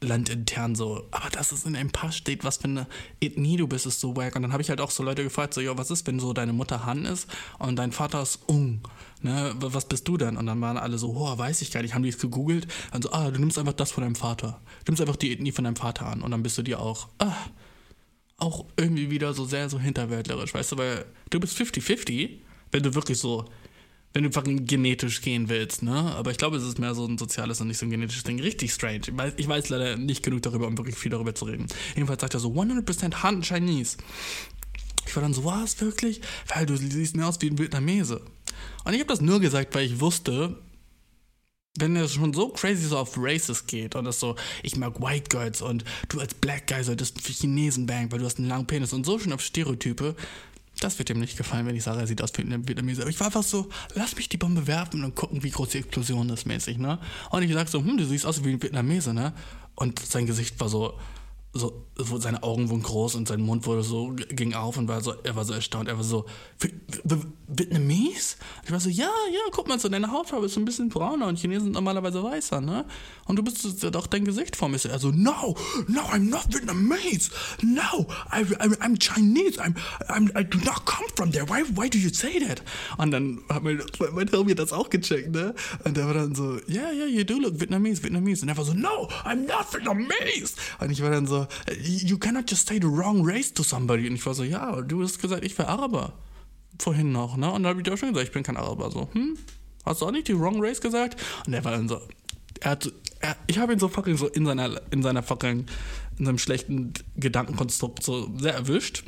[0.00, 2.86] landintern so, aber dass es in einem Pass steht, was für eine
[3.20, 4.36] Ethnie du bist, ist so wack.
[4.36, 6.32] Und dann habe ich halt auch so Leute gefragt, so, ja, was ist, wenn so
[6.32, 7.28] deine Mutter Han ist
[7.58, 8.82] und dein Vater ist Ung?
[9.22, 10.36] Ne, was bist du denn?
[10.36, 12.66] Und dann waren alle so, oh, weiß ich gar nicht, haben die es gegoogelt?
[12.92, 14.60] Und so, ah, du nimmst einfach das von deinem Vater.
[14.84, 17.08] Du nimmst einfach die Ethnie von deinem Vater an und dann bist du dir auch,
[17.18, 17.34] ah,
[18.36, 22.40] auch irgendwie wieder so sehr so hinterwäldlerisch, weißt du, weil du bist 50-50,
[22.70, 23.46] wenn du wirklich so
[24.16, 25.92] wenn du fucking genetisch gehen willst, ne?
[25.92, 28.40] Aber ich glaube, es ist mehr so ein soziales und nicht so ein genetisches Ding.
[28.40, 29.02] Richtig strange.
[29.08, 31.66] Ich weiß, ich weiß leider nicht genug darüber, um wirklich viel darüber zu reden.
[31.94, 33.98] Jedenfalls sagt er so 100% Han Chinese.
[35.06, 36.20] Ich war dann so, was, wirklich?
[36.54, 38.22] Weil du siehst mir aus wie ein Vietnamese.
[38.84, 40.56] Und ich habe das nur gesagt, weil ich wusste,
[41.78, 45.28] wenn es schon so crazy so auf Races geht und das so, ich mag White
[45.28, 48.66] Girls und du als Black Guy solltest für Chinesen bang, weil du hast einen langen
[48.66, 50.16] Penis und so schon auf Stereotype,
[50.80, 53.02] das wird ihm nicht gefallen, wenn ich sage, er sieht aus wie ein Vietnamese.
[53.02, 55.78] Aber ich war einfach so, lass mich die Bombe werfen und gucken, wie groß die
[55.78, 56.98] Explosion ist mäßig, ne?
[57.30, 59.32] Und ich sag so, hm, du siehst aus wie ein Vietnamese, ne?
[59.74, 60.98] Und sein Gesicht war so,
[61.56, 61.86] so,
[62.18, 65.36] seine Augen wurden groß und sein Mund wurde so, ging auf und war so, er
[65.36, 65.88] war so erstaunt.
[65.88, 66.26] Er war so,
[67.48, 68.36] Vietnamese?
[68.64, 71.38] Ich war so, ja, ja, guck mal, so deine Hautfarbe ist ein bisschen brauner und
[71.38, 72.84] Chinesen sind normalerweise weißer, ne?
[73.26, 73.64] Und du bist
[73.94, 74.76] doch dein Gesicht vor mir.
[74.84, 75.56] Er so, no,
[75.88, 77.30] no, I'm not Vietnamese.
[77.62, 79.60] No, I, I, I'm Chinese.
[79.60, 79.74] I'm,
[80.08, 81.48] I'm, I do not come from there.
[81.48, 82.62] Why, why do you say that?
[82.98, 83.80] Und dann hat mein,
[84.12, 85.54] mein Homie das auch gecheckt, ne?
[85.84, 88.42] Und der war dann so, yeah, yeah, you do look Vietnamese, Vietnamese.
[88.42, 90.54] Und er war so, no, I'm not Vietnamese.
[90.80, 91.45] Und ich war dann so,
[91.82, 94.08] you cannot just say the wrong race to somebody.
[94.08, 96.12] Und ich war so, ja, du hast gesagt, ich wäre Araber.
[96.78, 97.50] Vorhin noch, ne?
[97.50, 98.90] Und dann habe ich dir auch schon gesagt, ich bin kein Araber.
[98.90, 99.38] So, hm?
[99.84, 101.22] Hast du auch nicht die wrong race gesagt?
[101.46, 102.00] Und er war dann so,
[102.60, 105.66] er hat, er, ich habe ihn so fucking so in seiner, in seiner fucking,
[106.18, 109.04] in seinem schlechten Gedankenkonstrukt so sehr erwischt.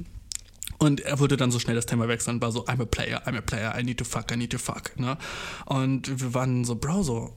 [0.78, 3.26] Und er wollte dann so schnell das Thema wechseln und war so, I'm a player,
[3.26, 5.18] I'm a player, I need to fuck, I need to fuck, ne?
[5.66, 7.36] Und wir waren so, Bro, so,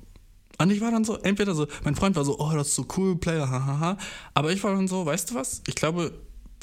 [0.58, 2.86] und ich war dann so, entweder so, mein Freund war so, oh, das ist so
[2.98, 3.98] cool, Player, hahaha.
[4.34, 5.62] Aber ich war dann so, weißt du was?
[5.68, 6.14] Ich glaube,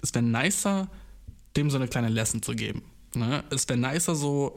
[0.03, 0.89] es wäre nicer,
[1.57, 2.83] dem so eine kleine Lesson zu geben.
[3.15, 3.43] Ne?
[3.51, 4.57] Es wäre nicer so,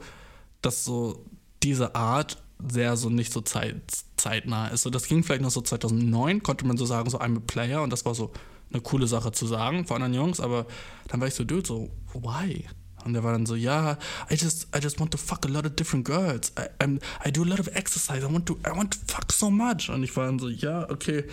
[0.60, 1.24] dass so
[1.62, 3.82] diese Art sehr so nicht so zeit,
[4.16, 4.82] zeitnah ist.
[4.82, 7.82] So, das ging vielleicht noch so 2009, konnte man so sagen, so I'm a Player
[7.82, 8.32] und das war so
[8.72, 10.66] eine coole Sache zu sagen vor anderen Jungs, aber
[11.08, 12.66] dann war ich so, dude, so, why?
[13.04, 13.98] Und er war dann so, ja,
[14.30, 16.52] I just, I just want to fuck a lot of different girls.
[16.58, 18.26] I, I'm, I do a lot of exercise.
[18.26, 19.88] I want to, I want to fuck so much.
[19.90, 21.24] Und ich war dann so, ja, okay.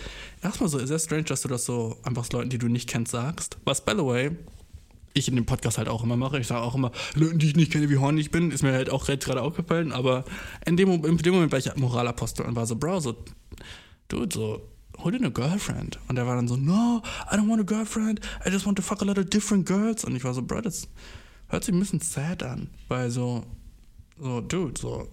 [0.42, 3.58] Erstmal so, sehr strange, dass du das so einfach Leuten, die du nicht kennst, sagst.
[3.64, 4.30] Was, by the way,
[5.12, 6.38] ich in dem Podcast halt auch immer mache.
[6.38, 8.72] Ich sage auch immer, Leuten, die ich nicht kenne, wie horny ich bin, ist mir
[8.72, 9.92] halt auch gerade aufgefallen.
[9.92, 10.24] Aber
[10.66, 13.16] in dem, in dem Moment war ich Moralapostel und war so, Bro, so,
[14.08, 14.62] dude, so,
[14.98, 15.98] hol dir eine Girlfriend.
[16.08, 18.82] Und er war dann so, no, I don't want a girlfriend, I just want to
[18.82, 20.04] fuck a lot of different girls.
[20.04, 20.88] Und ich war so, Bro, das
[21.50, 22.68] hört sich ein bisschen sad an.
[22.88, 23.44] Weil so,
[24.18, 25.08] so, dude, so,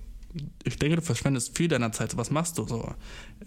[0.63, 2.15] ich denke, du verschwendest viel deiner Zeit.
[2.17, 2.93] Was machst du so?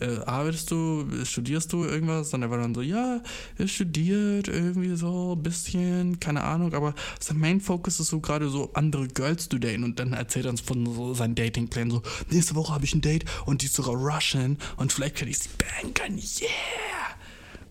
[0.00, 2.32] Äh, arbeitest du, studierst du irgendwas?
[2.34, 3.22] Und er war dann so, ja,
[3.58, 8.48] er studiert irgendwie so ein bisschen, keine Ahnung, aber sein Main Focus ist so gerade
[8.48, 12.02] so andere Girls zu daten und dann erzählt er uns von so seinen Datingplänen so,
[12.30, 15.38] nächste Woche habe ich ein Date und die ist sogar Russian und vielleicht kann ich
[15.38, 16.48] sie banken, yeah!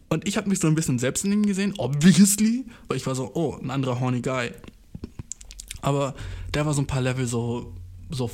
[0.09, 3.15] Und ich habe mich so ein bisschen selbst in ihm gesehen, obviously, weil ich war
[3.15, 4.51] so, oh, ein anderer horny Guy.
[5.81, 6.15] Aber
[6.53, 7.73] der war so ein paar Level so,
[8.10, 8.30] so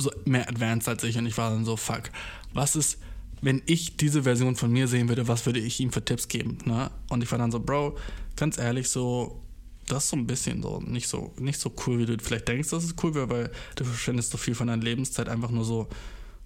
[0.00, 2.10] so mehr advanced als ich und ich war dann so, fuck,
[2.52, 2.98] was ist,
[3.40, 6.58] wenn ich diese Version von mir sehen würde, was würde ich ihm für Tipps geben,
[6.64, 6.90] ne?
[7.08, 7.96] Und ich war dann so, Bro,
[8.36, 9.42] ganz ehrlich, so,
[9.86, 12.70] das ist so ein bisschen so, nicht so, nicht so cool, wie du vielleicht denkst,
[12.70, 15.88] dass es cool wäre, weil du verschwendest so viel von deiner Lebenszeit einfach nur so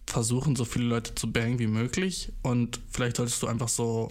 [0.06, 4.10] versuchen, so viele Leute zu bangen wie möglich und vielleicht solltest du einfach so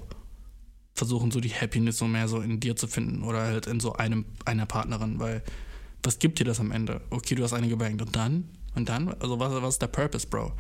[0.96, 3.94] versuchen, so die Happiness so mehr so in dir zu finden oder halt in so
[3.94, 5.44] einem, einer Partnerin, weil
[6.04, 7.02] was gibt dir das am Ende?
[7.10, 8.50] Okay, du hast eine gebankt und dann?
[8.76, 10.54] Und dann, also was, was ist der Purpose, Bro?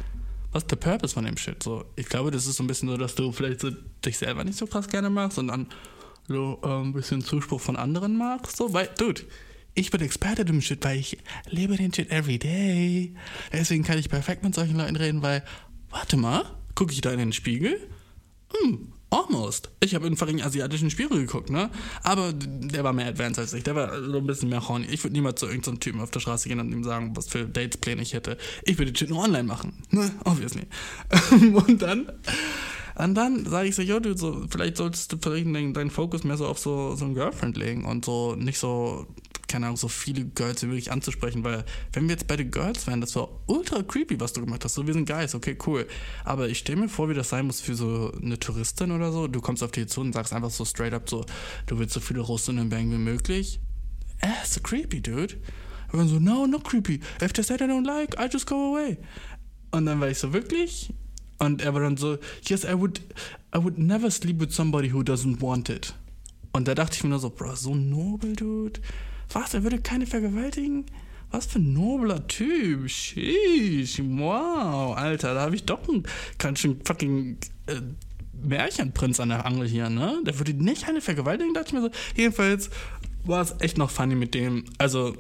[0.51, 1.61] Was ist der Purpose von dem Shit?
[1.61, 3.69] So, ich glaube, das ist so ein bisschen so, dass du vielleicht so
[4.03, 5.67] dich selber nicht so krass gerne magst und dann
[6.27, 8.57] so äh, ein bisschen Zuspruch von anderen magst.
[8.57, 9.21] So, weil, Dude,
[9.75, 11.17] ich bin Experte im Shit, weil ich
[11.49, 13.15] lebe den Shit every day.
[13.53, 15.43] Deswegen kann ich perfekt mit solchen Leuten reden, weil,
[15.89, 16.45] warte mal,
[16.75, 17.79] gucke ich da in den Spiegel?
[18.53, 19.71] Hm, Almost.
[19.79, 21.71] Ich habe in fucking asiatischen Spiegel geguckt, ne?
[22.03, 23.63] Aber der war mehr advanced als ich.
[23.63, 24.85] Der war so ein bisschen mehr horny.
[24.91, 27.45] Ich würde niemals zu irgendeinem Typen auf der Straße gehen und ihm sagen, was für
[27.45, 28.37] Datespläne ich hätte.
[28.63, 29.81] Ich würde den Shit nur online machen.
[29.89, 30.11] Ne?
[30.25, 30.63] Obviously.
[31.67, 32.11] und dann.
[32.95, 36.25] Und dann sage ich so, yo, du, so, vielleicht solltest du vielleicht deinen, deinen Fokus
[36.25, 39.07] mehr so auf so, so ein Girlfriend legen und so nicht so
[39.49, 42.87] keine Ahnung, so viele Girls wie möglich anzusprechen, weil wenn wir jetzt bei den Girls
[42.87, 44.75] wären, das war ultra creepy, was du gemacht hast.
[44.75, 45.87] So, wir sind Guys, okay, cool.
[46.23, 49.27] Aber ich stelle mir vor, wie das sein muss für so eine Touristin oder so.
[49.27, 51.25] Du kommst auf die zu und sagst einfach so straight up so,
[51.65, 53.59] du willst so viele Russinnen bang wie möglich.
[54.21, 55.35] Eh, so creepy, dude.
[55.91, 56.99] Und dann so, no, not creepy.
[57.21, 58.97] If they said I don't like, I just go away.
[59.71, 60.93] Und dann war ich so, wirklich?
[61.39, 62.17] Und er war dann so,
[62.47, 63.01] yes, I would,
[63.55, 65.95] I would never sleep with somebody who doesn't want it.
[66.51, 68.79] Und da dachte ich mir nur so, bro, so nobel, dude.
[69.31, 70.85] Was, er würde keine vergewaltigen?
[71.31, 72.89] Was für ein nobler Typ.
[72.89, 76.03] Sheesh, wow, Alter, da habe ich doch einen
[76.37, 77.37] ganz schön fucking
[77.67, 77.81] äh,
[78.41, 80.21] Märchenprinz an der Angel hier, ne?
[80.25, 81.91] Der würde nicht eine vergewaltigen, dachte ich mir so.
[82.15, 82.69] Jedenfalls
[83.25, 84.65] war es echt noch funny mit dem.
[84.77, 85.15] Also,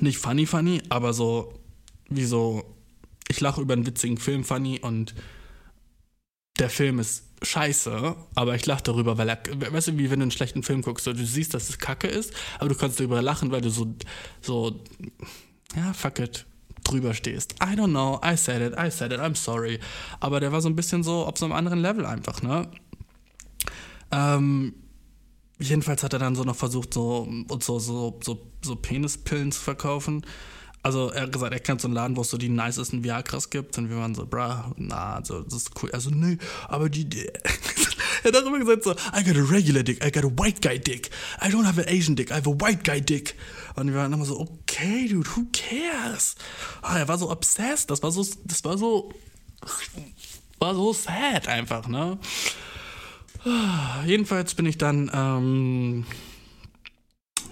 [0.00, 1.52] nicht funny, funny, aber so,
[2.08, 2.64] wie so,
[3.28, 5.14] ich lache über einen witzigen Film funny und
[6.58, 9.38] der Film ist scheiße, aber ich lache darüber, weil er,
[9.72, 12.08] weißt du, wie wenn du einen schlechten Film guckst, so, du siehst, dass es kacke
[12.08, 13.94] ist, aber du kannst darüber lachen, weil du so,
[14.40, 14.80] so,
[15.76, 16.46] ja, fuck it,
[16.84, 17.54] drüber stehst.
[17.62, 19.78] I don't know, I said it, I said it, I'm sorry.
[20.20, 22.68] Aber der war so ein bisschen so auf so einem anderen Level einfach, ne?
[24.10, 24.74] Ähm,
[25.58, 27.28] jedenfalls hat er dann so noch versucht, so,
[27.60, 30.24] so, so, so, so Penispillen zu verkaufen
[30.82, 33.50] also er hat gesagt, er kennt so einen Laden, wo es so die nicesten Viagras
[33.50, 33.76] gibt.
[33.78, 35.90] Und wir waren so, bra, na, also das ist cool.
[35.92, 36.38] Also, nee,
[36.68, 37.26] aber die, die
[38.22, 40.60] er hat auch immer gesagt so, I got a regular dick, I got a white
[40.62, 41.10] guy dick.
[41.42, 43.34] I don't have an Asian dick, I have a white guy dick.
[43.74, 46.36] Und wir waren immer so, okay, dude, who cares?
[46.82, 49.12] Ah, er war so obsessed, das war so, das war so,
[50.58, 52.18] war so sad einfach, ne?
[54.04, 56.06] Jedenfalls bin ich dann, ähm,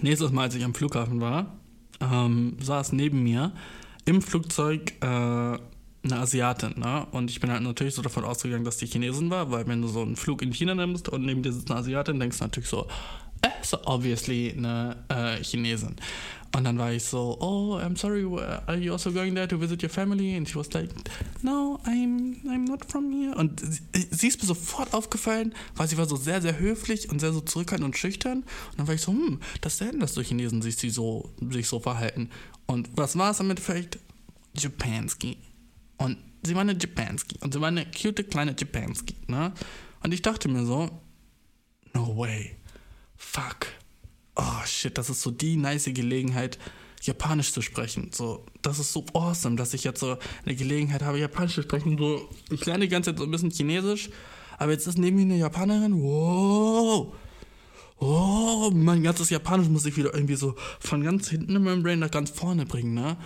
[0.01, 1.56] nächstes Mal, als ich am Flughafen war,
[2.01, 3.51] ähm, saß neben mir
[4.05, 5.59] im Flugzeug äh, eine
[6.21, 7.05] Asiatin, ne?
[7.11, 9.87] Und ich bin halt natürlich so davon ausgegangen, dass die Chinesin war, weil wenn du
[9.87, 12.69] so einen Flug in China nimmst und neben dir sitzt eine Asiatin, denkst du natürlich
[12.69, 12.87] so,
[13.61, 15.95] so obviously eine äh, Chinesin.
[16.55, 18.23] Und dann war ich so, oh, I'm sorry,
[18.67, 20.35] are you also going there to visit your family?
[20.35, 20.89] And she was like,
[21.43, 23.35] no, I'm, I'm not from here.
[23.35, 27.19] Und sie, sie ist mir sofort aufgefallen, weil sie war so sehr, sehr höflich und
[27.19, 28.39] sehr so zurückhaltend und schüchtern.
[28.39, 31.29] Und dann war ich so, hm, das ist selten, dass so Chinesen sich, sie so,
[31.51, 32.29] sich so verhalten.
[32.65, 33.99] Und was war es im Endeffekt?
[34.55, 35.37] Japanski.
[35.97, 37.37] Und sie war eine Japanski.
[37.41, 39.53] Und sie war eine cute kleine Japanski, ne?
[40.03, 40.89] Und ich dachte mir so,
[41.93, 42.56] no way.
[43.17, 43.67] Fuck
[44.37, 46.57] oh shit, das ist so die nice Gelegenheit,
[47.01, 48.11] Japanisch zu sprechen.
[48.13, 51.97] So, das ist so awesome, dass ich jetzt so eine Gelegenheit habe, Japanisch zu sprechen.
[51.97, 54.09] So, ich lerne die ganze Zeit so ein bisschen Chinesisch,
[54.57, 56.01] aber jetzt ist neben mir eine Japanerin.
[56.01, 57.13] Wow.
[57.99, 61.99] Oh, mein ganzes Japanisch muss ich wieder irgendwie so von ganz hinten in meinem Brain
[61.99, 63.17] nach ganz vorne bringen, ne?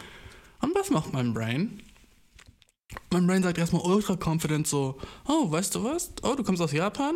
[0.62, 1.82] Und was macht mein Brain?
[3.10, 4.98] Mein Brain sagt erstmal ultra confident so,
[5.28, 6.12] oh, weißt du was?
[6.24, 7.16] Oh, du kommst aus Japan?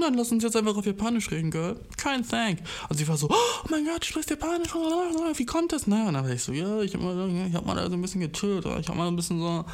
[0.00, 1.78] Dann lass uns jetzt einfach auf Japanisch reden, Girl.
[1.96, 2.60] Kein Thank.
[2.88, 5.86] Und sie war so, oh mein Gott, du sprichst Japanisch, wie kommt das?
[5.86, 6.06] Ne?
[6.06, 8.02] Und dann war ich so, ja, ich hab mal, ich hab mal da so ein
[8.02, 9.64] bisschen gechillt, ich hab mal ein bisschen so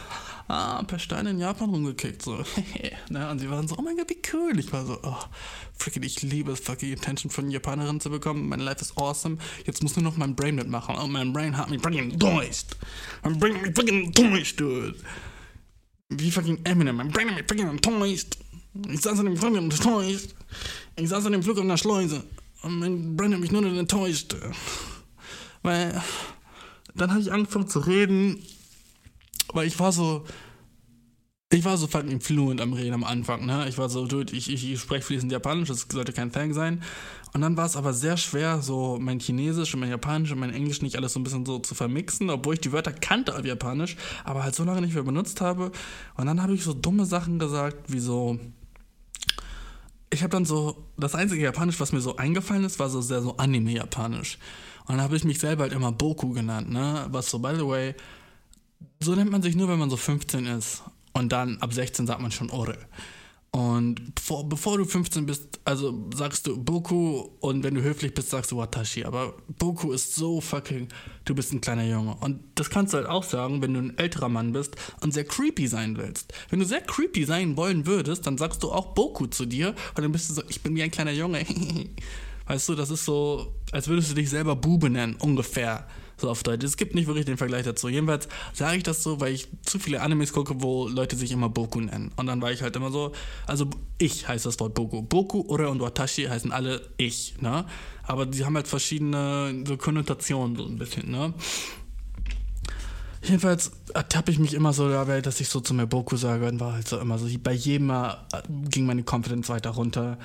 [0.48, 2.42] ah, ein paar Steine in Japan rumgekickt, so.
[3.10, 3.30] ne?
[3.30, 4.58] Und sie waren so, oh mein Gott, wie cool.
[4.58, 5.16] Ich war so, oh,
[5.78, 8.48] freaking, ich liebe es, fucking Attention von Japanerinnen zu bekommen.
[8.48, 9.38] Mein Life is awesome.
[9.66, 10.96] Jetzt muss nur noch mein Brain mitmachen.
[11.00, 12.76] Oh, mein Brain hat mich fucking enttäuscht.
[13.22, 14.96] Mein Brain hat mich fucking enttäuscht, dude.
[16.08, 18.38] Wie fucking Eminem, mein Brain hat mich fucking enttäuscht.
[18.90, 20.34] Ich saß an dem Flug und enttäuscht.
[20.96, 22.22] Ich saß an dem Flug in der Schleuse.
[22.62, 24.36] Und mein Brain hat mich nur noch enttäuscht.
[25.62, 26.00] Weil
[26.94, 28.42] dann habe ich angefangen zu reden,
[29.52, 30.24] weil ich war so,
[31.50, 33.66] ich war so fucking fluent am Reden am Anfang, ne?
[33.68, 36.82] Ich war so, dude, ich, ich, ich spreche fließend Japanisch, das sollte kein Thing sein.
[37.32, 40.52] Und dann war es aber sehr schwer, so mein Chinesisch und mein Japanisch und mein
[40.52, 43.44] Englisch nicht alles so ein bisschen so zu vermixen, obwohl ich die Wörter kannte auf
[43.44, 45.72] Japanisch, aber halt so lange nicht mehr benutzt habe.
[46.16, 48.38] Und dann habe ich so dumme Sachen gesagt, wie so,
[50.10, 53.22] ich habe dann so, das einzige Japanisch, was mir so eingefallen ist, war so sehr
[53.22, 54.38] so Anime-Japanisch.
[54.86, 57.06] Und dann habe ich mich selber halt immer Boku genannt, ne?
[57.10, 57.94] Was so, by the way,
[59.00, 60.82] so nennt man sich nur, wenn man so 15 ist.
[61.12, 62.78] Und dann ab 16 sagt man schon Ore.
[63.50, 68.28] Und bevor, bevor du 15 bist, also sagst du Boku und wenn du höflich bist,
[68.28, 69.04] sagst du Watashi.
[69.04, 70.88] Aber Boku ist so fucking,
[71.24, 72.14] du bist ein kleiner Junge.
[72.20, 75.24] Und das kannst du halt auch sagen, wenn du ein älterer Mann bist und sehr
[75.24, 76.34] creepy sein willst.
[76.50, 80.02] Wenn du sehr creepy sein wollen würdest, dann sagst du auch Boku zu dir und
[80.02, 81.46] dann bist du so, ich bin wie ein kleiner Junge.
[82.46, 85.86] weißt du, das ist so, als würdest du dich selber Bube nennen, ungefähr
[86.20, 86.64] so auf Deutsch.
[86.64, 87.88] Es gibt nicht wirklich den Vergleich dazu.
[87.88, 91.48] Jedenfalls sage ich das so, weil ich zu viele Animes gucke, wo Leute sich immer
[91.48, 92.12] Boku nennen.
[92.16, 93.12] Und dann war ich halt immer so,
[93.46, 93.68] also
[93.98, 95.02] ich heißt das Wort Boku.
[95.02, 97.64] Boku, Ore und Watashi heißen alle ich, ne?
[98.02, 101.34] Aber die haben halt verschiedene so Konnotationen so ein bisschen, ne?
[103.22, 106.60] Jedenfalls ertappe ich mich immer so dabei, dass ich so zu mir Boku sage und
[106.60, 108.26] war halt so immer so, bei jedem Mal
[108.70, 110.18] ging meine Confidence weiter runter.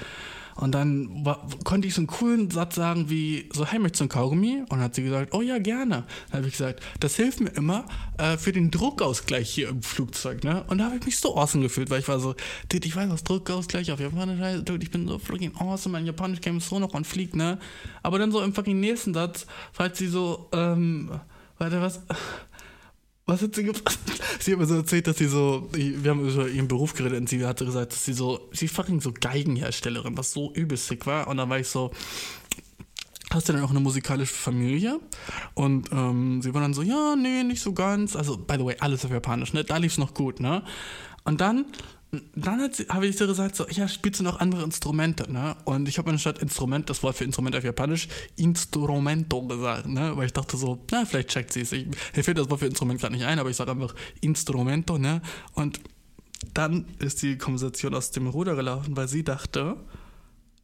[0.55, 4.05] Und dann war, konnte ich so einen coolen Satz sagen wie so, hey, möchtest du
[4.05, 4.59] ein Kaugummi?
[4.61, 6.03] Und dann hat sie gesagt, oh ja, gerne.
[6.29, 7.85] Dann habe ich gesagt, das hilft mir immer
[8.17, 10.63] äh, für den Druckausgleich hier im Flugzeug, ne?
[10.67, 12.35] Und da habe ich mich so awesome gefühlt, weil ich war so,
[12.69, 16.41] dude, ich weiß was, Druckausgleich auf Japanisch, dude, ich bin so fucking awesome, mein Japanisch
[16.41, 17.59] käme so noch und fliegt, ne?
[18.03, 21.11] Aber dann so im fucking nächsten Satz, falls sie so, ähm,
[21.57, 22.01] warte, was...
[23.25, 23.99] Was hat sie gemacht?
[24.39, 27.29] Sie hat mir so erzählt, dass sie so, wir haben über ihren Beruf geredet und
[27.29, 31.27] sie hatte gesagt, dass sie so, sie fucking so Geigenherstellerin, was so übelst sick war.
[31.27, 31.91] Und dann war ich so,
[33.31, 34.99] hast du denn auch eine musikalische Familie?
[35.53, 38.17] Und ähm, sie war dann so, ja, nee, nicht so ganz.
[38.17, 39.63] Also, by the way, alles auf Japanisch, ne?
[39.63, 40.63] Da lief es noch gut, ne?
[41.23, 41.65] Und dann
[42.35, 45.55] dann habe ich so gesagt, so, ja, spielst du noch andere Instrumente, ne?
[45.65, 50.15] Und ich habe anstatt Instrument, das Wort für Instrument auf Japanisch, Instrumento gesagt, ne?
[50.15, 51.71] Weil ich dachte so, na, vielleicht checkt sie es.
[51.71, 55.21] Mir fällt das Wort für Instrument gerade nicht ein, aber ich sage einfach Instrumento, ne?
[55.53, 55.79] Und
[56.53, 59.77] dann ist die Konversation aus dem Ruder gelaufen, weil sie dachte,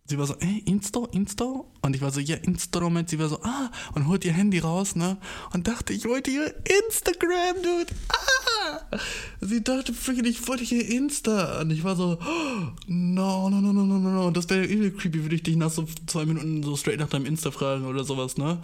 [0.10, 1.72] sie war so, ey, Insto, Insto?
[1.82, 3.10] Und ich war so, ja, Instrument.
[3.10, 5.18] Sie war so, ah, und holt ihr Handy raus, ne?
[5.54, 6.54] Und dachte, ich wollte ihr
[6.88, 7.94] Instagram, dude.
[8.10, 8.98] Ah!
[9.42, 11.62] Sie dachte, freaking, ich wollte ihr Insta.
[11.62, 14.32] Und ich war so, oh, no, no, no, no, no, no, no.
[14.32, 17.26] Das wäre übel creepy, würde ich dich nach so zwei Minuten so straight nach deinem
[17.26, 18.60] Insta fragen oder sowas, ne?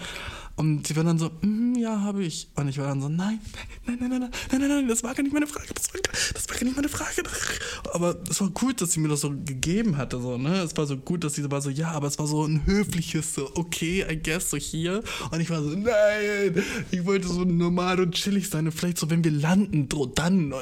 [0.55, 2.49] Und sie war dann so, mm, ja, habe ich.
[2.55, 3.39] Und ich war dann so, nein,
[3.85, 5.73] nein, nein, nein, nein, nein, nein, nein, das war gar nicht meine Frage.
[5.73, 5.99] Das war,
[6.33, 7.23] das war gar nicht meine Frage.
[7.93, 10.61] Aber es war gut, dass sie mir das so gegeben hatte, so, ne?
[10.61, 13.35] Es war so gut, dass sie war so, ja, aber es war so ein höfliches,
[13.35, 15.03] so, okay, I guess, so hier.
[15.31, 18.65] Und ich war so, nein, ich wollte so normal und chillig sein.
[18.65, 20.53] Und vielleicht so, wenn wir landen, dann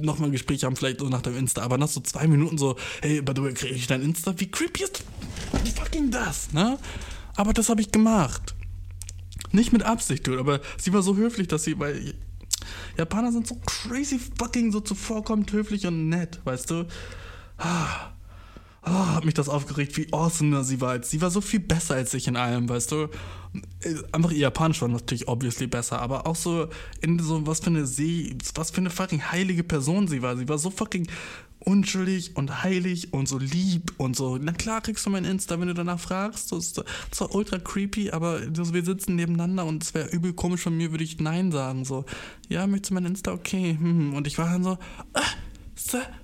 [0.00, 1.62] nochmal ein Gespräch haben, vielleicht so nach dem Insta.
[1.62, 4.34] Aber nach so zwei Minuten so, hey, by the way, kriege ich dein Insta?
[4.36, 5.04] Wie creepy ist
[5.76, 6.78] fucking das, ne?
[7.36, 8.54] Aber das habe ich gemacht.
[9.56, 12.12] Nicht mit Absicht, dude, aber sie war so höflich, dass sie, weil
[12.98, 16.86] Japaner sind so crazy fucking so zuvorkommend höflich und nett, weißt du?
[17.56, 18.12] Ah,
[18.84, 21.02] oh, hat mich das aufgeregt, wie awesome sie war.
[21.02, 23.08] Sie war so viel besser als ich in allem, weißt du?
[24.12, 26.68] Einfach ihr Japanisch war natürlich obviously besser, aber auch so
[27.00, 30.36] in so, was für eine See, was für eine fucking heilige Person sie war.
[30.36, 31.08] Sie war so fucking
[31.66, 34.38] unschuldig und heilig und so lieb und so.
[34.38, 36.52] Na klar kriegst du mein Insta, wenn du danach fragst.
[36.52, 40.76] Das ist zwar ultra creepy, aber wir sitzen nebeneinander und es wäre übel komisch von
[40.76, 41.84] mir, würde ich Nein sagen.
[41.84, 42.04] So,
[42.48, 43.32] ja, möchtest du mein Insta?
[43.32, 43.76] Okay.
[43.78, 44.14] Hm.
[44.14, 44.78] Und ich war dann so,
[45.12, 45.22] ah,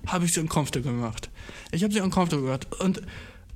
[0.07, 1.29] habe ich sie uncomfortable gemacht.
[1.71, 2.67] Ich habe sie uncomfortable gemacht.
[2.79, 3.01] Und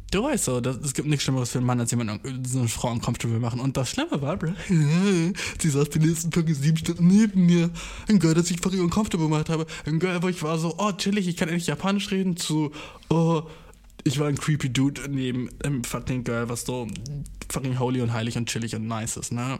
[0.09, 2.67] Du weißt so, das, es gibt nichts Schlimmeres für einen Mann, als jemand so eine
[2.69, 3.59] Frau uncomfortable machen.
[3.59, 4.53] Und das Schlimme war, bro,
[5.59, 7.69] sie saß die nächsten Tage sieben Stunden neben mir.
[8.07, 9.67] Ein Girl, das ich fucking uncomfortable gemacht habe.
[9.85, 12.71] Ein Girl, wo ich war so, oh, chillig, ich kann endlich Japanisch reden, zu,
[13.09, 13.43] oh,
[14.05, 16.87] ich war ein creepy Dude neben einem fucking Girl, was so
[17.49, 19.59] fucking holy und heilig und chillig und nice ist, ne?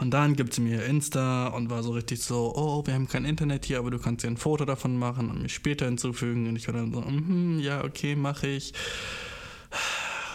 [0.00, 3.24] Und dann gibt sie mir Insta und war so richtig so, oh, wir haben kein
[3.24, 6.48] Internet hier, aber du kannst dir ein Foto davon machen und mich später hinzufügen.
[6.48, 8.72] Und ich war dann so, mm, ja, okay, mache ich.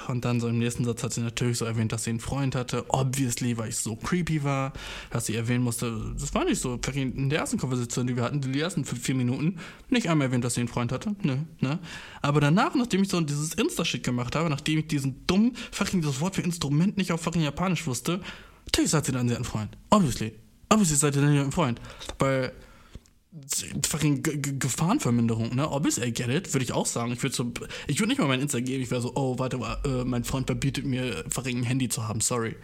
[0.08, 2.56] Und dann so im nächsten Satz hat sie natürlich so erwähnt, dass sie einen Freund
[2.56, 2.86] hatte.
[2.90, 4.74] Obviously, weil ich so creepy war,
[5.12, 6.80] dass sie erwähnen musste, das war nicht so.
[6.94, 9.60] In der ersten Konversation, die wir hatten, die ersten vier Minuten,
[9.90, 11.16] nicht einmal erwähnt, dass sie einen Freund hatte.
[11.24, 11.80] Nö, ne?
[12.22, 16.20] Aber danach, nachdem ich so dieses Insta-Shit gemacht habe, nachdem ich diesen dummen, fucking, das
[16.20, 18.20] Wort für Instrument nicht auf fucking Japanisch wusste,
[18.74, 19.78] natürlich sagt sie dann, sie hat Freund.
[19.92, 20.34] Obviously.
[20.70, 21.80] Obviously seid ihr dann ein Freund.
[22.18, 22.52] Weil
[23.88, 24.24] fucking
[24.60, 25.70] Gefahrenverminderung, ne?
[25.70, 27.14] Obviously, I get it, würde ich auch sagen.
[27.14, 27.52] Ich würde so,
[27.88, 30.24] ich würde nicht mal mein Insta geben, ich wäre so, oh, warte mal, äh, mein
[30.24, 32.56] Freund verbietet mir, fucking ein Handy zu haben, sorry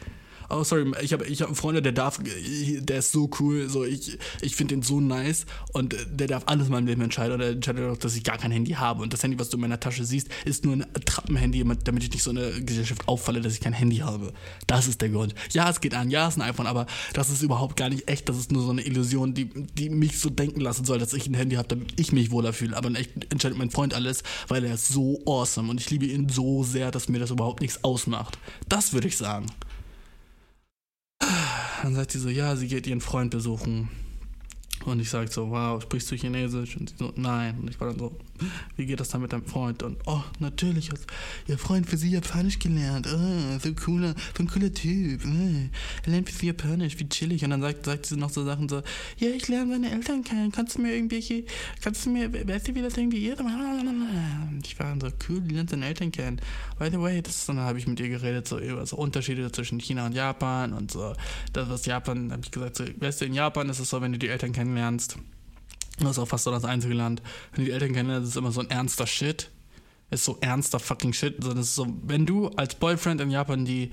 [0.49, 3.84] oh sorry, ich habe ich hab einen Freund, der darf, der ist so cool, so
[3.84, 7.41] ich, ich finde den so nice und der darf alles in meinem Leben entscheiden und
[7.41, 9.61] er entscheidet auch, dass ich gar kein Handy habe und das Handy, was du in
[9.61, 13.53] meiner Tasche siehst, ist nur ein Trappenhandy, damit ich nicht so eine Gesellschaft auffalle, dass
[13.53, 14.34] ich kein Handy habe.
[14.67, 15.35] Das ist der Grund.
[15.51, 18.09] Ja, es geht an, ja, es ist ein iPhone, aber das ist überhaupt gar nicht
[18.09, 21.13] echt, das ist nur so eine Illusion, die, die mich so denken lassen soll, dass
[21.13, 23.93] ich ein Handy habe, damit ich mich wohler fühle, aber in echt entscheidet mein Freund
[23.93, 27.31] alles, weil er ist so awesome und ich liebe ihn so sehr, dass mir das
[27.31, 28.38] überhaupt nichts ausmacht.
[28.67, 29.47] Das würde ich sagen.
[31.83, 33.89] Dann sagt sie so, ja, sie geht ihren Freund besuchen.
[34.85, 36.77] Und ich sage so, wow, sprichst du Chinesisch?
[36.77, 37.59] Und sie so, nein.
[37.59, 38.17] Und ich war dann so,
[38.76, 39.84] wie geht das dann mit deinem Freund?
[39.84, 40.99] Und, oh, natürlich, hat
[41.48, 43.07] ihr Freund für sie Japanisch gelernt.
[43.07, 45.22] Oh, so cooler, so ein cooler Typ.
[45.26, 45.70] Oh,
[46.06, 47.44] er lernt für sie Japanisch, wie chillig.
[47.44, 48.82] Und dann sagt, sagt sie noch so Sachen so,
[49.18, 50.52] ja, ich lerne seine Eltern kennen.
[50.52, 51.44] Kannst du mir irgendwelche,
[51.82, 53.40] kannst du mir, weißt du, wie das irgendwie ist?
[53.40, 56.41] Und ich war so, cool, die lernt seine Eltern kennen.
[56.78, 59.80] By the way, das, dann habe ich mit ihr geredet, so über so Unterschiede zwischen
[59.80, 61.14] China und Japan und so.
[61.53, 64.11] Das, was Japan, habe ich gesagt, so, weißt du, in Japan ist es so, wenn
[64.11, 65.18] du die Eltern kennenlernst,
[66.07, 67.21] das ist auch fast so das einzige Land,
[67.53, 69.49] wenn die Eltern kennenlernst, ist es immer so ein ernster Shit.
[70.11, 71.38] Ist so ernster fucking Shit.
[71.38, 73.91] Also das ist so, wenn du als Boyfriend in Japan die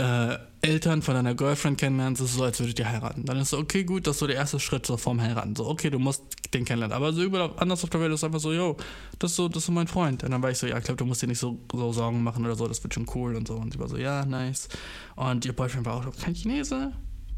[0.00, 3.24] äh, Eltern von deiner Girlfriend kennenlernst, ist es so, als würdet ihr heiraten.
[3.24, 5.56] Dann ist so, okay, gut, das ist so der erste Schritt so vorm Heiraten.
[5.56, 6.94] So, okay, du musst den kennenlernen.
[6.94, 8.76] Aber so überall anders auf der Welt ist einfach so, yo,
[9.18, 10.22] das ist so, das ist so mein Freund.
[10.22, 12.22] Und dann war ich so, ja, ich glaube, du musst dir nicht so, so Sorgen
[12.22, 13.54] machen oder so, das wird schon cool und so.
[13.54, 14.68] Und sie war so, ja, nice.
[15.16, 16.92] Und ihr Boyfriend war auch so, kein Chinese.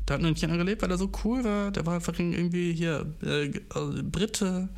[0.08, 1.70] Der hat in China gelebt, weil er so cool war.
[1.70, 4.68] Der war fucking irgendwie hier äh, äh, Brite.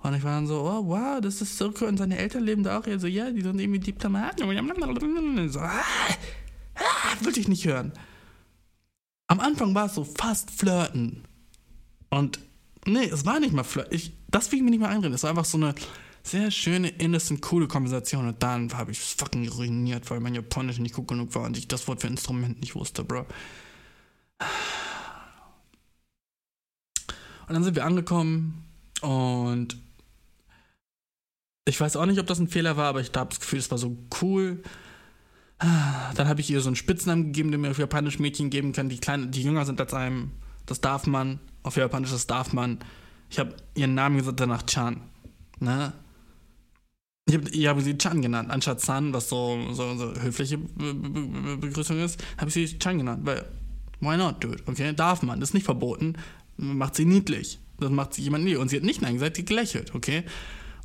[0.00, 1.88] Und ich war dann so, oh wow, das ist so cool.
[1.88, 2.86] Und seine Eltern leben da auch.
[2.86, 4.42] Er so, ja, die sind irgendwie Diplomaten.
[4.44, 5.82] Und so, ah,
[6.74, 7.92] ah, wollte ich nicht hören.
[9.28, 11.24] Am Anfang war es so fast flirten.
[12.10, 12.38] Und
[12.86, 13.94] nee, es war nicht mal flirten.
[13.94, 15.14] Ich, das will ich mir nicht mehr einreden.
[15.14, 15.74] Es war einfach so eine
[16.22, 18.28] sehr schöne, innocent, coole Konversation.
[18.28, 21.56] Und dann habe ich es fucking ruiniert, weil mein Japanisch nicht gut genug war und
[21.56, 23.26] ich das Wort für Instrument nicht wusste, Bro.
[27.48, 28.64] Und dann sind wir angekommen
[29.02, 29.76] und
[31.68, 33.70] ich weiß auch nicht, ob das ein Fehler war, aber ich habe das Gefühl, es
[33.70, 34.62] war so cool.
[35.58, 38.88] Dann habe ich ihr so einen Spitznamen gegeben, den mir auf Japanisch Mädchen geben kann,
[38.88, 40.32] die klein, die jünger sind als einem.
[40.66, 41.40] Das darf man.
[41.62, 42.78] Auf Japanisch, das darf man.
[43.30, 45.00] Ich habe ihren Namen gesagt, danach Chan.
[45.58, 45.92] Ne?
[47.26, 51.56] Ich habe hab sie Chan genannt, anstatt San, was so, so, so höfliche Be Be
[51.56, 53.44] Begrüßung ist, habe ich sie Chan genannt, weil
[54.00, 54.62] Why not, dude?
[54.66, 56.14] Okay, darf man, das ist nicht verboten.
[56.56, 57.58] Macht sie niedlich.
[57.78, 58.56] Das macht sie jemand nie.
[58.56, 60.24] Und sie hat nicht Nein gesagt, sie gelächelt, okay?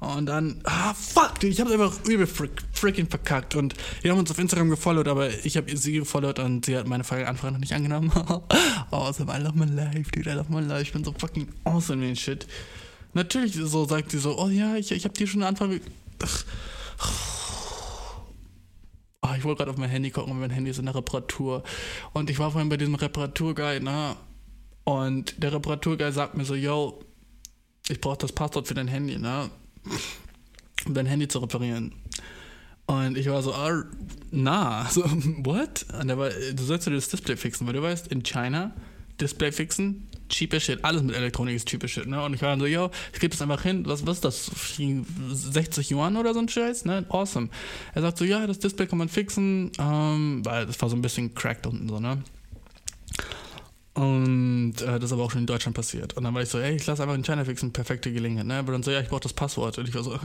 [0.02, 3.56] Und dann, ah, fuck, dude, ich hab's einfach übel frick, freaking verkackt.
[3.56, 6.88] Und wir haben uns auf Instagram gefollowt, aber ich habe sie gefollowt und sie hat
[6.88, 8.12] meine Anfrage noch nicht angenommen.
[8.92, 10.82] awesome, I love my life, dude, I love my life.
[10.82, 12.48] Ich bin so fucking awesome in shit.
[13.14, 15.82] Natürlich so sagt sie so, oh ja, ich, ich habe dir schon eine Anfrage.
[16.24, 16.46] Ach.
[19.23, 21.64] Oh, ich wollte gerade auf mein Handy gucken, mein Handy ist in der Reparatur.
[22.14, 24.15] Und ich war vorhin bei diesem Reparaturguy, ne?
[24.84, 26.99] Und der Reparaturguy sagt mir so, yo,
[27.88, 29.52] ich brauche das Passwort für dein Handy, ne?
[30.85, 31.93] Um dein Handy zu reparieren.
[32.88, 33.84] Und ich war so, ah,
[34.31, 35.85] na, so, what?
[35.99, 38.73] Und er war, du sollst dir das Display fixen, weil du weißt, in China,
[39.19, 40.84] Display fixen, cheaper Shit.
[40.84, 42.24] Alles mit Elektronik ist cheaper Shit, ne?
[42.24, 43.86] Und ich war dann so, yo, ich gebe das einfach hin.
[43.86, 44.52] Was, was ist das?
[44.78, 47.06] 60 Yuan oder so ein Scheiß, ne?
[47.10, 47.49] Awesome.
[47.94, 51.02] Er sagt so, ja, das Display kann man fixen, ähm, weil das war so ein
[51.02, 52.24] bisschen cracked unten so, ne?
[53.94, 56.14] Und äh, das ist aber auch schon in Deutschland passiert.
[56.14, 58.56] Und dann war ich so, ey, ich lasse einfach in China fixen, perfekte Gelegenheit, ne?
[58.56, 59.78] Aber dann so, ja, ich brauche das Passwort.
[59.78, 60.18] Und ich war so,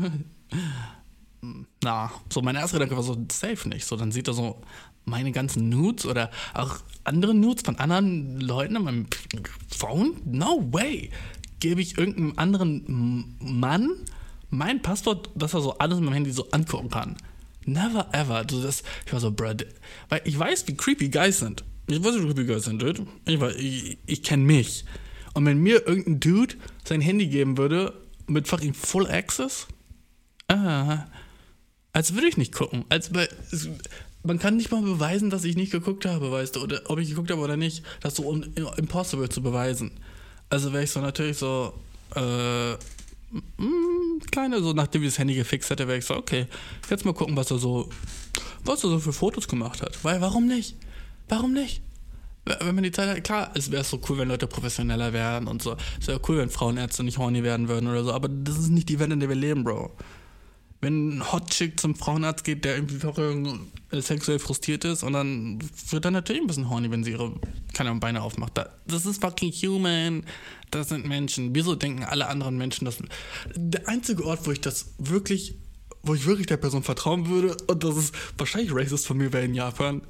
[1.83, 3.85] na, so mein erster Gedanke war so, safe nicht.
[3.85, 4.63] So, dann sieht er so
[5.07, 9.07] meine ganzen Nudes oder auch andere Nudes von anderen Leuten an meinem
[9.71, 10.17] Phone?
[10.25, 11.11] No way.
[11.61, 13.91] Gebe ich irgendeinem anderen Mann
[14.51, 17.17] mein Passwort, dass er so alles in meinem Handy so angucken kann.
[17.65, 18.37] Never ever.
[18.37, 19.53] Also das, ich war so, bro,
[20.09, 21.65] weil ich weiß, wie creepy Guys sind.
[21.89, 23.07] Ich weiß, wie creepy Guys sind, dude.
[23.27, 24.85] Ich, ich, ich kenne mich.
[25.35, 26.55] Und wenn mir irgendein Dude
[26.85, 27.93] sein Handy geben würde
[28.27, 29.67] mit fucking Full Access,
[30.49, 31.07] ah,
[31.93, 32.85] als würde ich nicht gucken.
[32.89, 33.11] Als
[34.27, 37.11] man kann nicht mal beweisen, dass ich nicht geguckt habe, weißt du, oder ob ich
[37.11, 37.83] geguckt habe oder nicht.
[38.01, 38.43] Das ist so un
[38.77, 39.91] impossible zu beweisen.
[40.49, 41.75] Also wäre ich so natürlich so,
[42.15, 46.47] äh, mh, kleine, so nachdem ich das Handy gefixt hätte, wäre ich so, okay,
[46.89, 47.89] jetzt mal gucken, was er so,
[48.65, 50.03] was er so für Fotos gemacht hat.
[50.05, 50.77] Weil, warum nicht?
[51.29, 51.83] Warum nicht?
[52.61, 55.63] Wenn man die Zeit hat, klar, es wäre so cool, wenn Leute professioneller werden und
[55.63, 55.77] so.
[56.01, 58.89] Es wäre cool, wenn Frauenärzte nicht horny werden würden oder so, aber das ist nicht
[58.89, 59.91] die Welt, in der wir leben, Bro.
[60.81, 63.01] Wenn ein Hot Chick zum Frauenarzt geht, der irgendwie
[63.93, 65.59] sexuell frustriert ist und dann
[65.91, 67.33] wird er natürlich ein bisschen horny, wenn sie ihre
[67.73, 68.53] keine Beine aufmacht.
[68.87, 70.25] Das ist fucking human.
[70.71, 71.55] Das sind Menschen.
[71.55, 72.99] Wieso denken alle anderen Menschen das?
[73.55, 75.55] Der einzige Ort, wo ich das wirklich,
[76.03, 79.45] wo ich wirklich der Person vertrauen würde, und das ist wahrscheinlich racist von mir, wäre
[79.45, 80.03] in Japan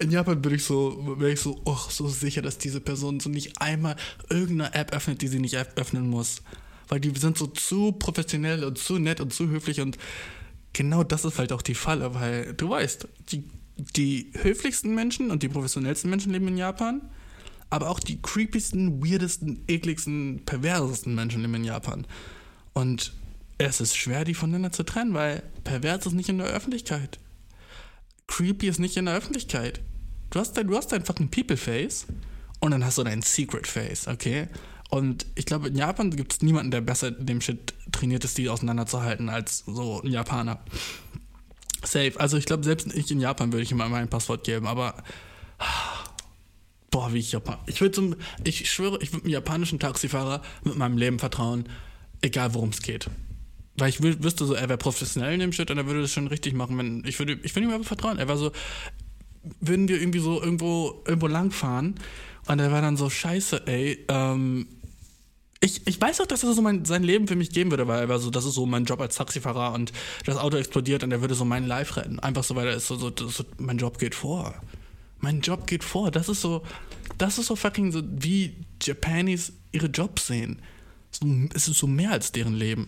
[0.00, 3.28] in Japan bin ich so, wäre ich so, oh, so sicher, dass diese Person so
[3.28, 3.96] nicht einmal
[4.30, 6.42] irgendeine App öffnet, die sie nicht öffnen muss.
[6.88, 9.98] Weil die sind so zu professionell und zu nett und zu höflich und
[10.72, 13.44] genau das ist halt auch die Falle, weil du weißt, die,
[13.96, 17.02] die höflichsten Menschen und die professionellsten Menschen leben in Japan,
[17.70, 22.06] aber auch die creepiesten, weirdesten, ekligsten, perversesten Menschen leben in Japan.
[22.72, 23.12] Und
[23.58, 27.18] es ist schwer, die voneinander zu trennen, weil pervers ist nicht in der Öffentlichkeit.
[28.26, 29.80] Creepy ist nicht in der Öffentlichkeit.
[30.30, 32.06] Du hast dein, du hast dein fucking People Face
[32.60, 34.48] und dann hast du dein Secret Face, okay?
[34.90, 38.48] Und ich glaube, in Japan gibt es niemanden, der besser dem Shit trainiert ist, die
[38.48, 40.60] auseinanderzuhalten, als so ein Japaner.
[41.84, 42.12] Safe.
[42.18, 45.02] Also ich glaube, selbst ich in Japan würde ich immer mein Passwort geben, aber
[46.90, 47.58] boah, wie ich Japan.
[47.66, 51.68] Ich würde zum, ich schwöre, ich würde einem japanischen Taxifahrer mit meinem Leben vertrauen,
[52.20, 53.08] egal worum es geht.
[53.76, 56.26] Weil ich wüsste so, er wäre professionell in dem Shit und er würde das schon
[56.26, 56.76] richtig machen.
[56.76, 58.18] Wenn, ich würde, ich würde ihm aber vertrauen.
[58.18, 58.50] Er war so,
[59.60, 61.94] würden wir irgendwie so irgendwo, irgendwo langfahren
[62.46, 64.66] und er war dann so, scheiße, ey, ähm,
[65.60, 68.00] ich, ich weiß auch, dass er so mein, sein Leben für mich geben würde, weil
[68.00, 69.92] er war so, das ist so mein Job als Taxifahrer und
[70.24, 72.18] das Auto explodiert und er würde so mein Life retten.
[72.18, 74.54] Einfach so, weil er ist so, so, so, mein Job geht vor.
[75.18, 76.10] Mein Job geht vor.
[76.10, 76.62] Das ist so,
[77.18, 80.62] das ist so fucking so, wie Japanis ihre Jobs sehen.
[81.10, 82.86] So, es ist so mehr als deren Leben.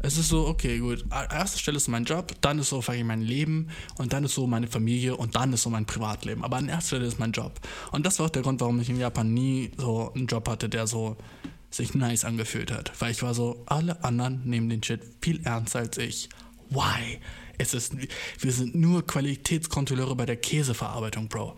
[0.00, 1.04] Es ist so, okay, gut.
[1.10, 3.68] An erster Stelle ist mein Job, dann ist so fucking mein Leben
[3.98, 6.44] und dann ist so meine Familie und dann ist so mein Privatleben.
[6.44, 7.60] Aber an erster Stelle ist mein Job.
[7.92, 10.70] Und das war auch der Grund, warum ich in Japan nie so einen Job hatte,
[10.70, 11.18] der so
[11.76, 12.92] sich nice angefühlt hat.
[13.00, 16.28] Weil ich war so, alle anderen nehmen den Shit viel ernster als ich.
[16.70, 17.20] Why?
[17.58, 17.94] Es ist,
[18.40, 21.56] wir sind nur Qualitätskontrolleure bei der Käseverarbeitung, Bro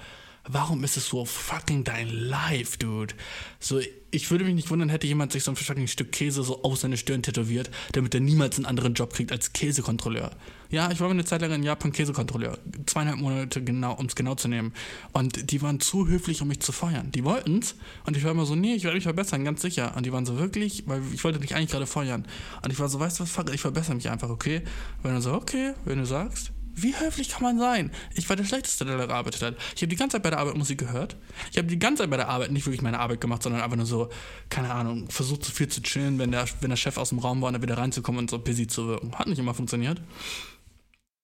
[0.49, 3.15] warum ist es so fucking dein Life, dude?
[3.61, 3.81] So,
[4.11, 6.79] ich würde mich nicht wundern, hätte jemand sich so ein fucking Stück Käse so auf
[6.79, 10.31] seine Stirn tätowiert, damit er niemals einen anderen Job kriegt als Käsekontrolleur.
[10.70, 12.59] Ja, ich war eine Zeit lang in Japan Käsekontrolleur.
[12.87, 14.73] Zweieinhalb Monate genau, um es genau zu nehmen.
[15.12, 17.11] Und die waren zu höflich, um mich zu feuern.
[17.12, 17.75] Die wollten's.
[18.05, 19.95] Und ich war immer so, nee, ich werde mich verbessern, ganz sicher.
[19.97, 20.85] Und die waren so, wirklich?
[20.87, 22.27] Weil ich wollte dich eigentlich gerade feuern.
[22.62, 24.62] Und ich war so, weißt du was, fuck, ich verbessere mich einfach, okay?
[25.03, 26.53] Und dann so, okay, wenn du sagst.
[26.83, 27.91] Wie höflich kann man sein?
[28.15, 29.57] Ich war der Schlechteste, der da gearbeitet hat.
[29.75, 31.17] Ich habe die ganze Zeit bei der Arbeit Musik gehört.
[31.51, 33.77] Ich habe die ganze Zeit bei der Arbeit nicht wirklich meine Arbeit gemacht, sondern einfach
[33.77, 34.09] nur so,
[34.49, 37.41] keine Ahnung, versucht so viel zu chillen, wenn der, wenn der Chef aus dem Raum
[37.41, 39.15] war und dann wieder reinzukommen und so busy zu wirken.
[39.19, 40.01] Hat nicht immer funktioniert.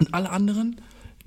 [0.01, 0.81] Und alle anderen,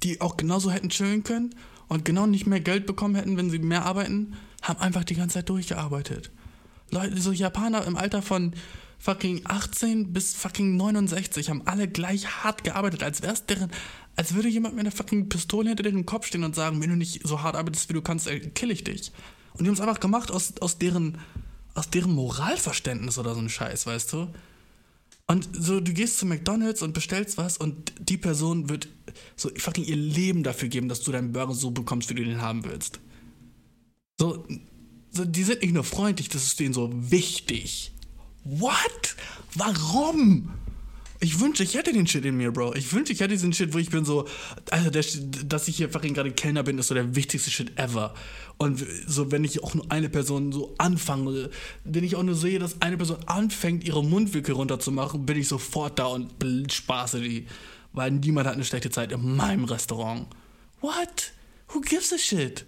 [0.04, 1.56] die auch genauso hätten chillen können
[1.88, 5.36] und genau nicht mehr Geld bekommen hätten, wenn sie mehr arbeiten, haben einfach die ganze
[5.36, 6.32] Zeit durchgearbeitet.
[6.92, 8.54] Leute, so Japaner im Alter von
[9.00, 13.72] fucking 18 bis fucking 69 haben alle gleich hart gearbeitet, als wär's deren,
[14.18, 16.96] als würde jemand mit einer fucking Pistole hinter deren Kopf stehen und sagen, wenn du
[16.96, 19.12] nicht so hart arbeitest, wie du kannst, kill ich dich.
[19.54, 21.20] Und die haben es einfach gemacht aus, aus deren,
[21.76, 24.28] aus deren Moralverständnis oder so ein Scheiß, weißt du?
[25.28, 28.88] Und so, du gehst zu McDonalds und bestellst was und die Person wird
[29.36, 32.42] so fucking ihr Leben dafür geben, dass du deinen Burger so bekommst, wie du den
[32.42, 33.00] haben willst.
[34.20, 34.48] So,
[35.12, 37.92] so die sind nicht nur freundlich, das ist denen so wichtig.
[38.46, 39.16] What?
[39.54, 40.50] Warum?
[41.20, 42.76] Ich wünsche, ich hätte den Shit in mir, Bro.
[42.76, 44.28] Ich wünsche, ich hätte diesen Shit, wo ich bin so,
[44.70, 45.04] Alter, der,
[45.46, 48.14] dass ich hier fucking gerade Kellner bin, ist so der wichtigste Shit ever.
[48.58, 51.50] Und so, wenn ich auch nur eine Person so anfange,
[51.84, 55.98] wenn ich auch nur sehe, dass eine Person anfängt, ihre Mundwinkel runterzumachen, bin ich sofort
[55.98, 56.32] da und
[56.72, 57.48] spaße die.
[57.94, 60.28] Weil niemand hat eine schlechte Zeit in meinem Restaurant.
[60.82, 61.34] What?
[61.70, 62.66] Who gives a shit?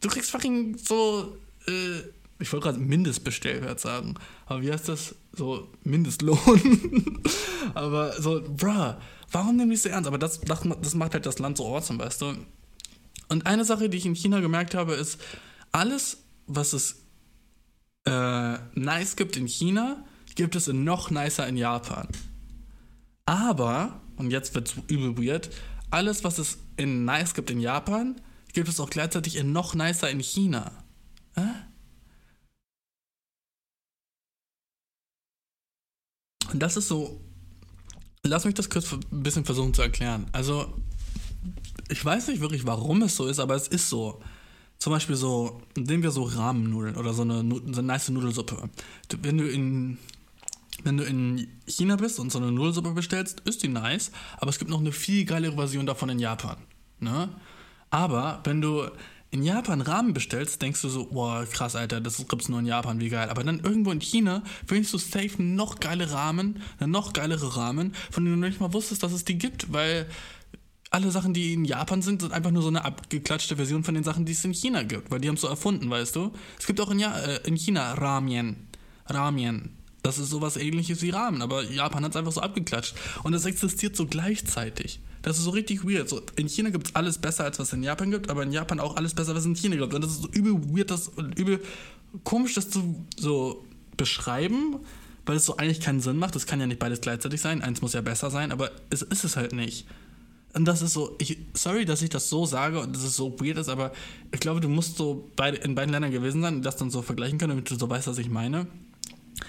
[0.00, 1.36] Du kriegst fucking so,
[1.66, 2.00] äh,
[2.38, 4.14] ich wollte gerade Mindestbestellwert sagen,
[4.50, 5.14] aber wie heißt das?
[5.32, 7.22] So Mindestlohn.
[7.74, 8.94] aber so, bruh,
[9.30, 10.08] warum nimm ich so ernst?
[10.08, 12.34] Aber das, das, das macht halt das Land so awesome, weißt du?
[13.28, 15.20] Und eine Sache, die ich in China gemerkt habe, ist,
[15.70, 16.96] alles, was es
[18.06, 20.04] äh, nice gibt in China,
[20.34, 22.08] gibt es in noch nicer in Japan.
[23.26, 25.50] Aber, und jetzt wird es übel weird,
[25.92, 28.20] alles, was es in nice gibt in Japan,
[28.52, 30.72] gibt es auch gleichzeitig in noch nicer in China.
[31.36, 31.69] Äh?
[36.52, 37.20] Und das ist so.
[38.22, 40.26] Lass mich das kurz ein bisschen versuchen zu erklären.
[40.32, 40.74] Also,
[41.88, 44.20] ich weiß nicht wirklich, warum es so ist, aber es ist so.
[44.78, 48.70] Zum Beispiel so, nehmen wir so Rahmennudeln oder so eine, so eine nice Nudelsuppe.
[49.22, 49.98] Wenn du in
[50.84, 54.58] wenn du in China bist und so eine Nudelsuppe bestellst, ist die nice, aber es
[54.58, 56.56] gibt noch eine viel geilere Version davon in Japan.
[57.00, 57.28] Ne?
[57.90, 58.88] Aber wenn du
[59.32, 63.00] in Japan Ramen bestellst, denkst du so, boah, krass, Alter, das gibt's nur in Japan,
[63.00, 63.28] wie geil.
[63.28, 67.94] Aber dann irgendwo in China findest du safe noch geile Ramen, eine noch geilere Ramen,
[68.10, 70.06] von denen du nicht mal wusstest, dass es die gibt, weil
[70.90, 74.02] alle Sachen, die in Japan sind, sind einfach nur so eine abgeklatschte Version von den
[74.02, 76.32] Sachen, die es in China gibt, weil die haben es so erfunden, weißt du?
[76.58, 78.68] Es gibt auch in, ja äh, in China Ramen.
[79.06, 79.76] Ramen.
[80.02, 82.94] Das ist sowas ähnliches wie Ramen, aber Japan hat es einfach so abgeklatscht.
[83.22, 85.00] Und es existiert so gleichzeitig.
[85.22, 86.08] Das ist so richtig weird.
[86.08, 88.52] So, in China gibt es alles besser, als was es in Japan gibt, aber in
[88.52, 89.92] Japan auch alles besser, was es in China gibt.
[89.92, 91.60] Und das ist so übel weird, das und übel
[92.24, 93.64] komisch, das zu so
[93.96, 94.76] beschreiben,
[95.26, 96.36] weil es so eigentlich keinen Sinn macht.
[96.36, 97.62] Es kann ja nicht beides gleichzeitig sein.
[97.62, 99.86] Eins muss ja besser sein, aber es ist es halt nicht.
[100.52, 103.38] Und das ist so, ich, sorry, dass ich das so sage und dass es so
[103.38, 103.92] weird ist, aber
[104.32, 107.02] ich glaube, du musst so beide, in beiden Ländern gewesen sein und das dann so
[107.02, 108.66] vergleichen können, damit du so weißt, was ich meine.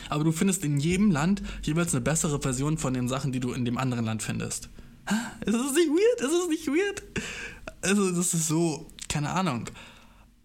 [0.09, 3.51] Aber du findest in jedem Land jeweils eine bessere Version von den Sachen, die du
[3.51, 4.69] in dem anderen Land findest.
[5.45, 6.21] Ist es nicht weird?
[6.21, 7.03] Ist es nicht weird?
[7.81, 9.67] Also, das ist so, keine Ahnung.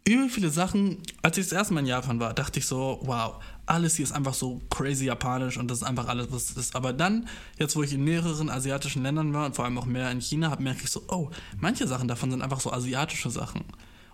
[0.07, 3.43] Übel viele Sachen, als ich das erste Mal in Japan war, dachte ich so, wow,
[3.67, 6.77] alles hier ist einfach so crazy japanisch und das ist einfach alles, was es ist.
[6.77, 7.29] Aber dann,
[7.59, 10.51] jetzt wo ich in mehreren asiatischen Ländern war und vor allem auch mehr in China,
[10.51, 13.65] habe merke ich so, oh, manche Sachen davon sind einfach so asiatische Sachen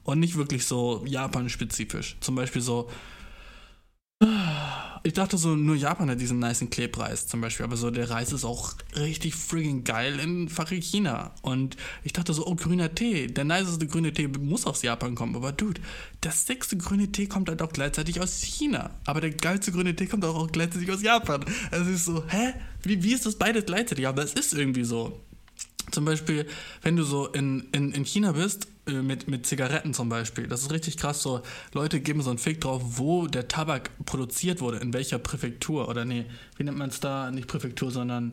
[0.02, 2.16] und nicht wirklich so Japan-spezifisch.
[2.20, 2.90] Zum Beispiel so,
[5.04, 8.32] ich dachte so, nur Japan hat diesen niceen Klebreis zum Beispiel, aber so der Reis
[8.32, 11.32] ist auch richtig friggin' geil in fucking China.
[11.42, 15.34] Und ich dachte so, oh, grüner Tee, der niceste grüne Tee muss aus Japan kommen.
[15.34, 15.80] Aber dude,
[16.22, 18.90] der sechste grüne Tee kommt halt auch gleichzeitig aus China.
[19.04, 21.44] Aber der geilste grüne Tee kommt auch, gleichzeitig aus Japan.
[21.70, 22.54] Also ist so, hä?
[22.84, 24.06] Wie, wie ist das beides gleichzeitig?
[24.06, 25.20] Aber es ist irgendwie so.
[25.90, 26.46] Zum Beispiel,
[26.82, 30.46] wenn du so in, in, in China bist äh, mit, mit Zigaretten zum Beispiel.
[30.46, 31.22] Das ist richtig krass.
[31.22, 31.42] So,
[31.72, 35.88] Leute geben so einen Fick drauf, wo der Tabak produziert wurde, in welcher Präfektur.
[35.88, 36.26] Oder nee,
[36.56, 37.30] wie nennt man es da?
[37.30, 38.32] Nicht Präfektur, sondern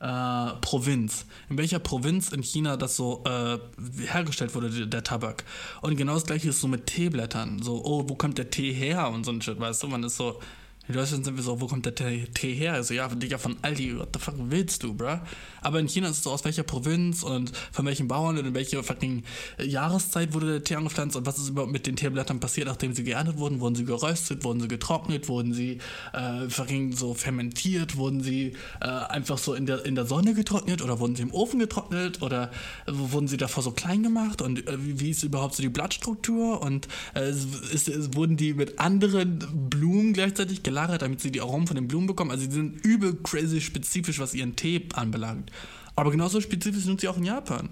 [0.00, 1.26] äh, Provinz.
[1.48, 3.58] In welcher Provinz in China das so äh,
[4.06, 5.44] hergestellt wurde, der, der, Tabak.
[5.82, 7.62] Und genau das gleiche ist so mit Teeblättern.
[7.62, 9.10] So, oh, wo kommt der Tee her?
[9.10, 9.88] Und so ein Shit, weißt du?
[9.88, 10.40] Man ist so,
[10.88, 12.72] in Deutschland sind wir so, wo kommt der Tee her?
[12.72, 15.20] Also ja, Digga, von Aldi, what the fuck willst du, bruh?
[15.62, 18.54] Aber in China ist es so, aus welcher Provinz und von welchen Bauern und in
[18.54, 19.22] welcher fucking
[19.62, 23.04] Jahreszeit wurde der Tee angepflanzt und was ist überhaupt mit den Teeblättern passiert, nachdem sie
[23.04, 23.60] geerntet wurden?
[23.60, 24.42] Wurden sie geröstet?
[24.42, 25.28] Wurden sie getrocknet?
[25.28, 25.78] Wurden sie
[26.12, 27.96] äh, fucking so fermentiert?
[27.96, 31.32] Wurden sie äh, einfach so in der, in der Sonne getrocknet oder wurden sie im
[31.32, 32.50] Ofen getrocknet oder
[32.86, 36.60] äh, wurden sie davor so klein gemacht und äh, wie, ist überhaupt so die Blattstruktur
[36.62, 39.38] und äh, ist, ist, wurden die mit anderen
[39.70, 40.79] Blumen gleichzeitig gelagert?
[40.80, 42.30] Gelagert, damit sie die Aromen von den Blumen bekommen.
[42.30, 45.50] Also sie sind übel crazy spezifisch, was ihren Tee anbelangt.
[45.96, 47.70] Aber genauso spezifisch sind sie auch in Japan.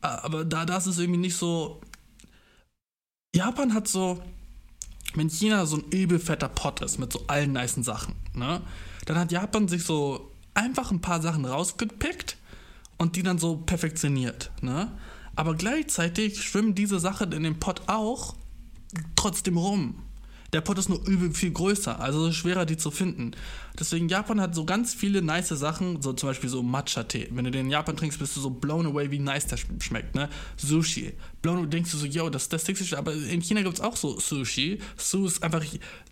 [0.00, 1.80] Aber da das ist irgendwie nicht so.
[3.34, 4.22] Japan hat so,
[5.14, 8.62] wenn China so ein übel fetter Pot ist mit so allen nicen Sachen, ne,
[9.04, 12.36] dann hat Japan sich so einfach ein paar Sachen rausgepickt
[12.96, 14.90] und die dann so perfektioniert, ne.
[15.36, 18.34] Aber gleichzeitig schwimmen diese Sachen in dem Pot auch
[19.14, 20.02] trotzdem rum
[20.52, 23.32] der Pot ist nur übel viel größer, also schwerer die zu finden.
[23.78, 27.28] Deswegen Japan hat so ganz viele nice Sachen, so zum Beispiel so Matcha-Tee.
[27.30, 30.14] Wenn du den in Japan trinkst, bist du so blown away, wie nice der schmeckt,
[30.14, 30.28] ne?
[30.56, 31.12] Sushi.
[31.42, 33.80] Blown away, denkst du so, yo, das ist das Sexy, aber in China gibt es
[33.80, 34.78] auch so Sushi.
[34.96, 35.64] Su ist einfach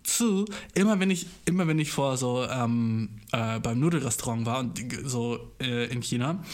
[0.03, 0.45] zu.
[0.75, 5.53] Immer wenn ich, immer wenn ich vor so ähm, äh, beim Nudelrestaurant war und so
[5.61, 6.45] äh, in China,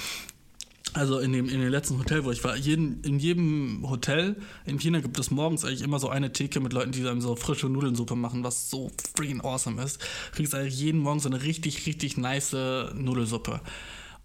[0.94, 4.36] also in dem, in dem letzten Hotel, wo ich war, jeden, in jedem Hotel
[4.66, 7.34] in China gibt es morgens eigentlich immer so eine Theke mit Leuten, die dann so
[7.36, 10.00] frische Nudelnsuppe machen, was so freaking awesome ist.
[10.32, 12.52] Kriegst eigentlich jeden Morgen so eine richtig, richtig nice
[12.94, 13.60] Nudelsuppe.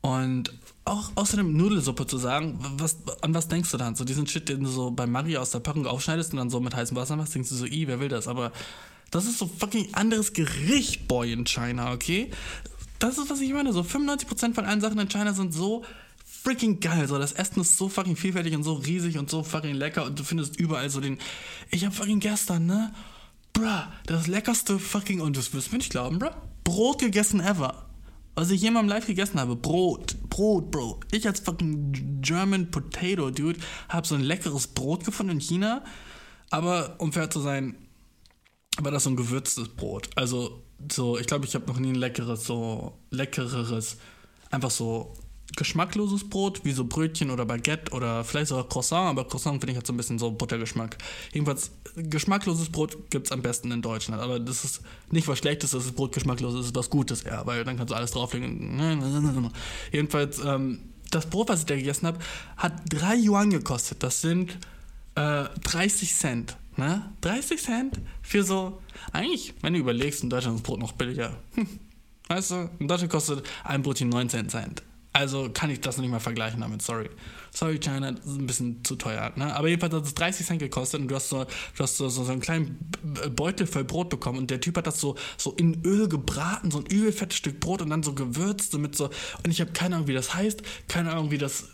[0.01, 0.53] Und
[0.85, 3.95] auch außerdem Nudelsuppe zu sagen, was, an was denkst du dann?
[3.95, 6.59] So diesen Shit, den du so bei Mario aus der Packung aufschneidest und dann so
[6.59, 8.27] mit heißem Wasser machst, denkst du so, i, wer will das?
[8.27, 8.51] Aber
[9.11, 12.31] das ist so fucking anderes Gericht, Boy, in China, okay?
[12.99, 13.73] Das ist, was ich meine.
[13.73, 15.83] So 95% von allen Sachen in China sind so
[16.47, 17.07] freaking geil.
[17.09, 20.17] So, das Essen ist so fucking vielfältig und so riesig und so fucking lecker und
[20.17, 21.17] du findest überall so den.
[21.71, 22.93] Ich hab fucking gestern, ne?
[23.51, 26.29] Bruh, das leckerste fucking, und das wirst du mir nicht glauben, bruh,
[26.63, 27.89] Brot gegessen ever.
[28.35, 29.55] Was ich jemandem live gegessen habe.
[29.55, 30.15] Brot.
[30.29, 30.99] Brot, Bro.
[31.11, 33.59] Ich als fucking German Potato Dude
[33.89, 35.83] habe so ein leckeres Brot gefunden in China.
[36.51, 37.75] Aber um fair zu sein,
[38.79, 40.09] war das so ein gewürztes Brot.
[40.15, 43.97] Also so, ich glaube, ich habe noch nie ein leckeres, so leckereres,
[44.51, 45.13] einfach so
[45.55, 49.77] geschmackloses Brot, wie so Brötchen oder Baguette oder vielleicht sogar Croissant, aber Croissant finde ich
[49.77, 50.97] hat so ein bisschen so Buttergeschmack.
[51.33, 55.71] Jedenfalls, geschmackloses Brot gibt es am besten in Deutschland, aber das ist nicht was Schlechtes,
[55.71, 59.51] dass das Brot geschmacklos ist, ist was Gutes eher, weil dann kannst du alles drauflegen.
[59.91, 60.79] Jedenfalls, ähm,
[61.11, 62.19] das Brot, was ich da gegessen habe,
[62.57, 64.03] hat 3 Yuan gekostet.
[64.03, 64.57] Das sind
[65.15, 66.57] äh, 30 Cent.
[66.75, 67.09] Ne?
[67.21, 68.81] 30 Cent für so.
[69.11, 71.35] Eigentlich, wenn du überlegst, in Deutschland ist Brot noch billiger.
[71.55, 71.67] Hm.
[72.27, 74.83] Weißt du, in Deutschland kostet ein Brötchen 19 Cent.
[75.17, 77.09] Also kann ich das nicht mal vergleichen damit, sorry.
[77.57, 79.33] Sorry, China, das ist ein bisschen zu teuer.
[79.35, 79.55] Ne?
[79.55, 82.23] Aber jedenfalls hat es 30 Cent gekostet und du hast so, du hast so, so,
[82.23, 82.77] so einen kleinen
[83.35, 86.77] Beutel voll Brot bekommen und der Typ hat das so, so in Öl gebraten, so
[86.77, 89.05] ein übel fettes Stück Brot und dann so gewürzt damit so.
[89.43, 91.69] Und ich habe keine Ahnung, wie das heißt, keine Ahnung, wie das,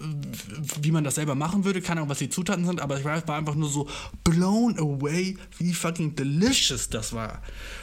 [0.81, 3.21] wie man das selber machen würde, keine Ahnung, was die Zutaten sind, aber ich war
[3.35, 3.89] einfach nur so
[4.23, 7.41] blown away, wie fucking delicious das war.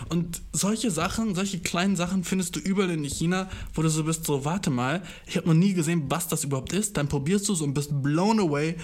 [0.09, 4.25] Und solche Sachen, solche kleinen Sachen findest du überall in China, wo du so bist,
[4.25, 6.97] so, warte mal, ich habe noch nie gesehen, was das überhaupt ist.
[6.97, 8.77] Dann probierst du es und bist blown away.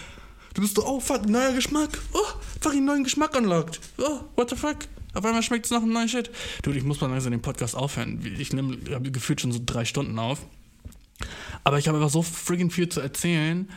[0.55, 1.99] Du bist so, oh fuck, neuer Geschmack.
[2.12, 3.81] Oh, fucking neuen Geschmack unlocked.
[3.99, 4.77] Oh, what the fuck?
[5.12, 6.31] Auf einmal schmeckt es nach einem neuen Shit.
[6.62, 8.20] Dude, ich muss mal langsam den Podcast aufhören.
[8.39, 10.41] Ich nehme gefühlt schon so drei Stunden auf.
[11.65, 13.69] Aber ich habe einfach so friggin' viel zu erzählen.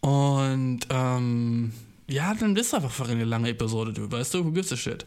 [0.00, 1.72] Und, ähm,
[2.08, 4.10] ja, dann ist einfach eine lange Episode, du.
[4.10, 5.06] Weißt du, who gives a shit?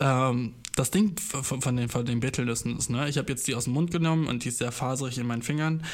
[0.00, 3.08] Ähm, das Ding von, den, von den Betelnüssen ist, ne?
[3.08, 5.42] Ich habe jetzt die aus dem Mund genommen und die ist sehr faserig in meinen
[5.42, 5.84] Fingern.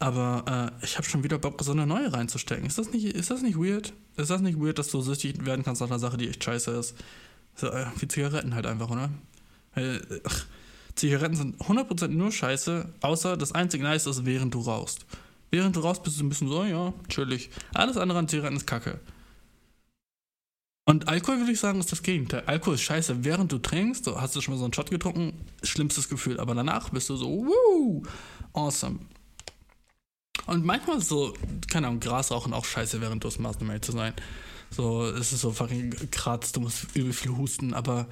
[0.00, 2.66] Aber äh, ich habe schon wieder Bock, so eine neue reinzustecken.
[2.66, 3.92] Ist das, nicht, ist das nicht weird?
[4.16, 6.70] Ist das nicht weird, dass du süchtig werden kannst nach einer Sache, die echt scheiße
[6.72, 6.94] ist?
[7.56, 9.10] So, äh, wie Zigaretten halt einfach, oder?
[9.74, 9.98] Äh,
[10.94, 15.06] Zigaretten sind 100% nur scheiße, außer das einzige Nice ist, während du rauchst.
[15.50, 17.50] Während du rauchst, bist du ein bisschen so, ja, chillig.
[17.74, 19.00] Alles andere an Zigaretten ist kacke.
[20.84, 22.44] Und Alkohol, würde ich sagen, ist das Gegenteil.
[22.46, 23.24] Alkohol ist scheiße.
[23.24, 26.40] Während du trinkst, so, hast du schon mal so einen Shot getrunken, schlimmstes Gefühl.
[26.40, 28.02] Aber danach bist du so, woo,
[28.54, 29.00] awesome.
[30.48, 31.34] Und manchmal so,
[31.70, 34.14] keine Ahnung, Gras rauchen auch scheiße, während du es machst, um zu sein.
[34.70, 38.06] So, es ist so fucking kratzt, du musst übel viel husten, aber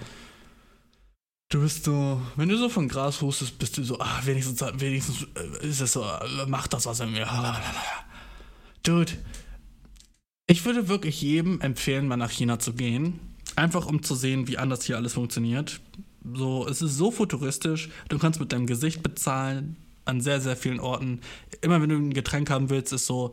[1.49, 5.27] du bist so, wenn du so von Gras hustest, bist du so, ah, wenigstens, wenigstens
[5.35, 7.27] äh, ist es so, äh, mach das was in mir.
[8.83, 9.13] Dude,
[10.47, 13.19] ich würde wirklich jedem empfehlen, mal nach China zu gehen.
[13.57, 15.81] Einfach um zu sehen, wie anders hier alles funktioniert.
[16.35, 17.89] So, es ist so futuristisch.
[18.11, 21.21] Du kannst mit deinem Gesicht bezahlen an sehr, sehr vielen Orten.
[21.61, 23.33] Immer wenn du ein Getränk haben willst, ist so,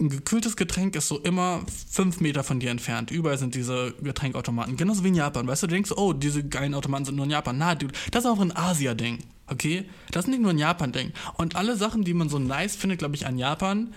[0.00, 3.10] ein gekühltes Getränk ist so immer fünf Meter von dir entfernt.
[3.10, 4.76] Überall sind diese Getränkautomaten.
[4.76, 5.46] Genauso wie in Japan.
[5.46, 7.56] Weißt du, du denkst, oh, diese geilen Automaten sind nur in Japan.
[7.58, 9.18] Na, dude, das ist auch ein Asia-Ding.
[9.46, 9.86] Okay?
[10.10, 11.12] Das ist nicht nur ein Japan-Ding.
[11.36, 13.94] Und alle Sachen, die man so nice findet, glaube ich, an Japan,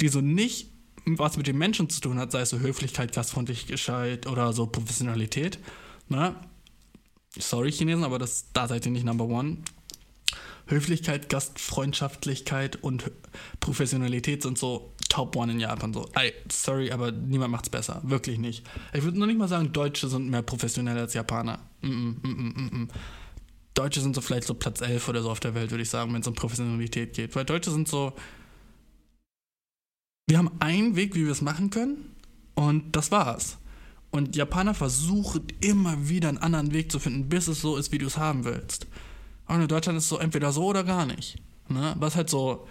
[0.00, 0.70] die so nicht
[1.06, 5.58] was mit den Menschen zu tun hat, sei es so Höflichkeit, Gastfreundlichkeit oder so Professionalität.
[6.08, 6.34] Ne?
[7.36, 9.58] Sorry, Chinesen, aber das, da seid ihr nicht Number One.
[10.66, 13.10] Höflichkeit, Gastfreundschaftlichkeit und
[13.60, 15.92] Professionalität sind so Top One in Japan.
[15.92, 18.00] So, ey, sorry, aber niemand macht's besser.
[18.04, 18.64] Wirklich nicht.
[18.92, 21.60] Ich würde noch nicht mal sagen, Deutsche sind mehr professionell als Japaner.
[21.82, 22.88] Mm -mm, mm
[23.74, 26.14] Deutsche sind so vielleicht so Platz 11 oder so auf der Welt, würde ich sagen,
[26.14, 27.34] wenn es um Professionalität geht.
[27.34, 28.12] Weil Deutsche sind so.
[30.26, 32.14] Wir haben einen Weg, wie wir es machen können,
[32.54, 33.58] und das war's.
[34.10, 37.98] Und Japaner versuchen immer wieder einen anderen Weg zu finden, bis es so ist, wie
[37.98, 38.86] du es haben willst.
[39.46, 41.36] Und in Deutschland ist es so entweder so oder gar nicht.
[41.68, 41.94] Ne?
[41.98, 42.66] Was halt so,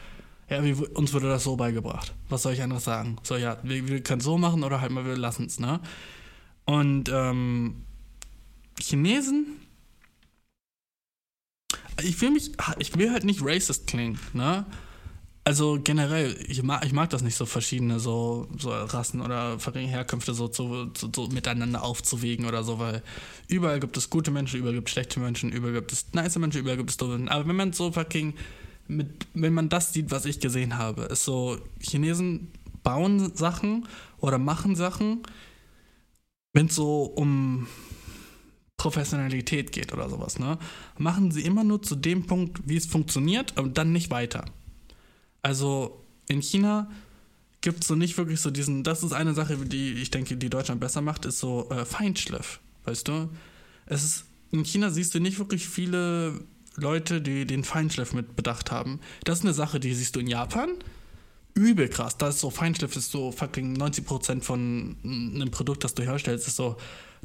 [0.50, 2.14] ja, wie, uns wurde das so beigebracht.
[2.30, 3.18] Was soll ich anderes sagen?
[3.24, 5.80] So, ja, wir, wir können es so machen oder halt mal, wir lassen es, ne?
[6.66, 7.84] Und ähm,
[8.80, 9.60] Chinesen,
[12.02, 14.66] ich will mich, ich will halt nicht racist klingen, ne?
[15.46, 20.34] Also generell, ich mag, ich mag das nicht so verschiedene so, so Rassen oder Herkünfte
[20.34, 23.04] so, zu, so, so miteinander aufzuwägen oder so, weil
[23.50, 26.62] überall gibt es gute Menschen, überall gibt es schlechte Menschen, überall gibt es nice Menschen,
[26.62, 28.36] überall gibt es doofe Aber wenn man so fucking,
[28.88, 32.50] mit, wenn man das sieht, was ich gesehen habe, ist so, Chinesen
[32.84, 33.86] bauen Sachen
[34.20, 35.24] oder machen Sachen,
[36.54, 37.68] wenn es so um
[38.78, 40.58] Professionalität geht oder sowas, ne,
[40.98, 44.46] machen sie immer nur zu dem Punkt, wie es funktioniert, und dann nicht weiter.
[45.44, 46.90] Also in China
[47.62, 50.50] gibt es so nicht wirklich so diesen, das ist eine Sache, die ich denke, die
[50.50, 53.30] Deutschland besser macht, ist so äh, Feinschliff, weißt du?
[53.86, 56.42] Es ist, in China siehst du nicht wirklich viele
[56.76, 59.00] Leute, die den Feinschliff mit bedacht haben.
[59.24, 60.70] Das ist eine Sache, die siehst du in Japan.
[61.56, 62.18] Übel krass.
[62.18, 66.56] Da ist so Feinschliff ist so fucking 90% von einem Produkt, das du herstellst, ist
[66.56, 66.78] so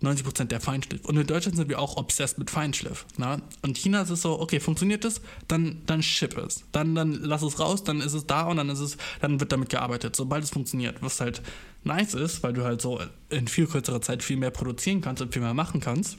[0.03, 1.05] 90% der Feinschliff.
[1.05, 3.07] Und in Deutschland sind wir auch obsessed mit Feinschliff.
[3.16, 3.41] Na?
[3.62, 6.65] Und China ist es so, okay, funktioniert es, dann, dann ship es.
[6.73, 9.53] Dann, dann lass es raus, dann ist es da und dann ist es, dann wird
[9.53, 11.03] damit gearbeitet, sobald es funktioniert.
[11.03, 11.43] Was halt
[11.85, 13.01] nice ist, weil du halt so
[13.31, 16.19] in viel kürzerer Zeit viel mehr produzieren kannst und viel mehr machen kannst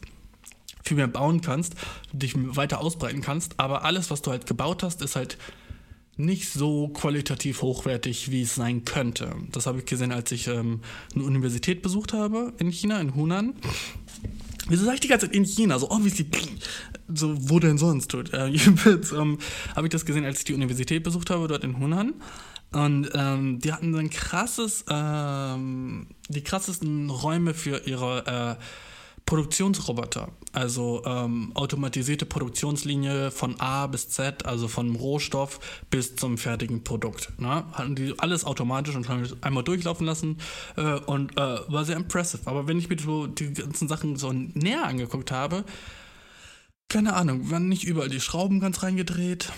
[0.81, 1.75] viel mehr bauen kannst,
[2.13, 5.37] dich weiter ausbreiten kannst, aber alles, was du halt gebaut hast, ist halt
[6.19, 9.33] nicht so qualitativ hochwertig, wie es sein könnte.
[9.51, 10.81] Das habe ich gesehen, als ich ähm,
[11.15, 13.53] eine Universität besucht habe in China, in Hunan.
[14.67, 15.79] Wieso sag ich die ganze Zeit in China?
[15.79, 16.27] So obviously,
[17.07, 18.13] so wo denn sonst?
[18.13, 19.39] Äh, jedenfalls ähm,
[19.75, 22.13] habe ich das gesehen, als ich die Universität besucht habe, dort in Hunan.
[22.71, 28.63] Und ähm, die hatten ein krasses, ähm, die krassesten Räume für ihre äh,
[29.29, 30.29] Produktionsroboter.
[30.53, 35.59] Also ähm, automatisierte Produktionslinie von A bis Z, also vom Rohstoff
[35.91, 37.31] bis zum fertigen Produkt.
[37.37, 37.63] Ne?
[37.73, 40.39] Hatten die alles automatisch und haben einmal durchlaufen lassen
[40.77, 42.41] äh, und äh, war sehr impressive.
[42.45, 45.63] Aber wenn ich mir so die ganzen Sachen so näher angeguckt habe,
[46.87, 49.51] keine Ahnung, waren nicht überall die Schrauben ganz reingedreht,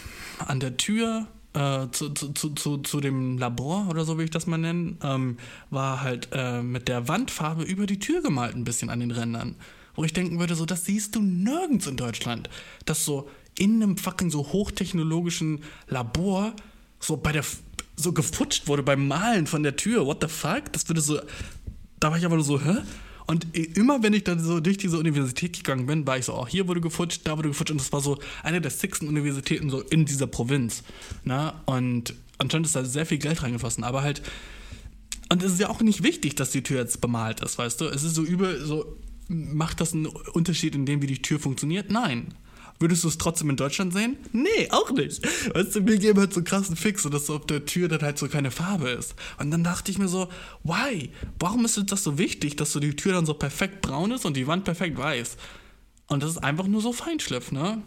[0.45, 4.47] an der Tür äh, zu, zu, zu, zu dem Labor oder so will ich das
[4.47, 5.37] mal nennen, ähm,
[5.69, 9.55] war halt äh, mit der Wandfarbe über die Tür gemalt ein bisschen an den Rändern.
[9.95, 12.49] Wo ich denken würde, so, das siehst du nirgends in Deutschland.
[12.85, 16.53] Dass so in einem fucking so hochtechnologischen Labor
[16.99, 17.43] so bei der
[17.97, 20.05] so gefutscht wurde beim Malen von der Tür.
[20.05, 20.71] What the fuck?
[20.71, 21.19] Das würde so.
[21.99, 22.77] Da war ich aber nur so, hä?
[23.31, 26.45] Und immer, wenn ich dann so durch diese Universität gegangen bin, war ich so, oh,
[26.45, 27.71] hier wurde gefutscht, da wurde gefutscht.
[27.71, 30.83] Und das war so eine der sechsten Universitäten so in dieser Provinz.
[31.23, 31.45] Na?
[31.45, 31.53] Ne?
[31.65, 33.85] Und anscheinend ist da sehr viel Geld reingeflossen.
[33.85, 34.21] Aber halt,
[35.29, 37.85] und es ist ja auch nicht wichtig, dass die Tür jetzt bemalt ist, weißt du?
[37.85, 38.97] Es ist so über, so,
[39.29, 41.89] macht das einen Unterschied in dem, wie die Tür funktioniert?
[41.89, 42.33] Nein.
[42.81, 44.17] Würdest du es trotzdem in Deutschland sehen?
[44.33, 45.23] Nee, auch nicht.
[45.53, 48.01] Weißt du, wir geben halt so einen krassen Fix, dass so auf der Tür dann
[48.01, 49.13] halt so keine Farbe ist.
[49.37, 50.29] Und dann dachte ich mir so,
[50.63, 51.11] why?
[51.37, 54.35] Warum ist das so wichtig, dass so die Tür dann so perfekt braun ist und
[54.35, 55.37] die Wand perfekt weiß?
[56.07, 57.83] Und das ist einfach nur so Feinschliff, ne?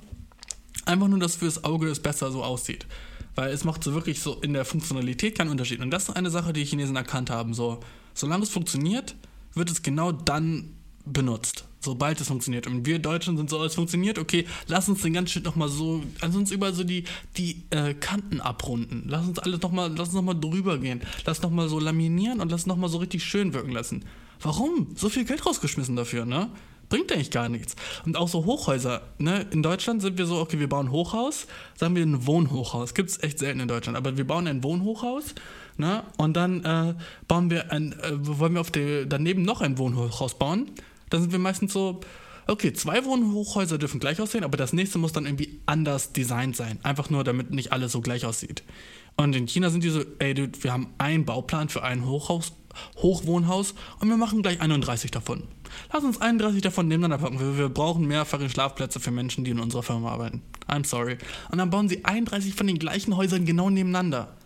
[0.85, 2.87] Einfach nur, dass fürs Auge es besser so aussieht.
[3.35, 5.81] Weil es macht so wirklich so in der Funktionalität keinen Unterschied.
[5.81, 7.53] Und das ist eine Sache, die die Chinesen erkannt haben.
[7.53, 7.81] So,
[8.15, 9.17] solange es funktioniert,
[9.55, 12.67] wird es genau dann benutzt sobald es funktioniert.
[12.67, 16.03] Und wir Deutschen sind so, es funktioniert, okay, lass uns den ganzen Shit nochmal so,
[16.21, 17.05] lass uns überall so die,
[17.37, 19.05] die äh, Kanten abrunden.
[19.07, 21.03] Lass uns alles nochmal, lass uns nochmal drüber gehen.
[21.25, 24.05] Lass nochmal so laminieren und lass nochmal so richtig schön wirken lassen.
[24.41, 24.89] Warum?
[24.97, 26.51] So viel Geld rausgeschmissen dafür, ne?
[26.89, 27.77] Bringt eigentlich gar nichts.
[28.05, 29.47] Und auch so Hochhäuser, ne?
[29.51, 31.47] In Deutschland sind wir so, okay, wir bauen Hochhaus,
[31.77, 32.95] sagen wir ein Wohnhochhaus.
[32.95, 35.35] Gibt es echt selten in Deutschland, aber wir bauen ein Wohnhochhaus,
[35.77, 36.05] ne?
[36.19, 36.95] Und dann äh,
[37.27, 40.71] bauen wir ein, äh, wollen wir auf der, daneben noch ein Wohnhochhaus bauen
[41.15, 42.01] dann sind wir meistens so,
[42.49, 46.81] okay, zwei Wohnhochhäuser dürfen gleich aussehen, aber das nächste muss dann irgendwie anders designt sein.
[46.83, 48.65] Einfach nur, damit nicht alles so gleich aussieht.
[49.17, 52.53] Und in China sind die so, ey, dude, wir haben einen Bauplan für ein Hochhaus,
[52.97, 55.45] Hochwohnhaus und wir machen gleich 31 davon.
[55.93, 57.39] Lass uns 31 davon nebeneinander packen.
[57.39, 60.43] Wir, wir brauchen mehrfache Schlafplätze für Menschen, die in unserer Firma arbeiten.
[60.67, 61.19] I'm sorry.
[61.53, 64.37] Und dann bauen sie 31 von den gleichen Häusern genau nebeneinander.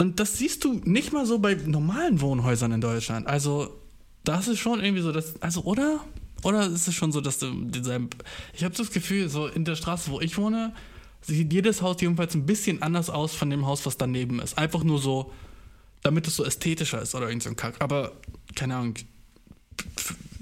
[0.00, 3.26] Und das siehst du nicht mal so bei normalen Wohnhäusern in Deutschland.
[3.26, 3.80] Also,
[4.24, 6.00] das ist schon irgendwie so, dass, also, oder?
[6.42, 8.10] Oder ist es schon so, dass du dieselben.
[8.52, 10.74] Ich habe das Gefühl, so in der Straße, wo ich wohne,
[11.22, 14.58] sieht jedes Haus jedenfalls ein bisschen anders aus von dem Haus, was daneben ist.
[14.58, 15.32] Einfach nur so,
[16.02, 17.76] damit es so ästhetischer ist oder irgend so ein Kack.
[17.80, 18.12] Aber,
[18.54, 18.94] keine Ahnung,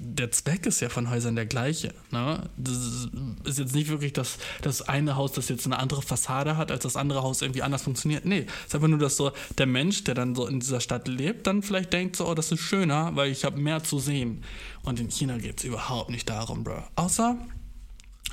[0.05, 1.93] der Zweck ist ja von Häusern der gleiche.
[2.11, 2.49] Ne?
[2.57, 3.07] Das
[3.45, 6.83] ist jetzt nicht wirklich das, das eine Haus, das jetzt eine andere Fassade hat, als
[6.83, 8.25] das andere Haus irgendwie anders funktioniert.
[8.25, 11.07] Nee, es ist einfach nur, dass so der Mensch, der dann so in dieser Stadt
[11.07, 14.43] lebt, dann vielleicht denkt so, oh, das ist schöner, weil ich habe mehr zu sehen.
[14.83, 16.83] Und in China geht es überhaupt nicht darum, Bro.
[16.95, 17.37] Außer,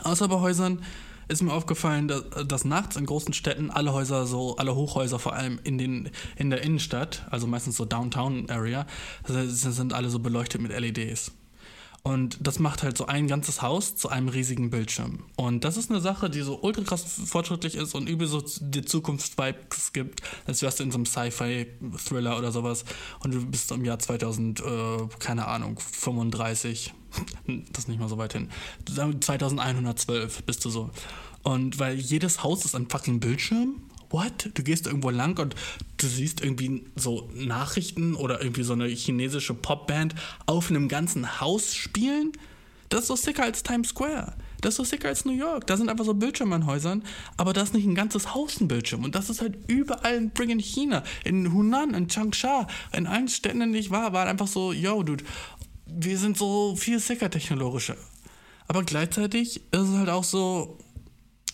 [0.03, 0.85] außer bei Häusern,
[1.29, 5.35] ist mir aufgefallen, dass, dass, nachts in großen Städten alle Häuser so, alle Hochhäuser vor
[5.35, 8.85] allem in, den, in der Innenstadt, also meistens so Downtown Area,
[9.27, 11.31] sind alle so beleuchtet mit LEDs.
[12.03, 15.25] Und das macht halt so ein ganzes Haus zu einem riesigen Bildschirm.
[15.37, 18.85] Und das ist eine Sache, die so ultra krass fortschrittlich ist und übel so die
[18.85, 22.85] Zukunftsvibes gibt, als wärst du in so einem Sci-Fi-Thriller oder sowas
[23.23, 24.65] und du bist im Jahr 2000, äh,
[25.19, 26.95] keine Ahnung, 35.
[27.47, 28.49] das ist nicht mal so weit hin.
[28.87, 30.91] 2112 bist du so.
[31.43, 34.51] Und weil jedes Haus ist ein fucking Bildschirm what?
[34.55, 35.55] Du gehst irgendwo lang und
[35.97, 40.15] du siehst irgendwie so Nachrichten oder irgendwie so eine chinesische Popband
[40.47, 42.33] auf einem ganzen Haus spielen?
[42.89, 44.35] Das ist so sicker als Times Square.
[44.61, 45.67] Das ist so sicker als New York.
[45.67, 47.05] Da sind einfach so Bildschirme in Häusern,
[47.37, 49.05] aber da ist nicht ein ganzes Haus ein Bildschirm.
[49.05, 53.29] Und das ist halt überall in Bring in China, in Hunan, in Changsha, in allen
[53.29, 55.25] Städten, in denen ich war, war einfach so, yo, dude,
[55.87, 57.97] wir sind so viel sicker technologischer.
[58.67, 60.79] Aber gleichzeitig ist es halt auch so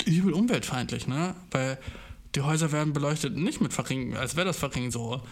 [0.04, 1.34] übel umweltfeindlich, ne?
[1.50, 1.78] Weil
[2.36, 5.22] die Häuser werden beleuchtet nicht mit fucking, als wäre das fucking so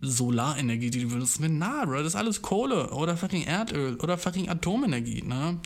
[0.00, 1.40] Solarenergie, die du benutzt.
[1.40, 5.60] Na, Bro, das ist alles Kohle oder fucking Erdöl oder fucking Atomenergie, ne?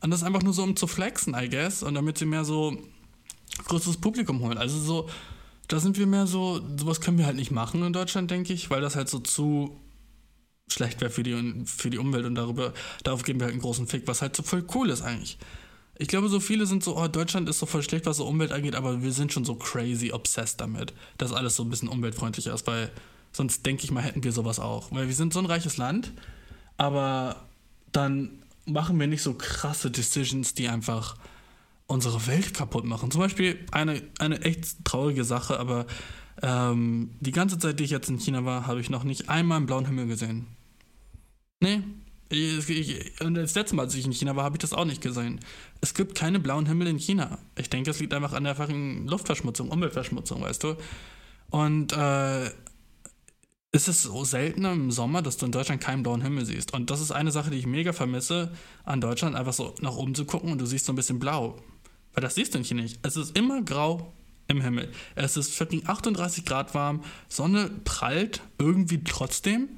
[0.00, 2.44] Und das ist einfach nur so, um zu flexen, I guess, und damit sie mehr
[2.44, 2.76] so
[3.64, 4.58] größeres Publikum holen.
[4.58, 5.08] Also so,
[5.68, 8.68] da sind wir mehr so, sowas können wir halt nicht machen in Deutschland, denke ich,
[8.68, 9.80] weil das halt so zu
[10.68, 12.72] schlecht wäre für die, für die Umwelt und darüber,
[13.04, 15.38] darauf geben wir halt einen großen Fick, was halt so voll cool ist eigentlich.
[15.98, 18.52] Ich glaube, so viele sind so, oh, Deutschland ist so voll schlecht, was so Umwelt
[18.52, 22.54] angeht, aber wir sind schon so crazy obsessed damit, dass alles so ein bisschen umweltfreundlicher
[22.54, 22.90] ist, weil
[23.32, 24.90] sonst denke ich mal, hätten wir sowas auch.
[24.90, 26.12] Weil wir sind so ein reiches Land,
[26.76, 27.46] aber
[27.92, 31.16] dann machen wir nicht so krasse Decisions, die einfach
[31.86, 33.10] unsere Welt kaputt machen.
[33.10, 35.86] Zum Beispiel eine, eine echt traurige Sache, aber
[36.42, 39.58] ähm, die ganze Zeit, die ich jetzt in China war, habe ich noch nicht einmal
[39.58, 40.46] einen blauen Himmel gesehen.
[41.60, 41.82] Nee.
[43.20, 45.40] Und das letzte Mal, als ich in China war, habe ich das auch nicht gesehen.
[45.82, 47.38] Es gibt keine blauen Himmel in China.
[47.56, 50.76] Ich denke, es liegt einfach an der einfachen Luftverschmutzung, Umweltverschmutzung, weißt du.
[51.50, 52.50] Und äh,
[53.72, 56.72] es ist so selten im Sommer, dass du in Deutschland keinen blauen Himmel siehst.
[56.72, 58.52] Und das ist eine Sache, die ich mega vermisse
[58.84, 61.58] an Deutschland, einfach so nach oben zu gucken und du siehst so ein bisschen blau.
[62.14, 62.98] Weil das siehst du hier nicht.
[63.02, 64.12] Es ist immer grau
[64.48, 64.90] im Himmel.
[65.14, 69.68] Es ist fucking 38 Grad warm, Sonne prallt irgendwie trotzdem,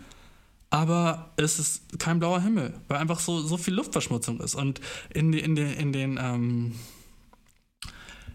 [0.70, 4.54] aber es ist kein blauer Himmel, weil einfach so, so viel Luftverschmutzung ist.
[4.54, 4.80] Und
[5.10, 6.74] in, in, den, in den, ähm,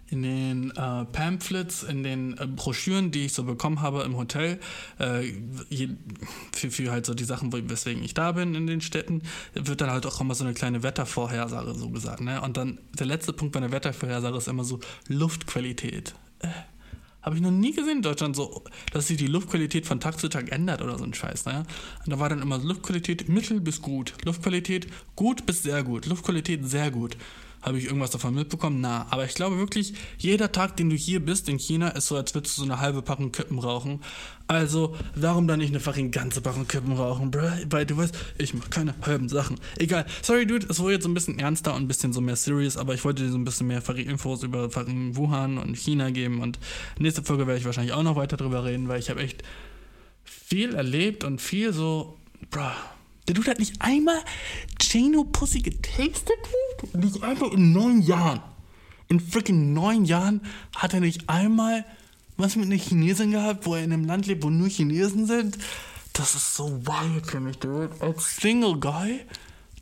[0.10, 4.60] in den äh, Pamphlets, in den äh, Broschüren, die ich so bekommen habe im Hotel,
[5.00, 5.34] äh,
[5.70, 5.90] je,
[6.54, 9.22] für, für halt so die Sachen, weswegen ich da bin in den Städten,
[9.54, 12.22] wird dann halt auch immer so eine kleine Wettervorhersage so gesagt.
[12.22, 12.42] Ne?
[12.42, 16.16] Und dann der letzte Punkt bei der Wettervorhersage ist immer so Luftqualität.
[16.40, 16.48] Äh,
[17.22, 18.64] habe ich noch nie gesehen in Deutschland so,
[18.94, 21.46] dass sich die Luftqualität von Tag zu Tag ändert oder so ein Scheiß.
[21.46, 21.66] Ne?
[22.06, 26.68] Und da war dann immer Luftqualität mittel bis gut, Luftqualität gut bis sehr gut, Luftqualität
[26.68, 27.18] sehr gut.
[27.62, 28.80] Habe ich irgendwas davon mitbekommen?
[28.80, 32.16] Na, aber ich glaube wirklich, jeder Tag, den du hier bist in China, ist so,
[32.16, 34.00] als würdest du so eine halbe Packung Kippen rauchen.
[34.50, 37.52] Also, warum dann nicht eine fucking ganze Packung Kippen rauchen, bruh?
[37.70, 39.60] Weil du weißt, ich mache keine halben Sachen.
[39.78, 40.08] Egal.
[40.24, 42.76] Sorry, Dude, es wurde jetzt so ein bisschen ernster und ein bisschen so mehr serious,
[42.76, 46.42] aber ich wollte dir so ein bisschen mehr Infos über fucking Wuhan und China geben
[46.42, 46.58] und
[46.98, 49.44] nächste Folge werde ich wahrscheinlich auch noch weiter drüber reden, weil ich habe echt
[50.24, 52.18] viel erlebt und viel so,
[52.50, 52.72] bruh
[53.28, 54.20] der Dude hat nicht einmal
[54.82, 56.40] Chino Pussy getastet,
[56.94, 58.42] Nicht einmal in neun Jahren.
[59.08, 60.42] In freaking neun Jahren
[60.76, 61.86] hat er nicht einmal
[62.40, 65.58] was mit einer Chinesin gehabt, wo er in einem Land lebt, wo nur Chinesen sind.
[66.14, 67.92] Das ist so wild für mich, dude.
[68.00, 69.22] Als Single Guy,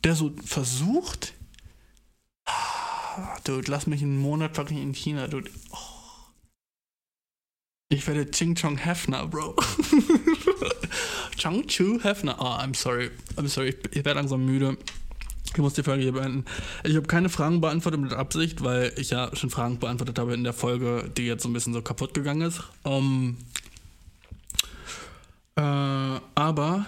[0.03, 1.33] der so versucht.
[3.43, 5.49] Dude, lass mich einen Monat fucking in China, dude.
[5.71, 5.77] Oh.
[7.89, 9.55] Ich werde Ching Chong Hefner, Bro.
[11.37, 12.35] Chong Chu Hefner.
[12.39, 13.11] Oh, I'm sorry.
[13.37, 13.75] I'm sorry.
[13.91, 14.77] Ich werde langsam müde.
[15.53, 16.45] Ich muss die Folge hier beenden.
[16.83, 20.43] Ich habe keine Fragen beantwortet mit Absicht, weil ich ja schon Fragen beantwortet habe in
[20.43, 22.61] der Folge, die jetzt so ein bisschen so kaputt gegangen ist.
[22.83, 23.37] Um,
[25.55, 26.85] äh, aber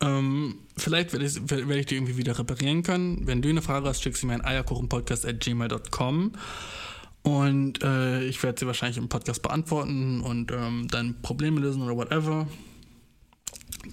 [0.00, 3.26] ähm, vielleicht werde ich, werd ich die irgendwie wieder reparieren können.
[3.26, 6.32] Wenn du eine Frage hast, schick sie mir an eierkuchenpodcast.gmail.com.
[7.22, 11.96] Und äh, ich werde sie wahrscheinlich im Podcast beantworten und ähm, dann Probleme lösen oder
[11.96, 12.46] whatever.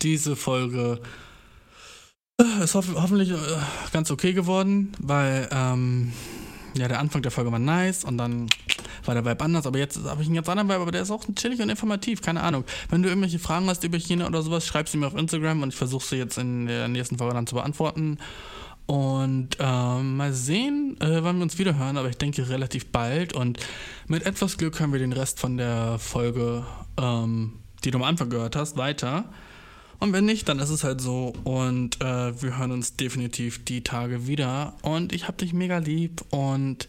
[0.01, 0.99] Diese Folge
[2.63, 3.35] ist hof hoffentlich äh,
[3.91, 6.13] ganz okay geworden, weil ähm,
[6.75, 8.47] ja, der Anfang der Folge war nice und dann
[9.05, 11.11] war der Vibe anders, aber jetzt habe ich einen ganz anderen Vibe, aber der ist
[11.11, 12.63] auch chillig und informativ, keine Ahnung.
[12.89, 15.69] Wenn du irgendwelche Fragen hast über China oder sowas, schreib sie mir auf Instagram und
[15.69, 18.19] ich versuche sie jetzt in der nächsten Folge dann zu beantworten.
[18.85, 23.33] Und ähm, mal sehen, äh, wann wir uns wieder hören, aber ich denke relativ bald.
[23.33, 23.59] Und
[24.07, 26.65] mit etwas Glück hören wir den Rest von der Folge,
[26.97, 27.53] ähm,
[27.83, 29.25] die du am Anfang gehört hast, weiter.
[30.01, 31.31] Und wenn nicht, dann ist es halt so.
[31.43, 34.73] Und äh, wir hören uns definitiv die Tage wieder.
[34.81, 36.23] Und ich hab dich mega lieb.
[36.31, 36.87] Und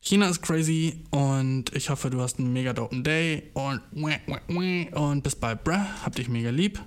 [0.00, 1.02] China ist crazy.
[1.10, 3.50] Und ich hoffe, du hast einen mega dopen Day.
[3.54, 3.80] Und,
[4.92, 5.74] und bis bald, bruh.
[6.04, 6.80] Hab dich mega lieb.